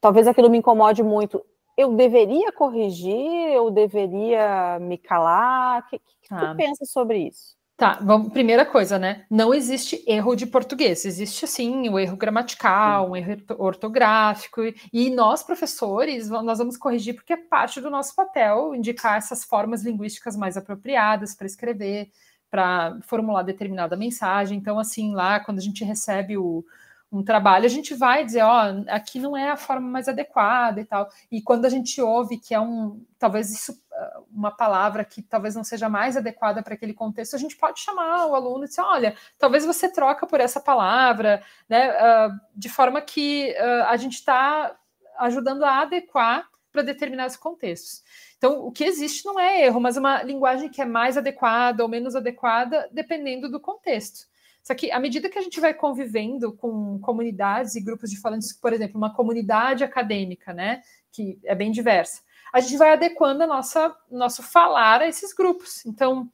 Talvez 0.00 0.26
aquilo 0.26 0.48
me 0.48 0.56
incomode 0.56 1.02
muito. 1.02 1.44
Eu 1.76 1.94
deveria 1.94 2.50
corrigir? 2.50 3.52
Eu 3.52 3.70
deveria 3.70 4.78
me 4.80 4.96
calar? 4.96 5.82
O 5.82 5.90
que, 5.90 5.98
que 5.98 6.04
ah. 6.30 6.50
tu 6.50 6.56
pensa 6.56 6.86
sobre 6.86 7.28
isso? 7.28 7.54
Tá, 7.76 7.98
vamos, 8.00 8.32
primeira 8.32 8.64
coisa, 8.64 8.98
né? 8.98 9.26
Não 9.28 9.52
existe 9.52 10.04
erro 10.06 10.36
de 10.36 10.46
português, 10.46 11.04
existe 11.04 11.46
sim 11.48 11.88
o 11.88 11.98
erro 11.98 12.16
gramatical, 12.16 13.10
um 13.10 13.16
erro 13.16 13.42
ortográfico, 13.58 14.60
e 14.92 15.10
nós, 15.10 15.42
professores, 15.42 16.28
nós 16.28 16.58
vamos 16.58 16.76
corrigir 16.76 17.14
porque 17.14 17.32
é 17.32 17.36
parte 17.36 17.80
do 17.80 17.90
nosso 17.90 18.14
papel 18.14 18.74
indicar 18.74 19.16
essas 19.16 19.42
formas 19.42 19.82
linguísticas 19.82 20.36
mais 20.36 20.56
apropriadas 20.56 21.34
para 21.34 21.46
escrever, 21.46 22.08
para 22.52 22.98
formular 23.00 23.42
determinada 23.42 23.96
mensagem. 23.96 24.58
Então, 24.58 24.78
assim, 24.78 25.14
lá 25.14 25.40
quando 25.40 25.56
a 25.56 25.62
gente 25.62 25.82
recebe 25.84 26.36
o, 26.36 26.62
um 27.10 27.24
trabalho, 27.24 27.64
a 27.64 27.68
gente 27.68 27.94
vai 27.94 28.26
dizer, 28.26 28.42
ó, 28.42 28.64
aqui 28.88 29.18
não 29.18 29.34
é 29.34 29.48
a 29.48 29.56
forma 29.56 29.88
mais 29.88 30.06
adequada 30.06 30.78
e 30.78 30.84
tal. 30.84 31.08
E 31.30 31.40
quando 31.40 31.64
a 31.64 31.70
gente 31.70 31.98
ouve 32.02 32.36
que 32.36 32.54
é 32.54 32.60
um, 32.60 33.02
talvez 33.18 33.50
isso, 33.50 33.82
uma 34.30 34.50
palavra 34.50 35.02
que 35.02 35.22
talvez 35.22 35.54
não 35.54 35.64
seja 35.64 35.88
mais 35.88 36.14
adequada 36.14 36.62
para 36.62 36.74
aquele 36.74 36.92
contexto, 36.92 37.36
a 37.36 37.38
gente 37.38 37.56
pode 37.56 37.80
chamar 37.80 38.26
o 38.26 38.34
aluno 38.34 38.64
e 38.64 38.68
dizer: 38.68 38.82
olha, 38.82 39.16
talvez 39.38 39.64
você 39.64 39.90
troca 39.90 40.26
por 40.26 40.38
essa 40.38 40.60
palavra, 40.60 41.42
né? 41.66 41.90
Uh, 41.90 42.40
de 42.54 42.68
forma 42.68 43.00
que 43.00 43.56
uh, 43.58 43.88
a 43.88 43.96
gente 43.96 44.16
está 44.16 44.76
ajudando 45.18 45.64
a 45.64 45.80
adequar 45.80 46.46
para 46.72 46.82
determinados 46.82 47.36
contextos. 47.36 48.02
Então, 48.38 48.66
o 48.66 48.72
que 48.72 48.84
existe 48.84 49.24
não 49.24 49.38
é 49.38 49.66
erro, 49.66 49.80
mas 49.80 49.96
uma 49.96 50.22
linguagem 50.22 50.68
que 50.68 50.80
é 50.80 50.86
mais 50.86 51.16
adequada 51.16 51.82
ou 51.82 51.88
menos 51.88 52.16
adequada, 52.16 52.88
dependendo 52.90 53.48
do 53.48 53.60
contexto. 53.60 54.26
Só 54.62 54.74
que 54.74 54.90
à 54.90 54.98
medida 54.98 55.28
que 55.28 55.38
a 55.38 55.42
gente 55.42 55.60
vai 55.60 55.74
convivendo 55.74 56.52
com 56.52 56.98
comunidades 57.00 57.74
e 57.74 57.80
grupos 57.80 58.10
de 58.10 58.20
falantes, 58.20 58.52
por 58.52 58.72
exemplo, 58.72 58.96
uma 58.96 59.12
comunidade 59.12 59.84
acadêmica, 59.84 60.52
né, 60.52 60.82
que 61.10 61.38
é 61.44 61.54
bem 61.54 61.70
diversa, 61.70 62.22
a 62.52 62.60
gente 62.60 62.76
vai 62.76 62.92
adequando 62.92 63.42
a 63.42 63.46
nossa 63.46 63.96
nosso 64.10 64.42
falar 64.42 65.02
a 65.02 65.08
esses 65.08 65.34
grupos. 65.34 65.84
Então, 65.84 66.30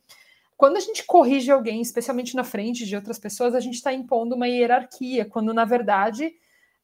quando 0.56 0.76
a 0.76 0.80
gente 0.80 1.04
corrige 1.04 1.50
alguém, 1.50 1.80
especialmente 1.80 2.34
na 2.34 2.44
frente 2.44 2.84
de 2.84 2.96
outras 2.96 3.18
pessoas, 3.18 3.54
a 3.54 3.60
gente 3.60 3.74
está 3.74 3.92
impondo 3.92 4.34
uma 4.34 4.48
hierarquia, 4.48 5.24
quando 5.24 5.54
na 5.54 5.64
verdade 5.64 6.34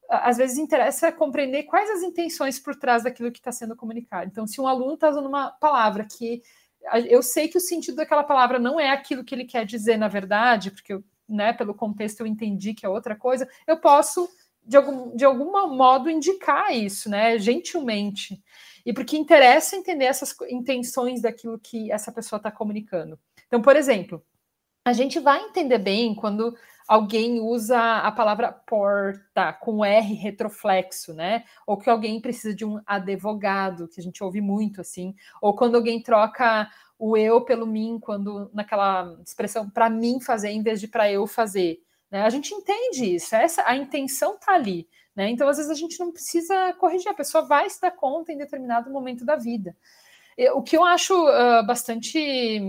às 0.08 0.36
vezes 0.36 0.58
interessa 0.58 1.10
compreender 1.10 1.64
quais 1.64 1.90
as 1.90 2.02
intenções 2.02 2.58
por 2.58 2.76
trás 2.76 3.04
daquilo 3.04 3.32
que 3.32 3.38
está 3.38 3.52
sendo 3.52 3.74
comunicado. 3.76 4.30
Então, 4.30 4.46
se 4.46 4.60
um 4.60 4.66
aluno 4.66 4.94
está 4.94 5.08
usando 5.08 5.26
uma 5.26 5.50
palavra 5.50 6.04
que 6.04 6.42
eu 7.08 7.22
sei 7.22 7.48
que 7.48 7.56
o 7.56 7.60
sentido 7.60 7.96
daquela 7.96 8.22
palavra 8.22 8.58
não 8.58 8.78
é 8.78 8.90
aquilo 8.90 9.24
que 9.24 9.34
ele 9.34 9.46
quer 9.46 9.64
dizer 9.64 9.96
na 9.96 10.06
verdade, 10.06 10.70
porque 10.70 10.92
eu 10.92 11.02
né, 11.28 11.52
pelo 11.52 11.74
contexto 11.74 12.20
eu 12.20 12.26
entendi 12.26 12.74
que 12.74 12.84
é 12.84 12.88
outra 12.88 13.16
coisa, 13.16 13.48
eu 13.66 13.78
posso, 13.78 14.28
de 14.64 14.76
algum, 14.76 15.14
de 15.16 15.24
algum 15.24 15.50
modo, 15.74 16.10
indicar 16.10 16.74
isso, 16.74 17.08
né, 17.08 17.38
gentilmente. 17.38 18.42
E 18.84 18.92
porque 18.92 19.16
interessa 19.16 19.76
entender 19.76 20.04
essas 20.04 20.34
intenções 20.48 21.22
daquilo 21.22 21.58
que 21.58 21.90
essa 21.90 22.12
pessoa 22.12 22.36
está 22.38 22.50
comunicando. 22.50 23.18
Então, 23.46 23.62
por 23.62 23.76
exemplo, 23.76 24.22
a 24.84 24.92
gente 24.92 25.18
vai 25.18 25.42
entender 25.42 25.78
bem 25.78 26.14
quando 26.14 26.54
alguém 26.86 27.40
usa 27.40 27.98
a 27.98 28.12
palavra 28.12 28.52
porta 28.52 29.52
com 29.52 29.84
R 29.84 30.14
retroflexo, 30.14 31.14
né? 31.14 31.44
Ou 31.66 31.76
que 31.76 31.88
alguém 31.88 32.20
precisa 32.20 32.54
de 32.54 32.64
um 32.64 32.80
advogado, 32.86 33.88
que 33.88 34.00
a 34.00 34.02
gente 34.02 34.22
ouve 34.22 34.40
muito 34.40 34.80
assim, 34.80 35.14
ou 35.40 35.54
quando 35.54 35.76
alguém 35.76 36.02
troca 36.02 36.68
o 36.98 37.16
eu 37.16 37.40
pelo 37.40 37.66
mim, 37.66 37.98
quando 38.00 38.50
naquela 38.52 39.18
expressão 39.24 39.68
para 39.68 39.90
mim 39.90 40.20
fazer 40.20 40.50
em 40.50 40.62
vez 40.62 40.80
de 40.80 40.88
para 40.88 41.10
eu 41.10 41.26
fazer. 41.26 41.82
Né? 42.10 42.22
A 42.22 42.30
gente 42.30 42.54
entende 42.54 43.14
isso, 43.16 43.34
essa 43.34 43.62
a 43.66 43.76
intenção 43.76 44.34
está 44.34 44.54
ali. 44.54 44.88
Né? 45.14 45.30
Então, 45.30 45.48
às 45.48 45.56
vezes, 45.56 45.70
a 45.70 45.74
gente 45.74 45.98
não 46.00 46.10
precisa 46.10 46.72
corrigir, 46.74 47.08
a 47.08 47.14
pessoa 47.14 47.44
vai 47.46 47.70
se 47.70 47.80
dar 47.80 47.92
conta 47.92 48.32
em 48.32 48.38
determinado 48.38 48.90
momento 48.90 49.24
da 49.24 49.36
vida. 49.36 49.76
O 50.54 50.62
que 50.62 50.76
eu 50.76 50.84
acho 50.84 51.14
uh, 51.14 51.64
bastante, 51.64 52.60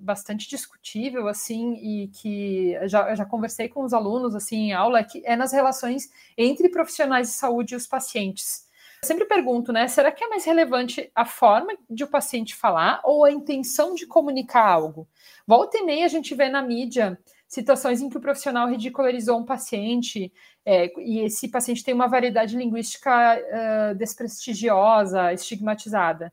bastante 0.00 0.48
discutível, 0.48 1.28
assim, 1.28 1.74
e 1.74 2.08
que 2.08 2.76
já, 2.88 3.14
já 3.14 3.24
conversei 3.24 3.68
com 3.68 3.84
os 3.84 3.92
alunos 3.92 4.34
assim 4.34 4.56
em 4.56 4.72
aula, 4.72 5.00
é, 5.00 5.04
que 5.04 5.22
é 5.24 5.36
nas 5.36 5.52
relações 5.52 6.10
entre 6.36 6.68
profissionais 6.68 7.28
de 7.28 7.34
saúde 7.34 7.74
e 7.74 7.76
os 7.76 7.86
pacientes. 7.86 8.66
Eu 9.02 9.06
sempre 9.06 9.26
pergunto, 9.26 9.72
né? 9.72 9.86
Será 9.88 10.10
que 10.10 10.24
é 10.24 10.28
mais 10.28 10.44
relevante 10.44 11.10
a 11.14 11.24
forma 11.24 11.72
de 11.88 12.02
o 12.02 12.08
paciente 12.08 12.56
falar 12.56 13.00
ou 13.04 13.24
a 13.24 13.30
intenção 13.30 13.94
de 13.94 14.06
comunicar 14.06 14.66
algo? 14.66 15.06
Volta 15.46 15.78
e 15.78 15.82
meia 15.82 16.06
a 16.06 16.08
gente 16.08 16.34
vê 16.34 16.48
na 16.48 16.62
mídia 16.62 17.18
situações 17.46 18.00
em 18.00 18.08
que 18.08 18.16
o 18.16 18.20
profissional 18.20 18.68
ridicularizou 18.68 19.38
um 19.38 19.44
paciente 19.44 20.32
é, 20.64 20.90
e 20.98 21.20
esse 21.20 21.48
paciente 21.48 21.84
tem 21.84 21.94
uma 21.94 22.08
variedade 22.08 22.56
linguística 22.56 23.38
uh, 23.38 23.94
desprestigiosa, 23.94 25.32
estigmatizada. 25.32 26.32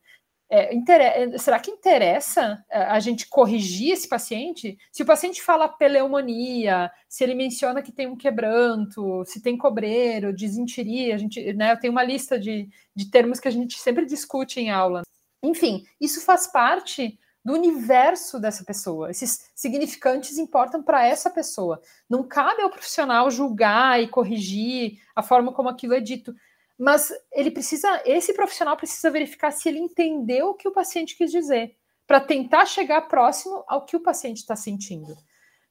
É, 0.56 1.36
será 1.40 1.60
que 1.60 1.72
interessa 1.72 2.64
é, 2.70 2.84
a 2.84 3.00
gente 3.00 3.28
corrigir 3.28 3.92
esse 3.92 4.08
paciente? 4.08 4.78
Se 4.92 5.02
o 5.02 5.06
paciente 5.06 5.42
fala 5.42 5.68
pneumonia, 5.68 6.92
se 7.10 7.24
ele 7.24 7.34
menciona 7.34 7.82
que 7.82 7.92
tem 7.92 8.06
um 8.06 8.16
quebranto, 8.16 9.26
se 9.26 9.42
tem 9.42 9.58
cobreiro, 9.58 10.32
desinteria, 10.32 11.16
a 11.16 11.18
gente, 11.18 11.54
né, 11.54 11.72
eu 11.72 11.80
tenho 11.80 11.92
uma 11.92 12.04
lista 12.04 12.40
de, 12.40 12.70
de 12.96 13.10
termos 13.10 13.40
que 13.40 13.48
a 13.48 13.52
gente 13.52 13.80
sempre 13.80 14.06
discute 14.06 14.60
em 14.60 14.70
aula. 14.70 15.02
Enfim, 15.42 15.88
isso 16.00 16.24
faz 16.24 16.46
parte 16.46 17.18
do 17.44 17.54
universo 17.54 18.40
dessa 18.40 18.64
pessoa. 18.64 19.10
Esses 19.10 19.50
significantes 19.56 20.38
importam 20.38 20.84
para 20.84 21.04
essa 21.04 21.32
pessoa. 21.32 21.82
Não 22.08 22.22
cabe 22.22 22.62
ao 22.62 22.70
profissional 22.70 23.32
julgar 23.32 24.00
e 24.04 24.08
corrigir 24.08 25.00
a 25.16 25.24
forma 25.24 25.52
como 25.52 25.68
aquilo 25.68 25.96
é 25.96 26.00
dito 26.00 26.32
mas 26.78 27.12
ele 27.32 27.52
precisa, 27.52 28.02
esse 28.06 28.34
profissional 28.34 28.76
precisa 28.76 29.12
verificar 29.12 29.52
se 29.52 29.70
ele 29.70 29.80
entendeu 29.80 30.50
o 30.50 30.54
que 30.54 30.68
o 30.68 30.74
paciente 30.74 31.16
quis 31.16 31.32
dizer, 31.32 31.76
para 32.08 32.20
tentar 32.20 32.66
chegar 32.66 33.02
próximo 33.04 33.64
ao 33.68 33.86
que 33.86 33.96
o 33.96 34.02
paciente 34.02 34.38
está 34.38 34.56
sentindo. 34.56 35.16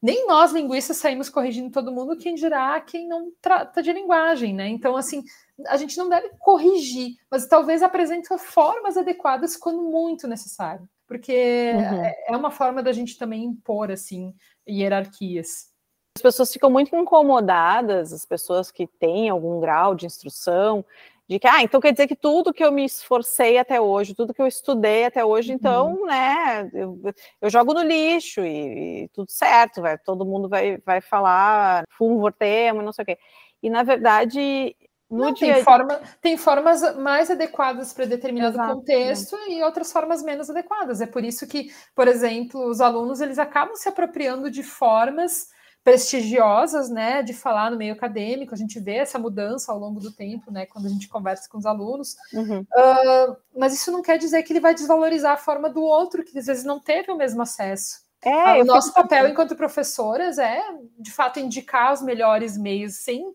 Nem 0.03 0.27
nós, 0.27 0.51
linguistas, 0.51 0.97
saímos 0.97 1.29
corrigindo 1.29 1.71
todo 1.71 1.93
mundo, 1.93 2.17
quem 2.17 2.35
dirá 2.35 2.81
quem 2.81 3.07
não 3.07 3.31
trata 3.41 3.81
de 3.81 3.93
linguagem, 3.93 4.53
né? 4.53 4.67
Então, 4.69 4.97
assim, 4.97 5.23
a 5.69 5.77
gente 5.77 5.97
não 5.97 6.09
deve 6.09 6.31
corrigir, 6.41 7.17
mas 7.31 7.47
talvez 7.47 7.83
apresente 7.83 8.29
formas 8.39 8.97
adequadas 8.97 9.57
quando 9.57 9.81
muito 9.83 10.27
necessário, 10.27 10.89
porque 11.07 11.73
uhum. 11.77 12.05
É, 12.05 12.17
é 12.29 12.37
uma 12.37 12.51
forma 12.51 12.83
da 12.83 12.93
gente 12.93 13.17
também 13.17 13.45
impor, 13.45 13.93
assim, 13.93 14.35
hierarquias. 14.69 15.72
As 16.17 16.23
pessoas 16.23 16.53
ficam 16.53 16.71
muito 16.71 16.95
incomodadas, 16.95 18.13
as 18.13 18.25
pessoas 18.27 18.71
que 18.71 18.87
têm 18.87 19.31
algum 19.31 19.59
grau 19.61 19.95
de 19.95 20.05
instrução, 20.05 20.85
de 21.27 21.39
que, 21.39 21.47
ah, 21.47 21.63
então 21.63 21.81
quer 21.81 21.93
dizer 21.93 22.07
que 22.07 22.15
tudo 22.15 22.53
que 22.53 22.63
eu 22.63 22.71
me 22.71 22.85
esforcei 22.85 23.57
até 23.57 23.81
hoje, 23.81 24.15
tudo 24.15 24.35
que 24.35 24.43
eu 24.43 24.47
estudei 24.47 25.07
até 25.07 25.25
hoje, 25.25 25.51
uhum. 25.51 25.57
então, 25.57 26.07
né, 26.07 26.71
eu, 26.75 27.01
eu, 27.41 27.49
jogo 27.49 27.73
no 27.73 27.83
lixo 27.83 28.43
e, 28.43 29.05
e, 29.05 29.09
tudo 29.09 29.31
certo, 29.31 29.81
vai, 29.81 29.97
todo 29.97 30.27
mundo 30.27 30.49
vai, 30.49 30.77
vai 30.79 31.01
falar 31.01 31.85
fumo, 31.89 32.21
vortemo, 32.21 32.83
não 32.83 32.93
sei 32.93 33.03
o 33.05 33.07
quê. 33.07 33.19
E, 33.63 33.71
na 33.71 33.83
verdade, 33.83 34.77
no 35.11 35.25
não, 35.27 35.33
dia... 35.33 35.55
tem, 35.55 35.65
forma, 35.65 36.01
tem 36.21 36.37
formas 36.37 36.97
mais 36.99 37.31
adequadas 37.31 37.95
para 37.95 38.05
determinado 38.05 38.57
Exato, 38.57 38.75
contexto 38.75 39.37
e 39.49 39.63
outras 39.63 39.91
formas 39.91 40.23
menos 40.23 40.51
adequadas. 40.51 41.01
É 41.01 41.07
por 41.07 41.25
isso 41.25 41.47
que, 41.47 41.73
por 41.95 42.07
exemplo, 42.07 42.69
os 42.69 42.83
alunos, 42.83 43.23
eles 43.23 43.39
acabam 43.39 43.75
se 43.77 43.89
apropriando 43.89 44.51
de 44.51 44.63
formas 44.63 45.49
prestigiosas, 45.85 46.89
né, 46.89 47.23
de 47.23 47.33
falar 47.35 47.71
no 47.71 47.77
meio 47.77 47.93
acadêmico, 47.93 48.55
a 48.55 48.57
gente 48.57 48.79
vê 48.79 48.97
essa 48.97 49.19
mudança 49.19 49.73
ao 49.73 49.79
longo 49.79 49.99
do 49.99 50.13
tempo, 50.13 50.51
né, 50.51 50.65
quando 50.67 50.87
a 50.87 50.89
gente 50.89 51.09
conversa 51.09 51.49
com 51.49 51.59
os 51.59 51.67
alunos, 51.67 52.17
uhum. 52.33 52.61
uh, 52.61 53.37
mas 53.57 53.75
isso 53.75 53.91
não 53.91 54.03
quer 54.03 54.17
dizer 54.17 54.43
que 54.45 54.53
ele 54.53 54.61
vai 54.61 54.75
desvalorizar 54.75 55.33
a 55.33 55.37
forma 55.37 55.69
do 55.69 55.83
outro, 55.83 56.25
que 56.25 56.39
às 56.39 56.47
vezes 56.47 56.65
não 56.65 56.79
teve 56.79 57.11
o 57.11 57.17
mesmo 57.17 57.43
acesso. 57.43 58.01
É, 58.25 58.59
uh, 58.59 58.61
o 58.61 58.65
nosso 58.65 58.95
papel 58.95 59.27
enquanto 59.27 59.57
professoras 59.57 60.39
é, 60.39 60.63
de 60.97 61.11
fato, 61.11 61.41
indicar 61.41 61.93
os 61.93 62.01
melhores 62.01 62.57
meios, 62.57 62.95
sem, 62.95 63.35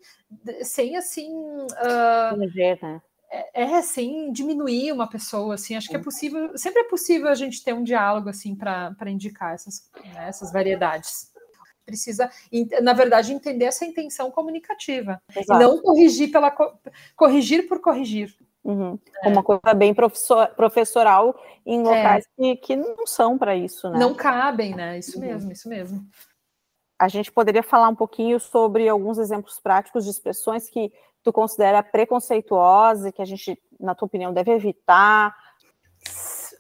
sem 0.62 0.96
assim... 0.96 1.30
Uh, 1.34 2.38
né? 2.82 3.02
é, 3.30 3.64
é 3.64 3.78
assim 3.78 4.32
diminuir 4.32 4.94
uma 4.94 5.10
pessoa 5.10 5.56
assim 5.56 5.76
acho 5.76 5.90
que 5.90 5.96
é 5.98 6.00
possível 6.00 6.58
sempre 6.58 6.82
é 6.82 6.86
possível 6.86 7.28
a 7.28 7.36
gente 7.36 7.62
ter 7.62 7.74
um 7.74 7.84
diálogo 7.84 8.30
assim 8.30 8.56
para 8.56 8.96
indicar 9.08 9.54
essas 9.54 9.90
né, 10.14 10.30
essas 10.30 10.52
variedades 10.52 11.30
precisa, 11.88 12.30
na 12.84 12.92
verdade, 12.92 13.34
entender 13.34 13.66
essa 13.66 13.86
intenção 13.86 14.30
comunicativa. 14.30 15.20
Exato. 15.34 15.60
E 15.60 15.64
não 15.64 15.82
corrigir 15.82 16.30
pela 16.32 16.54
corrigir 17.16 17.68
por 17.68 17.80
corrigir. 17.80 18.36
Uhum. 18.64 19.00
É. 19.24 19.30
Uma 19.30 19.42
coisa 19.42 19.74
bem 19.74 19.94
professor, 19.94 20.50
professoral 20.50 21.42
em 21.66 21.82
locais 21.82 22.26
é. 22.26 22.30
que, 22.36 22.56
que 22.58 22.76
não 22.76 23.08
são 23.08 23.38
para 23.38 23.56
isso, 23.56 23.90
né? 23.90 23.98
Não 23.98 24.14
cabem, 24.14 24.76
né? 24.76 25.00
Isso 25.00 25.18
uhum. 25.18 25.26
mesmo, 25.26 25.52
isso 25.52 25.70
mesmo. 25.70 26.06
A 27.00 27.08
gente 27.08 27.32
poderia 27.32 27.64
falar 27.64 27.88
um 27.88 27.96
pouquinho 27.96 28.40
sobre 28.40 28.90
alguns 28.90 29.18
exemplos 29.18 29.58
práticos 29.60 30.04
de 30.04 30.12
expressões 30.12 30.70
que 30.70 30.92
tu 31.24 31.32
considera 31.32 31.82
preconceituosas 31.82 33.06
e 33.06 33.12
que 33.12 33.22
a 33.22 33.26
gente, 33.26 33.58
na 33.80 33.96
tua 33.96 34.08
opinião, 34.08 34.34
deve 34.34 34.52
evitar 34.52 35.34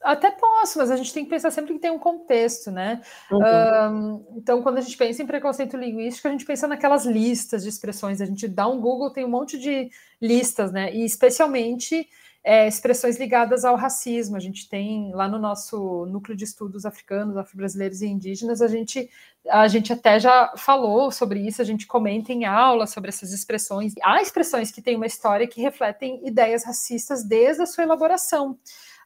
até 0.07 0.31
posso, 0.31 0.77
mas 0.77 0.89
a 0.89 0.95
gente 0.95 1.13
tem 1.13 1.23
que 1.23 1.29
pensar 1.29 1.51
sempre 1.51 1.73
que 1.73 1.79
tem 1.79 1.91
um 1.91 1.99
contexto, 1.99 2.71
né? 2.71 3.01
Uhum. 3.31 4.25
então, 4.37 4.61
quando 4.61 4.77
a 4.77 4.81
gente 4.81 4.97
pensa 4.97 5.21
em 5.21 5.27
preconceito 5.27 5.75
linguístico, 5.75 6.27
a 6.27 6.31
gente 6.31 6.45
pensa 6.45 6.67
naquelas 6.67 7.05
listas 7.05 7.63
de 7.63 7.69
expressões. 7.69 8.21
A 8.21 8.25
gente 8.25 8.47
dá 8.47 8.67
um 8.67 8.79
Google, 8.79 9.11
tem 9.11 9.25
um 9.25 9.29
monte 9.29 9.59
de 9.59 9.89
listas, 10.21 10.71
né? 10.71 10.93
E 10.93 11.03
especialmente 11.03 12.07
é, 12.47 12.65
expressões 12.65 13.19
ligadas 13.19 13.65
ao 13.65 13.75
racismo. 13.75 14.37
A 14.37 14.39
gente 14.39 14.69
tem 14.69 15.11
lá 15.13 15.27
no 15.27 15.37
nosso 15.37 16.05
núcleo 16.05 16.37
de 16.37 16.45
estudos 16.45 16.85
africanos, 16.85 17.35
afro-brasileiros 17.35 18.01
e 18.01 18.07
indígenas, 18.07 18.61
a 18.61 18.69
gente, 18.69 19.09
a 19.49 19.67
gente 19.67 19.91
até 19.91 20.17
já 20.17 20.53
falou 20.55 21.11
sobre 21.11 21.45
isso, 21.45 21.61
a 21.61 21.65
gente 21.65 21.85
comenta 21.85 22.31
em 22.31 22.45
aula 22.45 22.87
sobre 22.87 23.09
essas 23.09 23.33
expressões. 23.33 23.93
Há 24.01 24.21
expressões 24.21 24.71
que 24.71 24.81
têm 24.81 24.95
uma 24.95 25.05
história 25.05 25.45
que 25.45 25.61
refletem 25.61 26.25
ideias 26.25 26.63
racistas 26.63 27.21
desde 27.21 27.63
a 27.63 27.65
sua 27.65 27.83
elaboração. 27.83 28.57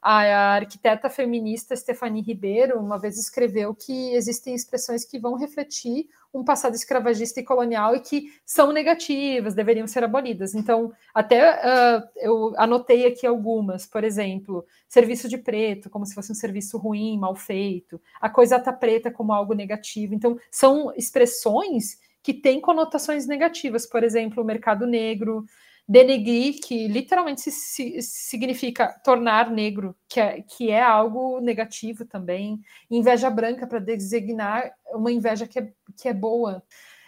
A 0.01 0.55
arquiteta 0.55 1.11
feminista 1.11 1.75
Stephanie 1.75 2.23
Ribeiro 2.23 2.79
uma 2.79 2.97
vez 2.97 3.19
escreveu 3.19 3.75
que 3.75 4.13
existem 4.15 4.55
expressões 4.55 5.05
que 5.05 5.19
vão 5.19 5.35
refletir 5.35 6.07
um 6.33 6.43
passado 6.43 6.73
escravagista 6.73 7.39
e 7.39 7.43
colonial 7.43 7.95
e 7.95 7.99
que 7.99 8.33
são 8.43 8.71
negativas, 8.71 9.53
deveriam 9.53 9.85
ser 9.85 10.03
abolidas. 10.03 10.55
Então, 10.55 10.91
até 11.13 11.53
uh, 11.53 12.03
eu 12.15 12.53
anotei 12.57 13.05
aqui 13.05 13.27
algumas, 13.27 13.85
por 13.85 14.03
exemplo, 14.03 14.65
serviço 14.87 15.29
de 15.29 15.37
preto, 15.37 15.89
como 15.89 16.05
se 16.05 16.15
fosse 16.15 16.31
um 16.31 16.35
serviço 16.35 16.77
ruim, 16.77 17.19
mal 17.19 17.35
feito, 17.35 18.01
a 18.19 18.29
coisa 18.29 18.59
tá 18.59 18.73
preta 18.73 19.11
como 19.11 19.33
algo 19.33 19.53
negativo. 19.53 20.15
Então, 20.15 20.39
são 20.49 20.91
expressões 20.95 21.99
que 22.23 22.33
têm 22.33 22.61
conotações 22.61 23.27
negativas, 23.27 23.85
por 23.85 24.03
exemplo, 24.03 24.43
o 24.43 24.45
mercado 24.45 24.85
negro, 24.85 25.45
denegrir, 25.87 26.59
que 26.61 26.87
literalmente 26.87 27.41
se, 27.41 27.51
se, 27.51 28.01
significa 28.01 28.87
tornar 29.03 29.49
negro, 29.49 29.95
que 30.07 30.19
é, 30.19 30.41
que 30.41 30.71
é 30.71 30.81
algo 30.81 31.39
negativo 31.41 32.05
também. 32.05 32.61
Inveja 32.89 33.29
branca, 33.29 33.67
para 33.67 33.79
designar 33.79 34.71
uma 34.93 35.11
inveja 35.11 35.45
que 35.45 35.59
é, 35.59 35.71
que 35.97 36.07
é 36.07 36.13
boa. 36.13 36.63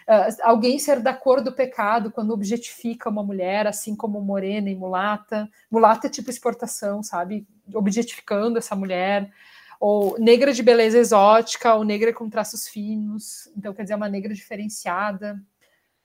Uh, 0.06 0.36
alguém 0.42 0.78
ser 0.78 1.00
da 1.00 1.14
cor 1.14 1.40
do 1.40 1.50
pecado 1.50 2.10
quando 2.10 2.34
objetifica 2.34 3.08
uma 3.08 3.22
mulher, 3.22 3.66
assim 3.66 3.96
como 3.96 4.20
morena 4.20 4.68
e 4.68 4.74
mulata. 4.74 5.48
Mulata 5.70 6.06
é 6.06 6.10
tipo 6.10 6.28
exportação, 6.28 7.02
sabe? 7.02 7.46
Objetificando 7.74 8.58
essa 8.58 8.76
mulher. 8.76 9.32
Ou 9.80 10.18
negra 10.18 10.52
de 10.52 10.62
beleza 10.62 10.98
exótica, 10.98 11.74
ou 11.74 11.84
negra 11.84 12.12
com 12.12 12.28
traços 12.28 12.68
finos. 12.68 13.50
Então, 13.56 13.72
quer 13.72 13.82
dizer, 13.82 13.94
uma 13.94 14.08
negra 14.08 14.34
diferenciada. 14.34 15.42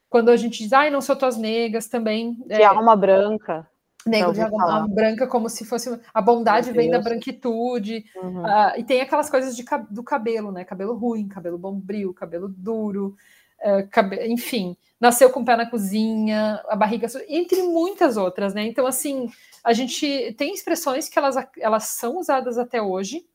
Quando 0.09 0.29
a 0.29 0.37
gente 0.37 0.63
diz, 0.63 0.73
ai, 0.73 0.89
não 0.89 1.01
sou 1.01 1.15
tuas 1.15 1.37
negras, 1.37 1.87
também. 1.87 2.33
De 2.45 2.53
é, 2.53 2.65
alma 2.65 2.95
branca. 2.95 3.67
Negro 4.05 4.33
de 4.33 4.41
alma 4.41 4.87
branca, 4.89 5.27
como 5.27 5.49
se 5.49 5.65
fosse. 5.65 5.99
A 6.13 6.21
bondade 6.21 6.71
vem 6.71 6.89
da 6.89 6.99
branquitude. 6.99 8.05
Uhum. 8.15 8.43
Uh, 8.43 8.77
e 8.77 8.83
tem 8.83 9.01
aquelas 9.01 9.29
coisas 9.29 9.55
de, 9.55 9.63
do 9.91 10.03
cabelo, 10.03 10.51
né? 10.51 10.63
Cabelo 10.63 10.95
ruim, 10.95 11.27
cabelo 11.27 11.57
bombril, 11.57 12.13
cabelo 12.13 12.47
duro. 12.47 13.15
Uh, 13.59 13.87
cabe... 13.91 14.25
enfim, 14.27 14.75
nasceu 14.99 15.29
com 15.29 15.41
o 15.41 15.45
pé 15.45 15.55
na 15.55 15.69
cozinha, 15.69 16.63
a 16.69 16.75
barriga, 16.75 17.07
entre 17.27 17.61
muitas 17.61 18.17
outras, 18.17 18.53
né? 18.53 18.65
Então, 18.65 18.87
assim, 18.87 19.29
a 19.63 19.73
gente 19.73 20.33
tem 20.37 20.53
expressões 20.53 21.09
que 21.09 21.19
elas, 21.19 21.35
elas 21.59 21.83
são 21.83 22.17
usadas 22.17 22.57
até 22.57 22.81
hoje, 22.81 23.25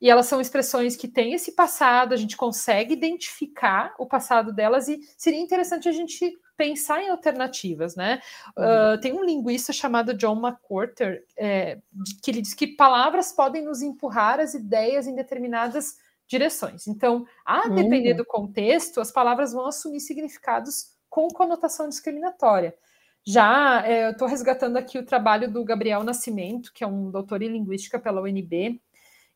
e 0.00 0.10
elas 0.10 0.26
são 0.26 0.40
expressões 0.40 0.96
que 0.96 1.08
têm 1.08 1.32
esse 1.32 1.52
passado, 1.52 2.12
a 2.12 2.16
gente 2.16 2.36
consegue 2.36 2.92
identificar 2.92 3.94
o 3.98 4.06
passado 4.06 4.52
delas 4.52 4.88
e 4.88 4.98
seria 5.16 5.40
interessante 5.40 5.88
a 5.88 5.92
gente 5.92 6.38
pensar 6.56 7.02
em 7.02 7.10
alternativas, 7.10 7.96
né? 7.96 8.20
Uhum. 8.56 8.64
Uh, 8.94 9.00
tem 9.00 9.12
um 9.12 9.24
linguista 9.24 9.72
chamado 9.72 10.14
John 10.14 10.40
McWhorter 10.40 11.24
é, 11.36 11.78
que 12.22 12.30
ele 12.30 12.42
diz 12.42 12.54
que 12.54 12.66
palavras 12.66 13.32
podem 13.32 13.62
nos 13.62 13.82
empurrar 13.82 14.40
as 14.40 14.54
ideias 14.54 15.06
em 15.06 15.14
determinadas 15.14 15.96
direções. 16.26 16.86
Então, 16.86 17.24
a 17.44 17.68
depender 17.68 18.12
uhum. 18.12 18.16
do 18.16 18.24
contexto, 18.24 19.00
as 19.00 19.12
palavras 19.12 19.52
vão 19.52 19.66
assumir 19.66 20.00
significados 20.00 20.96
com 21.08 21.28
conotação 21.28 21.88
discriminatória. 21.88 22.74
Já 23.24 23.84
é, 23.86 24.06
eu 24.06 24.10
estou 24.12 24.28
resgatando 24.28 24.76
aqui 24.76 24.98
o 24.98 25.04
trabalho 25.04 25.50
do 25.50 25.64
Gabriel 25.64 26.04
Nascimento, 26.04 26.72
que 26.72 26.84
é 26.84 26.86
um 26.86 27.10
doutor 27.10 27.42
em 27.42 27.48
linguística 27.48 27.98
pela 27.98 28.20
UNB, 28.22 28.80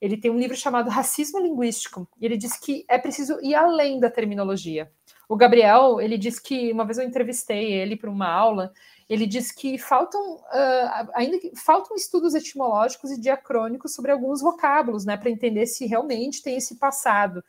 ele 0.01 0.16
tem 0.16 0.30
um 0.30 0.38
livro 0.38 0.57
chamado 0.57 0.88
Racismo 0.88 1.38
Linguístico, 1.38 2.09
e 2.18 2.24
ele 2.24 2.36
diz 2.36 2.57
que 2.57 2.84
é 2.88 2.98
preciso 2.98 3.38
ir 3.42 3.55
além 3.55 4.01
da 4.01 4.11
terminologia. 4.11 4.90
O 5.28 5.36
Gabriel, 5.36 6.01
ele 6.01 6.18
diz 6.18 6.40
que, 6.40 6.72
uma 6.72 6.84
vez 6.84 6.98
eu 6.98 7.05
entrevistei 7.05 7.72
ele 7.72 7.96
para 7.96 8.11
uma 8.11 8.28
aula, 8.28 8.72
ele 9.09 9.26
diz 9.26 9.53
que 9.53 9.76
faltam, 9.78 10.36
uh, 10.36 11.11
ainda 11.14 11.38
que 11.38 11.53
faltam 11.55 11.94
estudos 11.96 12.34
etimológicos 12.34 13.11
e 13.11 13.20
diacrônicos 13.20 13.94
sobre 13.94 14.11
alguns 14.11 14.40
vocábulos, 14.40 15.05
né, 15.05 15.16
para 15.16 15.30
entender 15.30 15.66
se 15.66 15.86
realmente 15.86 16.42
tem 16.42 16.57
esse 16.57 16.76
passado. 16.76 17.44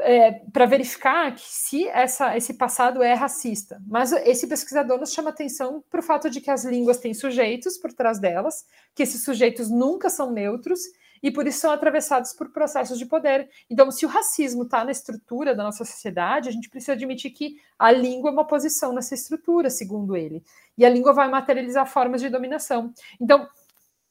É, 0.00 0.32
para 0.52 0.66
verificar 0.66 1.32
que 1.34 1.42
se 1.44 1.86
essa, 1.88 2.36
esse 2.36 2.54
passado 2.54 3.02
é 3.02 3.12
racista. 3.12 3.80
Mas 3.86 4.10
esse 4.12 4.48
pesquisador 4.48 4.98
nos 4.98 5.12
chama 5.12 5.30
atenção 5.30 5.84
para 5.88 6.00
o 6.00 6.02
fato 6.02 6.28
de 6.28 6.40
que 6.40 6.50
as 6.50 6.64
línguas 6.64 6.98
têm 6.98 7.14
sujeitos 7.14 7.76
por 7.76 7.92
trás 7.92 8.18
delas, 8.18 8.64
que 8.94 9.02
esses 9.02 9.22
sujeitos 9.22 9.70
nunca 9.70 10.10
são 10.10 10.32
neutros 10.32 10.80
e 11.22 11.30
por 11.30 11.46
isso 11.46 11.60
são 11.60 11.70
atravessados 11.70 12.32
por 12.32 12.50
processos 12.50 12.98
de 12.98 13.06
poder. 13.06 13.48
Então, 13.70 13.90
se 13.90 14.04
o 14.04 14.08
racismo 14.08 14.64
está 14.64 14.84
na 14.84 14.90
estrutura 14.90 15.54
da 15.54 15.62
nossa 15.62 15.84
sociedade, 15.84 16.48
a 16.48 16.52
gente 16.52 16.68
precisa 16.68 16.92
admitir 16.92 17.30
que 17.30 17.56
a 17.78 17.92
língua 17.92 18.30
é 18.30 18.32
uma 18.32 18.46
posição 18.46 18.92
nessa 18.92 19.14
estrutura, 19.14 19.70
segundo 19.70 20.16
ele. 20.16 20.42
E 20.76 20.84
a 20.84 20.90
língua 20.90 21.12
vai 21.12 21.28
materializar 21.28 21.86
formas 21.86 22.20
de 22.20 22.28
dominação. 22.28 22.92
Então, 23.20 23.46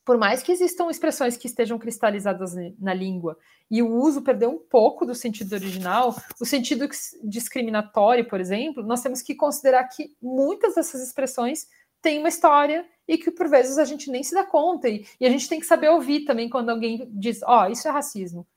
por 0.03 0.18
mais 0.18 0.41
que 0.41 0.51
existam 0.51 0.89
expressões 0.89 1.38
que 1.38 1.47
estejam 1.47 1.78
cristalizadas 1.78 2.55
na 2.80 2.93
língua 2.93 3.38
e 3.70 3.82
o 3.84 3.89
uso 3.89 4.22
perdeu 4.22 4.49
um 4.49 4.57
pouco 4.57 5.05
do 5.05 5.14
sentido 5.14 5.53
original, 5.53 6.16
o 6.39 6.45
sentido 6.45 6.89
discriminatório, 7.24 8.28
por 8.28 8.41
exemplo, 8.41 8.84
nós 8.84 9.01
temos 9.01 9.22
que 9.22 9.36
considerar 9.36 9.84
que 9.86 10.16
muitas 10.22 10.76
dessas 10.76 11.01
expressões 11.01 11.68
têm 12.02 12.20
uma 12.20 12.30
história 12.30 12.86
e 13.08 13.18
que 13.18 13.32
por 13.32 13.49
vezes 13.49 13.78
a 13.78 13.86
gente 13.86 14.10
nem 14.10 14.24
se 14.24 14.34
dá 14.34 14.43
conta. 14.43 14.88
E, 14.88 15.06
e 15.20 15.26
a 15.26 15.30
gente 15.30 15.49
tem 15.49 15.60
que 15.60 15.66
saber 15.66 15.89
ouvir 15.89 16.26
também 16.26 16.49
quando 16.49 16.70
alguém 16.70 17.10
diz, 17.12 17.41
ó, 17.43 17.66
oh, 17.66 17.72
isso 17.72 17.88
é 17.88 17.91
racismo. 17.91 18.47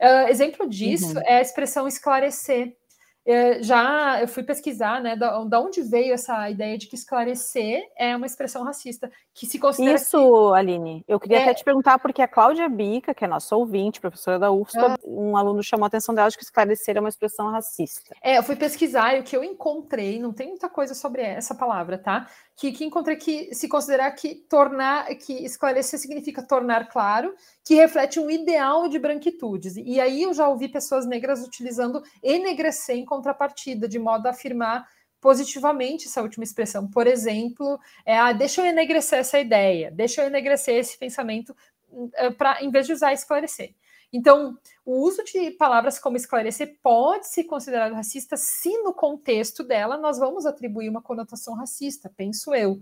Uh, 0.00 0.28
exemplo 0.28 0.68
disso 0.68 1.16
uhum. 1.16 1.22
é 1.24 1.36
a 1.36 1.42
expressão 1.42 1.86
esclarecer. 1.86 2.76
Eu 3.24 3.62
já 3.62 4.20
eu 4.20 4.26
fui 4.26 4.42
pesquisar, 4.42 5.00
né, 5.00 5.14
da, 5.14 5.44
da, 5.44 5.60
onde 5.60 5.80
veio 5.80 6.12
essa 6.12 6.50
ideia 6.50 6.76
de 6.76 6.88
que 6.88 6.96
esclarecer 6.96 7.80
é 7.96 8.16
uma 8.16 8.26
expressão 8.26 8.64
racista, 8.64 9.08
que 9.32 9.46
se 9.46 9.60
considera 9.60 9.94
Isso, 9.94 10.18
que... 10.18 10.58
Aline, 10.58 11.04
eu 11.06 11.20
queria 11.20 11.38
é... 11.38 11.42
até 11.44 11.54
te 11.54 11.62
perguntar, 11.62 12.00
porque 12.00 12.20
a 12.20 12.26
Cláudia 12.26 12.68
Bica, 12.68 13.14
que 13.14 13.24
é 13.24 13.28
nossa 13.28 13.54
ouvinte, 13.54 14.00
professora 14.00 14.40
da 14.40 14.50
UFSPA, 14.50 14.94
ah. 14.94 14.98
um 15.04 15.36
aluno 15.36 15.62
chamou 15.62 15.84
a 15.84 15.86
atenção 15.86 16.12
dela 16.12 16.30
de 16.30 16.36
que 16.36 16.42
esclarecer 16.42 16.96
é 16.96 17.00
uma 17.00 17.08
expressão 17.08 17.48
racista. 17.48 18.12
É, 18.20 18.38
eu 18.38 18.42
fui 18.42 18.56
pesquisar 18.56 19.14
e 19.14 19.20
o 19.20 19.22
que 19.22 19.36
eu 19.36 19.44
encontrei, 19.44 20.18
não 20.18 20.32
tem 20.32 20.48
muita 20.48 20.68
coisa 20.68 20.92
sobre 20.92 21.22
essa 21.22 21.54
palavra, 21.54 21.96
tá? 21.98 22.28
Que, 22.56 22.70
que 22.70 22.84
encontrei 22.84 23.16
que 23.16 23.54
se 23.54 23.66
considerar 23.68 24.10
que 24.12 24.34
tornar, 24.34 25.06
que 25.16 25.32
esclarecer 25.44 25.98
significa 25.98 26.46
tornar 26.46 26.88
claro, 26.88 27.34
que 27.64 27.74
reflete 27.74 28.20
um 28.20 28.30
ideal 28.30 28.88
de 28.88 28.98
branquitudes. 28.98 29.76
E 29.76 29.98
aí 30.00 30.22
eu 30.22 30.34
já 30.34 30.48
ouvi 30.48 30.68
pessoas 30.68 31.06
negras 31.06 31.44
utilizando 31.44 32.02
enegrecer 32.22 32.96
em 32.96 33.04
contrapartida, 33.04 33.88
de 33.88 33.98
modo 33.98 34.26
a 34.26 34.30
afirmar 34.30 34.86
positivamente 35.20 36.08
essa 36.08 36.20
última 36.20 36.44
expressão. 36.44 36.88
Por 36.90 37.06
exemplo, 37.06 37.78
é, 38.04 38.18
ah, 38.18 38.32
deixa 38.32 38.60
eu 38.60 38.66
enegrecer 38.66 39.20
essa 39.20 39.38
ideia, 39.38 39.90
deixa 39.90 40.22
eu 40.22 40.26
enegrecer 40.26 40.74
esse 40.74 40.98
pensamento, 40.98 41.54
eh, 42.14 42.30
para 42.30 42.62
em 42.62 42.70
vez 42.70 42.86
de 42.86 42.92
usar 42.92 43.12
esclarecer. 43.12 43.74
Então, 44.12 44.58
o 44.84 45.00
uso 45.00 45.24
de 45.24 45.50
palavras 45.52 45.98
como 45.98 46.16
esclarecer 46.16 46.76
pode 46.82 47.28
ser 47.28 47.44
considerado 47.44 47.94
racista 47.94 48.36
se 48.36 48.76
no 48.82 48.92
contexto 48.92 49.64
dela 49.64 49.96
nós 49.96 50.18
vamos 50.18 50.44
atribuir 50.44 50.88
uma 50.88 51.00
conotação 51.00 51.54
racista, 51.54 52.12
penso 52.14 52.54
eu. 52.54 52.80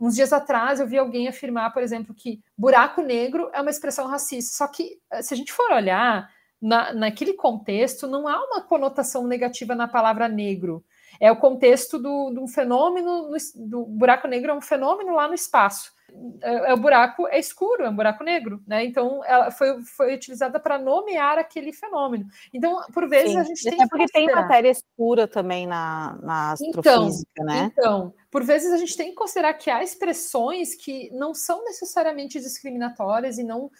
Uns 0.00 0.14
dias 0.14 0.32
atrás 0.32 0.78
eu 0.78 0.86
vi 0.86 0.96
alguém 0.96 1.26
afirmar, 1.26 1.72
por 1.72 1.82
exemplo, 1.82 2.14
que 2.14 2.40
buraco 2.56 3.02
negro 3.02 3.50
é 3.52 3.60
uma 3.60 3.70
expressão 3.70 4.06
racista. 4.06 4.56
Só 4.56 4.68
que, 4.68 5.00
eh, 5.10 5.22
se 5.22 5.34
a 5.34 5.36
gente 5.36 5.52
for 5.52 5.72
olhar, 5.72 6.30
na, 6.60 6.92
naquele 6.92 7.34
contexto, 7.34 8.06
não 8.06 8.26
há 8.26 8.36
uma 8.44 8.60
conotação 8.60 9.26
negativa 9.26 9.74
na 9.74 9.88
palavra 9.88 10.28
negro. 10.28 10.84
É 11.20 11.30
o 11.32 11.36
contexto 11.36 11.98
do, 11.98 12.30
do 12.30 12.46
fenômeno, 12.46 13.30
no, 13.30 13.36
do 13.56 13.84
buraco 13.84 14.28
negro 14.28 14.52
é 14.52 14.54
um 14.54 14.60
fenômeno 14.60 15.14
lá 15.14 15.26
no 15.26 15.34
espaço. 15.34 15.92
É, 16.40 16.70
é, 16.70 16.74
o 16.74 16.76
buraco 16.76 17.26
é 17.28 17.38
escuro, 17.38 17.84
é 17.84 17.90
um 17.90 17.94
buraco 17.94 18.24
negro, 18.24 18.62
né? 18.66 18.84
Então 18.84 19.22
ela 19.24 19.50
foi, 19.50 19.82
foi 19.82 20.14
utilizada 20.14 20.58
para 20.58 20.78
nomear 20.78 21.38
aquele 21.38 21.72
fenômeno. 21.72 22.26
Então, 22.52 22.80
por 22.94 23.08
vezes 23.08 23.32
Sim, 23.32 23.38
a 23.38 23.42
gente 23.42 23.62
tem. 23.62 23.82
É 23.82 23.86
porque 23.86 24.06
tem 24.06 24.26
matéria 24.26 24.70
escura 24.70 25.28
também 25.28 25.66
na, 25.66 26.18
na 26.22 26.52
astrofísica, 26.52 27.30
então, 27.34 27.44
né? 27.44 27.70
Então, 27.72 28.14
por 28.30 28.42
vezes 28.42 28.72
a 28.72 28.78
gente 28.78 28.96
tem 28.96 29.10
que 29.10 29.16
considerar 29.16 29.52
que 29.54 29.70
há 29.70 29.82
expressões 29.82 30.74
que 30.74 31.10
não 31.12 31.34
são 31.34 31.62
necessariamente 31.64 32.40
discriminatórias 32.40 33.38
e 33.38 33.44
não. 33.44 33.70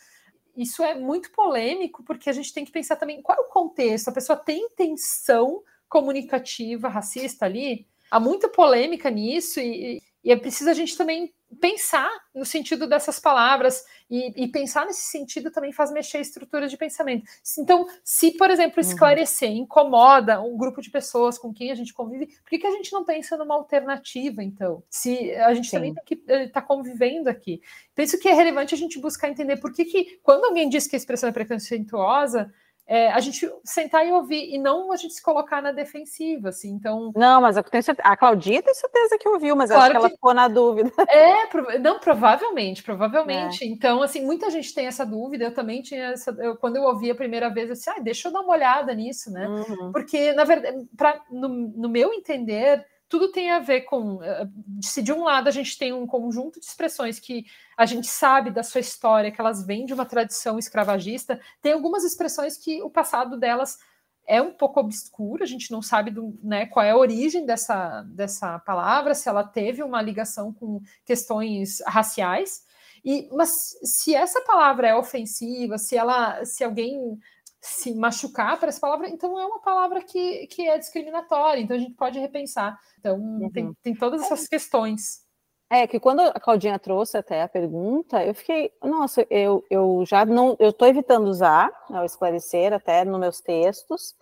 Isso 0.57 0.82
é 0.82 0.95
muito 0.95 1.30
polêmico, 1.30 2.03
porque 2.03 2.28
a 2.28 2.32
gente 2.32 2.53
tem 2.53 2.64
que 2.64 2.72
pensar 2.72 2.97
também 2.97 3.22
qual 3.22 3.39
é 3.39 3.41
o 3.41 3.49
contexto. 3.49 4.09
A 4.09 4.12
pessoa 4.12 4.36
tem 4.36 4.61
intenção 4.64 5.62
comunicativa 5.89 6.89
racista 6.89 7.45
ali? 7.47 7.86
Há 8.11 8.18
muita 8.18 8.49
polêmica 8.49 9.11
nisso 9.11 9.61
e, 9.61 10.03
e 10.24 10.32
é 10.32 10.36
preciso 10.36 10.70
a 10.70 10.74
gente 10.74 10.97
também 10.97 11.32
pensar 11.61 12.11
no 12.34 12.45
sentido 12.45 12.86
dessas 12.86 13.18
palavras 13.18 13.82
e, 14.11 14.45
e, 14.45 14.49
pensar 14.49 14.84
nesse 14.84 15.11
sentido 15.11 15.51
também 15.51 15.72
faz 15.72 15.91
mexer 15.91 16.18
a 16.18 16.20
estrutura 16.20 16.68
de 16.68 16.76
pensamento. 16.76 17.24
Então, 17.59 17.86
se, 18.05 18.32
por 18.32 18.51
exemplo, 18.51 18.82
uhum. 18.82 18.89
esclarecer 18.89 19.51
incomoda 19.51 20.41
um 20.41 20.57
grupo 20.57 20.82
de 20.82 20.91
pessoas 20.91 21.39
com 21.39 21.53
quem 21.53 21.70
a 21.70 21.74
gente 21.74 21.93
convive, 21.93 22.26
por 22.26 22.51
que, 22.51 22.59
que 22.59 22.66
a 22.66 22.70
gente 22.70 22.93
não 22.93 23.05
pensa 23.05 23.36
numa 23.36 23.55
alternativa, 23.55 24.43
então? 24.43 24.82
Se 24.91 25.34
a 25.36 25.55
gente 25.55 25.68
Sim. 25.68 25.76
também 25.76 25.95
tem 25.95 26.05
que 26.05 26.14
estar 26.14 26.61
tá 26.61 26.62
convivendo 26.62 27.28
aqui. 27.28 27.62
Penso 27.95 28.18
que 28.18 28.28
é 28.28 28.34
relevante 28.34 28.74
a 28.74 28.78
gente 28.78 29.01
buscar 29.01 29.30
entender 29.30 29.57
por 29.57 29.72
que, 29.72 29.84
que 29.84 30.20
quando 30.22 30.45
alguém 30.45 30.68
diz 30.68 30.86
que 30.86 30.97
a 30.97 30.99
expressão 30.99 31.28
é 31.28 31.32
preconceituosa, 31.32 32.53
é, 32.89 33.12
a 33.12 33.20
gente 33.20 33.47
sentar 33.62 34.07
e 34.07 34.11
ouvir, 34.11 34.55
e 34.55 34.59
não 34.59 34.91
a 34.91 34.97
gente 34.97 35.12
se 35.12 35.22
colocar 35.22 35.61
na 35.61 35.72
defensiva, 35.72 36.49
assim, 36.49 36.70
então... 36.70 37.12
Não, 37.14 37.39
mas 37.43 37.59
eu 37.59 37.62
tenho 37.62 37.82
certeza, 37.82 38.09
a 38.09 38.16
Claudinha 38.16 38.62
tem 38.62 38.72
certeza 38.72 39.18
que 39.18 39.28
ouviu, 39.28 39.55
mas 39.55 39.70
claro 39.70 39.82
acho 39.82 39.91
que, 39.91 39.99
que 39.99 40.05
ela 40.07 40.11
ficou 40.11 40.32
na 40.32 40.49
dúvida. 40.49 40.91
É, 41.11 41.78
não, 41.78 41.99
provavelmente, 41.99 42.82
provavelmente. 42.82 43.64
É. 43.64 43.66
Então, 43.66 44.03
assim, 44.03 44.24
muita 44.24 44.51
gente 44.51 44.72
tem 44.72 44.86
essa 44.86 45.05
dúvida, 45.05 45.45
eu 45.45 45.55
também 45.55 45.82
tinha 45.82 46.12
essa, 46.12 46.30
eu, 46.39 46.57
quando 46.57 46.76
eu 46.76 46.84
ouvi 46.84 47.11
a 47.11 47.14
primeira 47.14 47.51
vez, 47.51 47.68
eu 47.68 47.74
disse, 47.74 47.91
ah, 47.91 47.99
deixa 47.99 48.28
eu 48.28 48.32
dar 48.32 48.41
uma 48.41 48.53
olhada 48.53 48.95
nisso, 48.95 49.30
né? 49.30 49.47
Uhum. 49.47 49.93
Porque, 49.93 50.32
na 50.32 50.45
verdade, 50.45 50.86
pra, 50.97 51.20
no, 51.30 51.49
no 51.49 51.89
meu 51.89 52.12
entender, 52.14 52.86
tudo 53.09 53.33
tem 53.33 53.51
a 53.51 53.59
ver 53.59 53.83
com 53.83 54.23
eh, 54.23 54.47
se 54.83 55.03
de 55.03 55.13
um 55.13 55.25
lado 55.25 55.49
a 55.49 55.51
gente 55.51 55.79
tem 55.79 55.93
um 55.93 56.07
conjunto 56.07 56.61
de 56.61 56.67
expressões 56.67 57.19
que 57.19 57.47
a 57.77 57.87
gente 57.87 58.07
sabe 58.07 58.51
da 58.51 58.63
sua 58.63 58.81
história, 58.81 59.33
que 59.33 59.41
elas 59.41 59.65
vêm 59.65 59.87
de 59.87 59.95
uma 59.95 60.05
tradição 60.05 60.59
escravagista, 60.59 61.41
tem 61.63 61.73
algumas 61.73 62.05
expressões 62.05 62.57
que 62.57 62.83
o 62.83 62.91
passado 62.91 63.39
delas 63.39 63.79
é 64.27 64.43
um 64.43 64.53
pouco 64.53 64.79
obscuro, 64.79 65.43
a 65.43 65.47
gente 65.47 65.71
não 65.73 65.81
sabe 65.81 66.11
do, 66.11 66.39
né, 66.43 66.67
qual 66.67 66.85
é 66.85 66.91
a 66.91 66.97
origem 66.97 67.47
dessa, 67.47 68.03
dessa 68.03 68.59
palavra, 68.59 69.15
se 69.15 69.27
ela 69.27 69.43
teve 69.43 69.83
uma 69.83 70.03
ligação 70.03 70.53
com 70.53 70.83
questões 71.05 71.83
raciais. 71.87 72.63
E, 73.03 73.27
mas 73.33 73.79
se 73.83 74.15
essa 74.15 74.43
palavra 74.43 74.89
é 74.89 74.95
ofensiva, 74.95 75.79
se 75.79 75.97
ela, 75.97 76.45
se 76.45 76.63
alguém 76.63 77.19
se 77.61 77.95
machucar 77.95 78.59
para 78.59 78.69
essa 78.69 78.81
palavra, 78.81 79.09
então 79.09 79.39
é 79.39 79.45
uma 79.45 79.61
palavra 79.61 80.03
que, 80.03 80.47
que 80.47 80.69
é 80.69 80.79
discriminatória, 80.79 81.61
então 81.61 81.77
a 81.77 81.81
gente 81.81 81.95
pode 81.95 82.19
repensar. 82.19 82.79
Então, 82.99 83.19
uhum. 83.19 83.51
tem, 83.51 83.73
tem 83.83 83.95
todas 83.95 84.23
essas 84.23 84.47
questões. 84.47 85.27
É 85.71 85.87
que 85.87 86.01
quando 86.01 86.21
a 86.21 86.41
Claudinha 86.41 86.79
trouxe 86.79 87.19
até 87.19 87.43
a 87.43 87.49
pergunta, 87.49 88.25
eu 88.25 88.35
fiquei, 88.35 88.73
nossa, 88.83 89.27
eu, 89.29 89.63
eu 89.69 90.03
já 90.07 90.25
não, 90.25 90.57
eu 90.59 90.71
estou 90.71 90.89
evitando 90.89 91.27
usar 91.27 91.71
né, 91.91 92.01
o 92.01 92.05
esclarecer 92.05 92.73
até 92.73 93.05
nos 93.05 93.21
meus 93.21 93.41
textos, 93.41 94.15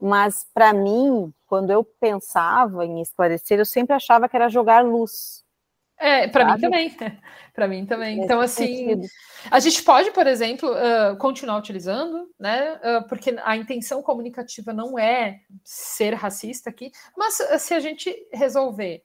mas 0.00 0.44
para 0.52 0.72
mim, 0.72 1.32
quando 1.46 1.70
eu 1.70 1.84
pensava 1.84 2.84
em 2.84 3.00
esclarecer, 3.00 3.60
eu 3.60 3.66
sempre 3.66 3.94
achava 3.94 4.28
que 4.28 4.34
era 4.34 4.48
jogar 4.48 4.84
luz. 4.84 5.44
É, 5.98 6.28
para 6.28 6.44
mim 6.54 6.60
também. 6.60 6.96
para 7.54 7.68
mim 7.68 7.86
também. 7.86 8.20
Então, 8.20 8.40
assim, 8.40 9.00
a 9.50 9.58
gente 9.58 9.82
pode, 9.82 10.10
por 10.12 10.26
exemplo, 10.26 10.70
uh, 10.70 11.16
continuar 11.16 11.58
utilizando, 11.58 12.30
né? 12.38 12.74
Uh, 12.76 13.08
porque 13.08 13.36
a 13.42 13.56
intenção 13.56 14.02
comunicativa 14.02 14.72
não 14.72 14.98
é 14.98 15.40
ser 15.64 16.14
racista 16.14 16.70
aqui, 16.70 16.90
mas 17.16 17.40
uh, 17.40 17.58
se 17.58 17.74
a 17.74 17.80
gente 17.80 18.14
resolver 18.32 19.02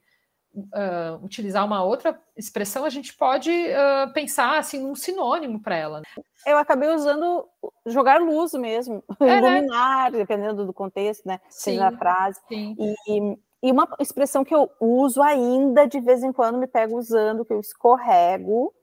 utilizar 1.24 1.66
uma 1.66 1.84
outra 1.84 2.16
expressão, 2.38 2.86
a 2.86 2.90
gente 2.90 3.18
pode 3.18 3.52
pensar 4.14 4.60
assim 4.60 4.80
num 4.84 4.94
sinônimo 4.94 5.60
para 5.60 5.76
ela. 5.76 6.00
Né? 6.02 6.24
Eu 6.46 6.58
acabei 6.60 6.90
usando 6.90 7.50
jogar 7.88 8.22
luz 8.22 8.54
mesmo, 8.54 9.04
é, 9.20 9.26
né? 9.26 9.38
iluminar, 9.40 10.12
né? 10.12 10.20
dependendo 10.20 10.64
do 10.64 10.72
contexto, 10.72 11.28
né? 11.28 11.40
Sim, 11.50 11.72
seja 11.72 11.88
a 11.88 11.98
frase. 11.98 12.40
Sim. 12.48 12.76
E, 12.78 12.94
e 13.18 13.38
uma 13.72 13.88
expressão 14.00 14.44
que 14.44 14.54
eu 14.54 14.70
uso 14.80 15.22
ainda, 15.22 15.88
de 15.88 16.00
vez 16.02 16.24
em 16.24 16.34
quando 16.34 16.58
me 16.58 16.68
pego 16.68 16.98
usando, 16.98 17.46
que 17.46 17.54
eu 17.54 17.60
escorrego, 17.60 18.74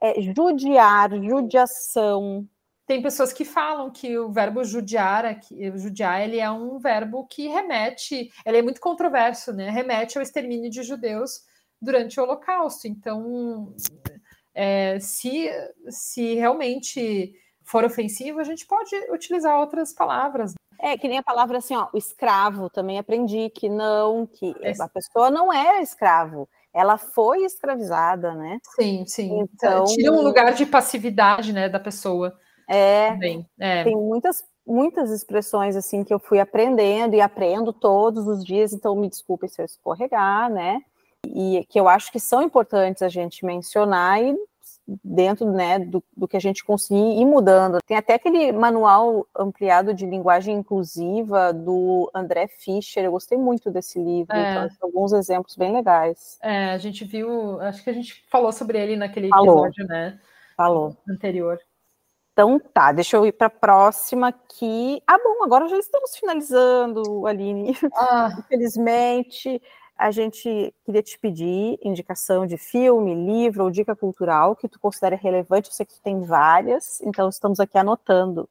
é 0.00 0.20
judiar, 0.20 1.10
judiação. 1.22 2.46
Tem 2.86 3.00
pessoas 3.00 3.32
que 3.32 3.44
falam 3.44 3.90
que 3.90 4.18
o 4.18 4.30
verbo 4.30 4.62
judiar, 4.62 5.40
judiar, 5.76 6.22
ele 6.22 6.38
é 6.38 6.50
um 6.50 6.78
verbo 6.78 7.26
que 7.26 7.48
remete, 7.48 8.30
ele 8.44 8.58
é 8.58 8.62
muito 8.62 8.80
controverso, 8.80 9.52
né? 9.52 9.70
Remete 9.70 10.18
ao 10.18 10.22
extermínio 10.22 10.68
de 10.68 10.82
judeus 10.82 11.42
durante 11.80 12.18
o 12.18 12.24
Holocausto. 12.24 12.86
Então, 12.86 13.74
é, 14.52 14.98
se, 15.00 15.48
se 15.88 16.34
realmente 16.34 17.34
for 17.64 17.84
ofensivo, 17.84 18.40
a 18.40 18.44
gente 18.44 18.66
pode 18.66 18.94
utilizar 19.10 19.58
outras 19.58 19.92
palavras. 19.92 20.54
É, 20.80 20.98
que 20.98 21.08
nem 21.08 21.18
a 21.18 21.22
palavra 21.22 21.58
assim, 21.58 21.74
ó, 21.74 21.88
o 21.92 21.98
escravo, 21.98 22.68
também 22.68 22.98
aprendi 22.98 23.50
que 23.50 23.68
não, 23.68 24.26
que 24.26 24.54
é. 24.60 24.72
a 24.78 24.88
pessoa 24.88 25.30
não 25.30 25.52
era 25.52 25.80
escravo, 25.80 26.48
ela 26.72 26.98
foi 26.98 27.44
escravizada, 27.44 28.34
né? 28.34 28.58
Sim, 28.76 29.04
sim. 29.06 29.40
Então, 29.40 29.84
tira 29.84 30.12
um 30.12 30.20
lugar 30.20 30.52
de 30.52 30.66
passividade, 30.66 31.52
né, 31.52 31.68
da 31.68 31.80
pessoa. 31.80 32.36
É, 32.68 33.16
é. 33.58 33.84
tem 33.84 33.94
muitas 33.94 34.42
muitas 34.66 35.10
expressões 35.10 35.76
assim 35.76 36.02
que 36.02 36.12
eu 36.12 36.18
fui 36.18 36.40
aprendendo 36.40 37.14
e 37.14 37.20
aprendo 37.20 37.72
todos 37.72 38.26
os 38.26 38.42
dias, 38.42 38.72
então 38.72 38.96
me 38.96 39.08
desculpe 39.08 39.46
se 39.48 39.60
eu 39.60 39.66
escorregar, 39.66 40.50
né? 40.50 40.80
E 41.26 41.66
que 41.68 41.78
eu 41.78 41.88
acho 41.88 42.10
que 42.10 42.20
são 42.20 42.42
importantes 42.42 43.02
a 43.02 43.08
gente 43.08 43.44
mencionar 43.44 44.22
e 44.22 44.34
dentro 45.02 45.50
né, 45.50 45.78
do, 45.78 46.02
do, 46.16 46.28
que 46.28 46.36
a 46.36 46.40
gente 46.40 46.64
conseguir 46.64 47.20
ir 47.20 47.24
mudando. 47.24 47.78
Tem 47.86 47.96
até 47.96 48.14
aquele 48.14 48.52
manual 48.52 49.26
ampliado 49.36 49.94
de 49.94 50.06
linguagem 50.06 50.56
inclusiva 50.56 51.52
do 51.52 52.10
André 52.14 52.46
Fischer, 52.48 53.04
eu 53.04 53.12
gostei 53.12 53.38
muito 53.38 53.70
desse 53.70 53.98
livro, 53.98 54.36
é. 54.36 54.66
então 54.66 54.68
alguns 54.82 55.12
exemplos 55.12 55.56
bem 55.56 55.72
legais. 55.72 56.38
É, 56.42 56.70
a 56.70 56.78
gente 56.78 57.04
viu, 57.04 57.60
acho 57.60 57.82
que 57.82 57.90
a 57.90 57.94
gente 57.94 58.24
falou 58.30 58.52
sobre 58.52 58.78
ele 58.78 58.96
naquele 58.96 59.28
falou. 59.28 59.66
episódio, 59.66 59.86
né? 59.86 60.20
Falou. 60.56 60.96
Anterior. 61.08 61.58
Então 62.32 62.58
tá, 62.58 62.90
deixa 62.90 63.16
eu 63.16 63.24
ir 63.24 63.32
para 63.32 63.46
a 63.46 63.50
próxima 63.50 64.32
que. 64.32 65.00
Ah, 65.06 65.18
bom, 65.18 65.44
agora 65.44 65.68
já 65.68 65.78
estamos 65.78 66.16
finalizando, 66.16 67.26
Aline. 67.26 67.76
Ah. 67.94 68.28
Infelizmente 68.38 69.62
a 69.96 70.10
gente 70.10 70.74
queria 70.84 71.02
te 71.02 71.18
pedir 71.18 71.78
indicação 71.82 72.46
de 72.46 72.56
filme, 72.56 73.14
livro 73.14 73.64
ou 73.64 73.70
dica 73.70 73.94
cultural 73.94 74.56
que 74.56 74.68
tu 74.68 74.78
considere 74.78 75.16
relevante. 75.16 75.68
Eu 75.68 75.74
sei 75.74 75.86
que 75.86 75.94
tu 75.94 76.00
tem 76.00 76.22
várias, 76.22 77.00
então 77.00 77.28
estamos 77.28 77.60
aqui 77.60 77.78
anotando. 77.78 78.48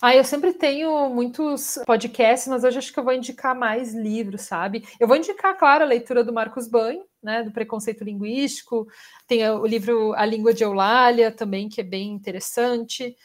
Ah, 0.00 0.16
eu 0.16 0.24
sempre 0.24 0.52
tenho 0.52 1.08
muitos 1.10 1.78
podcasts, 1.86 2.48
mas 2.48 2.64
hoje 2.64 2.78
acho 2.78 2.92
que 2.92 2.98
eu 2.98 3.04
vou 3.04 3.12
indicar 3.12 3.56
mais 3.56 3.94
livros, 3.94 4.42
sabe? 4.42 4.84
Eu 4.98 5.06
vou 5.06 5.16
indicar, 5.16 5.56
claro, 5.56 5.84
a 5.84 5.86
leitura 5.86 6.24
do 6.24 6.32
Marcos 6.32 6.66
Banho, 6.66 7.04
né, 7.22 7.44
do 7.44 7.52
preconceito 7.52 8.02
linguístico. 8.02 8.88
Tem 9.28 9.48
o 9.48 9.64
livro 9.64 10.12
A 10.14 10.26
Língua 10.26 10.52
de 10.52 10.64
Eulália 10.64 11.30
também, 11.30 11.68
que 11.68 11.80
é 11.80 11.84
bem 11.84 12.10
interessante. 12.10 13.16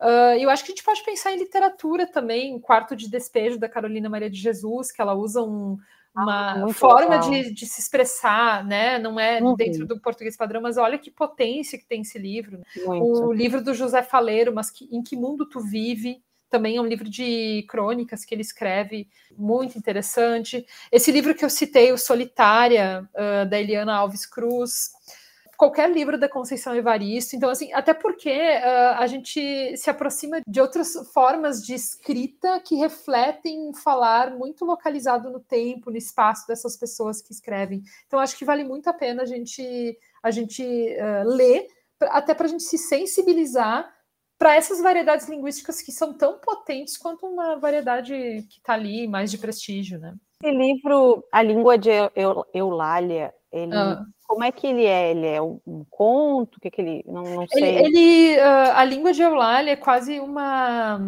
Uh, 0.00 0.40
eu 0.40 0.48
acho 0.48 0.64
que 0.64 0.72
a 0.72 0.74
gente 0.74 0.84
pode 0.84 1.04
pensar 1.04 1.32
em 1.32 1.38
literatura 1.38 2.06
também, 2.06 2.58
Quarto 2.58 2.96
de 2.96 3.10
Despejo, 3.10 3.58
da 3.58 3.68
Carolina 3.68 4.08
Maria 4.08 4.30
de 4.30 4.40
Jesus, 4.40 4.90
que 4.90 5.02
ela 5.02 5.14
usa 5.14 5.42
um, 5.42 5.76
uma 6.14 6.64
ah, 6.64 6.72
forma 6.72 7.18
de, 7.18 7.52
de, 7.52 7.66
se 7.66 7.80
expressar, 7.80 8.64
né? 8.64 8.98
Não 8.98 9.18
é 9.18 9.42
uhum. 9.42 9.54
dentro 9.54 9.86
do 9.86 9.98
português 9.98 10.36
padrão, 10.36 10.60
mas 10.60 10.76
olha 10.76 10.98
que 10.98 11.10
potência 11.10 11.78
que 11.78 11.86
tem 11.86 12.02
esse 12.02 12.18
livro. 12.18 12.60
Muito. 12.84 13.24
O 13.24 13.32
livro 13.32 13.62
do 13.62 13.72
José 13.72 14.02
Faleiro, 14.02 14.54
mas 14.54 14.70
que, 14.70 14.88
em 14.92 15.02
que 15.02 15.16
mundo 15.16 15.48
tu 15.48 15.60
vive? 15.60 16.22
Também 16.50 16.76
é 16.76 16.80
um 16.82 16.86
livro 16.86 17.08
de 17.08 17.64
crônicas 17.66 18.26
que 18.26 18.34
ele 18.34 18.42
escreve, 18.42 19.08
muito 19.34 19.78
interessante. 19.78 20.66
Esse 20.90 21.10
livro 21.10 21.34
que 21.34 21.42
eu 21.42 21.48
citei, 21.48 21.92
o 21.92 21.98
Solitária, 21.98 23.08
uh, 23.14 23.48
da 23.48 23.58
Eliana 23.58 23.94
Alves 23.94 24.26
Cruz, 24.26 24.90
qualquer 25.62 25.92
livro 25.92 26.18
da 26.18 26.28
Conceição 26.28 26.74
Evaristo. 26.74 27.36
Então, 27.36 27.48
assim, 27.48 27.72
até 27.72 27.94
porque 27.94 28.32
uh, 28.32 28.98
a 28.98 29.06
gente 29.06 29.76
se 29.76 29.88
aproxima 29.88 30.40
de 30.44 30.60
outras 30.60 30.92
formas 31.14 31.64
de 31.64 31.72
escrita 31.72 32.60
que 32.66 32.74
refletem 32.74 33.72
falar 33.72 34.36
muito 34.36 34.64
localizado 34.64 35.30
no 35.30 35.38
tempo, 35.38 35.88
no 35.88 35.96
espaço 35.96 36.48
dessas 36.48 36.76
pessoas 36.76 37.22
que 37.22 37.32
escrevem. 37.32 37.80
Então, 38.08 38.18
acho 38.18 38.36
que 38.36 38.44
vale 38.44 38.64
muito 38.64 38.88
a 38.88 38.92
pena 38.92 39.22
a 39.22 39.24
gente, 39.24 39.96
a 40.20 40.32
gente 40.32 40.64
uh, 40.64 41.28
ler, 41.28 41.68
até 42.00 42.34
para 42.34 42.46
a 42.46 42.48
gente 42.48 42.64
se 42.64 42.76
sensibilizar 42.76 43.88
para 44.36 44.56
essas 44.56 44.80
variedades 44.80 45.28
linguísticas 45.28 45.80
que 45.80 45.92
são 45.92 46.12
tão 46.12 46.40
potentes 46.40 46.98
quanto 46.98 47.24
uma 47.24 47.54
variedade 47.54 48.12
que 48.50 48.58
está 48.58 48.72
ali 48.72 49.06
mais 49.06 49.30
de 49.30 49.38
prestígio, 49.38 50.00
né? 50.00 50.16
Esse 50.42 50.52
livro, 50.52 51.24
A 51.30 51.40
Língua 51.40 51.78
de 51.78 51.90
Eulália, 52.52 53.32
ele, 53.52 53.76
ah. 53.76 54.04
Como 54.32 54.44
é 54.44 54.50
que 54.50 54.66
ele 54.66 54.86
é? 54.86 55.10
Ele 55.10 55.26
é 55.26 55.42
um, 55.42 55.60
conto? 55.90 56.56
O 56.56 56.60
que, 56.60 56.70
que 56.70 56.80
ele. 56.80 57.04
Não, 57.06 57.22
não 57.22 57.46
sei. 57.46 57.62
Ele, 57.62 57.98
ele 57.98 58.40
uh, 58.40 58.72
a 58.74 58.82
língua 58.82 59.12
de 59.12 59.20
Eulália 59.20 59.72
é 59.72 59.76
quase 59.76 60.18
uma. 60.20 60.98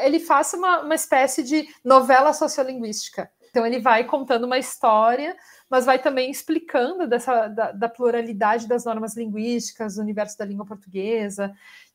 Ele 0.00 0.18
faz 0.18 0.54
uma, 0.54 0.80
uma 0.80 0.94
espécie 0.94 1.42
de 1.42 1.68
novela 1.84 2.32
sociolinguística. 2.32 3.30
Então 3.50 3.66
ele 3.66 3.78
vai 3.78 4.04
contando 4.04 4.44
uma 4.44 4.58
história, 4.58 5.36
mas 5.68 5.84
vai 5.84 5.98
também 5.98 6.30
explicando 6.30 7.06
dessa, 7.06 7.46
da, 7.48 7.72
da 7.72 7.90
pluralidade 7.90 8.66
das 8.66 8.86
normas 8.86 9.14
linguísticas, 9.14 9.96
do 9.96 10.00
universo 10.00 10.38
da 10.38 10.46
língua 10.46 10.64
portuguesa. 10.64 11.52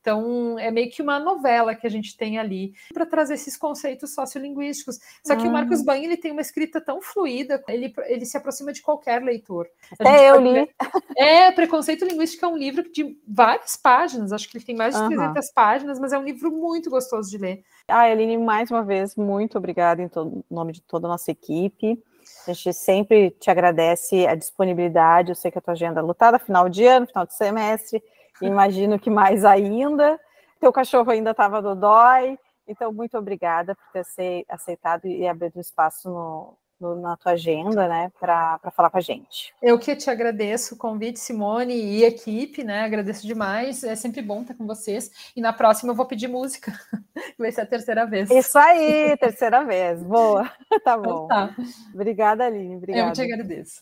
Então, 0.07 0.57
é 0.57 0.71
meio 0.71 0.89
que 0.89 1.01
uma 1.01 1.19
novela 1.19 1.75
que 1.75 1.85
a 1.85 1.89
gente 1.89 2.15
tem 2.15 2.39
ali 2.39 2.73
para 2.93 3.05
trazer 3.05 3.33
esses 3.33 3.57
conceitos 3.57 4.13
sociolinguísticos. 4.13 4.99
Só 5.21 5.35
que 5.35 5.45
o 5.45 5.51
Marcos. 5.51 5.83
Bain 5.83 6.05
ele 6.05 6.15
tem 6.15 6.31
uma 6.31 6.39
escrita 6.39 6.79
tão 6.79 7.01
fluida, 7.01 7.61
ele, 7.67 7.93
ele 8.05 8.25
se 8.25 8.37
aproxima 8.37 8.71
de 8.71 8.81
qualquer 8.81 9.21
leitor. 9.21 9.67
Até 9.99 10.29
eu 10.29 10.39
li. 10.39 10.69
É, 11.17 11.51
Preconceito 11.51 12.05
Linguístico 12.05 12.45
é 12.45 12.47
um 12.47 12.55
livro 12.55 12.89
de 12.89 13.17
várias 13.27 13.75
páginas, 13.75 14.31
acho 14.31 14.49
que 14.49 14.57
ele 14.57 14.63
tem 14.63 14.77
mais 14.77 14.95
de 14.95 15.01
uhum. 15.01 15.09
300 15.09 15.51
páginas, 15.51 15.99
mas 15.99 16.13
é 16.13 16.17
um 16.17 16.23
livro 16.23 16.51
muito 16.51 16.89
gostoso 16.89 17.29
de 17.29 17.37
ler. 17.37 17.63
Ah, 17.87 18.09
Eline, 18.09 18.37
mais 18.37 18.71
uma 18.71 18.83
vez, 18.83 19.13
muito 19.15 19.57
obrigada 19.57 20.01
em 20.01 20.07
todo, 20.07 20.45
nome 20.49 20.71
de 20.71 20.81
toda 20.81 21.07
a 21.07 21.09
nossa 21.09 21.31
equipe. 21.31 22.01
A 22.47 22.53
gente 22.53 22.73
sempre 22.73 23.31
te 23.31 23.51
agradece 23.51 24.25
a 24.25 24.35
disponibilidade. 24.35 25.31
Eu 25.31 25.35
sei 25.35 25.51
que 25.51 25.57
a 25.57 25.61
tua 25.61 25.73
agenda 25.73 25.99
é 25.99 26.03
lutada, 26.03 26.39
final 26.39 26.69
de 26.69 26.85
ano, 26.85 27.07
final 27.07 27.25
de 27.25 27.33
semestre 27.33 28.01
imagino 28.41 28.99
que 28.99 29.09
mais 29.09 29.43
ainda. 29.45 30.19
Teu 30.59 30.71
cachorro 30.71 31.11
ainda 31.11 31.31
estava 31.31 31.61
dodói, 31.61 32.37
Então, 32.67 32.91
muito 32.91 33.17
obrigada 33.17 33.75
por 33.75 33.85
ter 33.93 34.45
aceitado 34.49 35.07
e 35.07 35.27
abrido 35.27 35.59
espaço 35.59 36.09
no, 36.09 36.95
na 36.95 37.17
tua 37.17 37.31
agenda, 37.31 37.87
né, 37.87 38.11
para 38.19 38.59
falar 38.71 38.89
com 38.89 38.97
a 38.97 39.01
gente. 39.01 39.53
Eu 39.61 39.79
que 39.79 39.95
te 39.95 40.09
agradeço 40.09 40.75
o 40.75 40.77
convite, 40.77 41.19
Simone 41.19 41.73
e 41.73 42.03
equipe, 42.03 42.63
né? 42.63 42.83
Agradeço 42.83 43.25
demais. 43.25 43.83
É 43.83 43.95
sempre 43.95 44.21
bom 44.21 44.41
estar 44.41 44.53
com 44.53 44.65
vocês. 44.67 45.31
E 45.35 45.41
na 45.41 45.51
próxima 45.51 45.91
eu 45.91 45.95
vou 45.95 46.05
pedir 46.05 46.27
música. 46.27 46.71
Vai 47.37 47.51
ser 47.51 47.61
a 47.61 47.65
terceira 47.65 48.05
vez. 48.05 48.29
Isso 48.29 48.57
aí, 48.57 49.17
terceira 49.17 49.63
vez. 49.63 50.01
Boa. 50.03 50.51
Tá 50.83 50.93
então 50.93 51.01
bom. 51.01 51.25
Então, 51.25 51.27
tá. 51.27 51.55
Obrigada, 51.93 52.45
Aline. 52.45 52.75
Obrigada. 52.75 53.09
Eu 53.09 53.13
te 53.13 53.21
agradeço. 53.21 53.81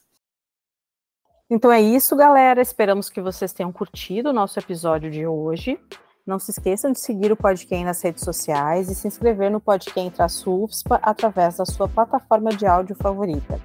Então 1.50 1.72
é 1.72 1.80
isso, 1.80 2.16
galera. 2.16 2.62
Esperamos 2.62 3.10
que 3.10 3.22
vocês 3.22 3.54
tenham 3.54 3.72
curtido 3.72 4.30
o 4.30 4.34
nosso 4.34 4.58
episódio 4.60 5.12
de 5.12 5.28
hoje. 5.28 5.80
Não 6.26 6.40
se 6.40 6.50
esqueçam 6.50 6.92
de 6.92 7.00
seguir 7.00 7.32
o 7.32 7.38
Podquem 7.38 7.86
nas 7.86 8.02
redes 8.02 8.24
sociais 8.24 8.90
e 8.90 8.96
se 8.96 9.08
inscrever 9.08 9.52
no 9.52 9.62
Podquem-UFSPA 9.62 11.00
através 11.04 11.58
da 11.58 11.66
sua 11.66 11.88
plataforma 11.88 12.50
de 12.50 12.66
áudio 12.66 12.96
favorita. 12.96 13.62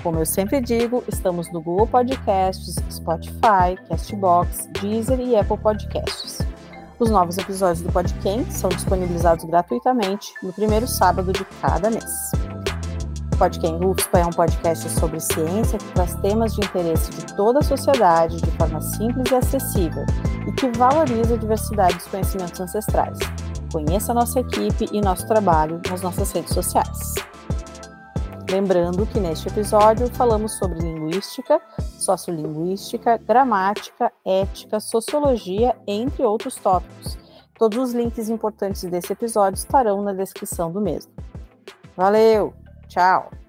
Como 0.00 0.20
eu 0.20 0.24
sempre 0.24 0.60
digo, 0.60 1.02
estamos 1.08 1.52
no 1.52 1.60
Google 1.60 1.88
Podcasts, 1.88 2.76
Spotify, 2.88 3.76
Castbox, 3.88 4.68
Deezer 4.80 5.18
e 5.18 5.36
Apple 5.36 5.58
Podcasts. 5.58 6.38
Os 7.00 7.10
novos 7.10 7.38
episódios 7.38 7.80
do 7.80 7.92
Podquem 7.92 8.48
são 8.52 8.70
disponibilizados 8.70 9.44
gratuitamente 9.44 10.32
no 10.44 10.52
primeiro 10.52 10.86
sábado 10.86 11.32
de 11.32 11.44
cada 11.60 11.90
mês. 11.90 12.59
Podcast 13.40 13.86
UFSPA 13.86 14.18
é 14.18 14.26
um 14.26 14.30
podcast 14.32 14.90
sobre 14.90 15.18
ciência 15.18 15.78
que 15.78 15.92
traz 15.94 16.14
temas 16.16 16.54
de 16.54 16.60
interesse 16.60 17.10
de 17.10 17.34
toda 17.34 17.60
a 17.60 17.62
sociedade 17.62 18.38
de 18.38 18.50
forma 18.50 18.82
simples 18.82 19.30
e 19.30 19.34
acessível 19.34 20.04
e 20.46 20.52
que 20.52 20.68
valoriza 20.76 21.32
a 21.32 21.38
diversidade 21.38 21.96
dos 21.96 22.06
conhecimentos 22.08 22.60
ancestrais. 22.60 23.18
Conheça 23.72 24.12
a 24.12 24.14
nossa 24.14 24.40
equipe 24.40 24.90
e 24.92 25.00
nosso 25.00 25.26
trabalho 25.26 25.80
nas 25.88 26.02
nossas 26.02 26.30
redes 26.32 26.52
sociais. 26.52 27.14
Lembrando 28.50 29.06
que 29.06 29.18
neste 29.18 29.48
episódio 29.48 30.06
falamos 30.08 30.58
sobre 30.58 30.78
linguística, 30.78 31.62
sociolinguística, 31.98 33.16
gramática, 33.16 34.12
ética, 34.22 34.78
sociologia, 34.80 35.74
entre 35.86 36.22
outros 36.24 36.56
tópicos. 36.56 37.16
Todos 37.58 37.78
os 37.78 37.94
links 37.94 38.28
importantes 38.28 38.84
desse 38.84 39.14
episódio 39.14 39.56
estarão 39.56 40.02
na 40.02 40.12
descrição 40.12 40.70
do 40.70 40.80
mesmo. 40.80 41.10
Valeu! 41.96 42.59
Tchau! 42.90 43.39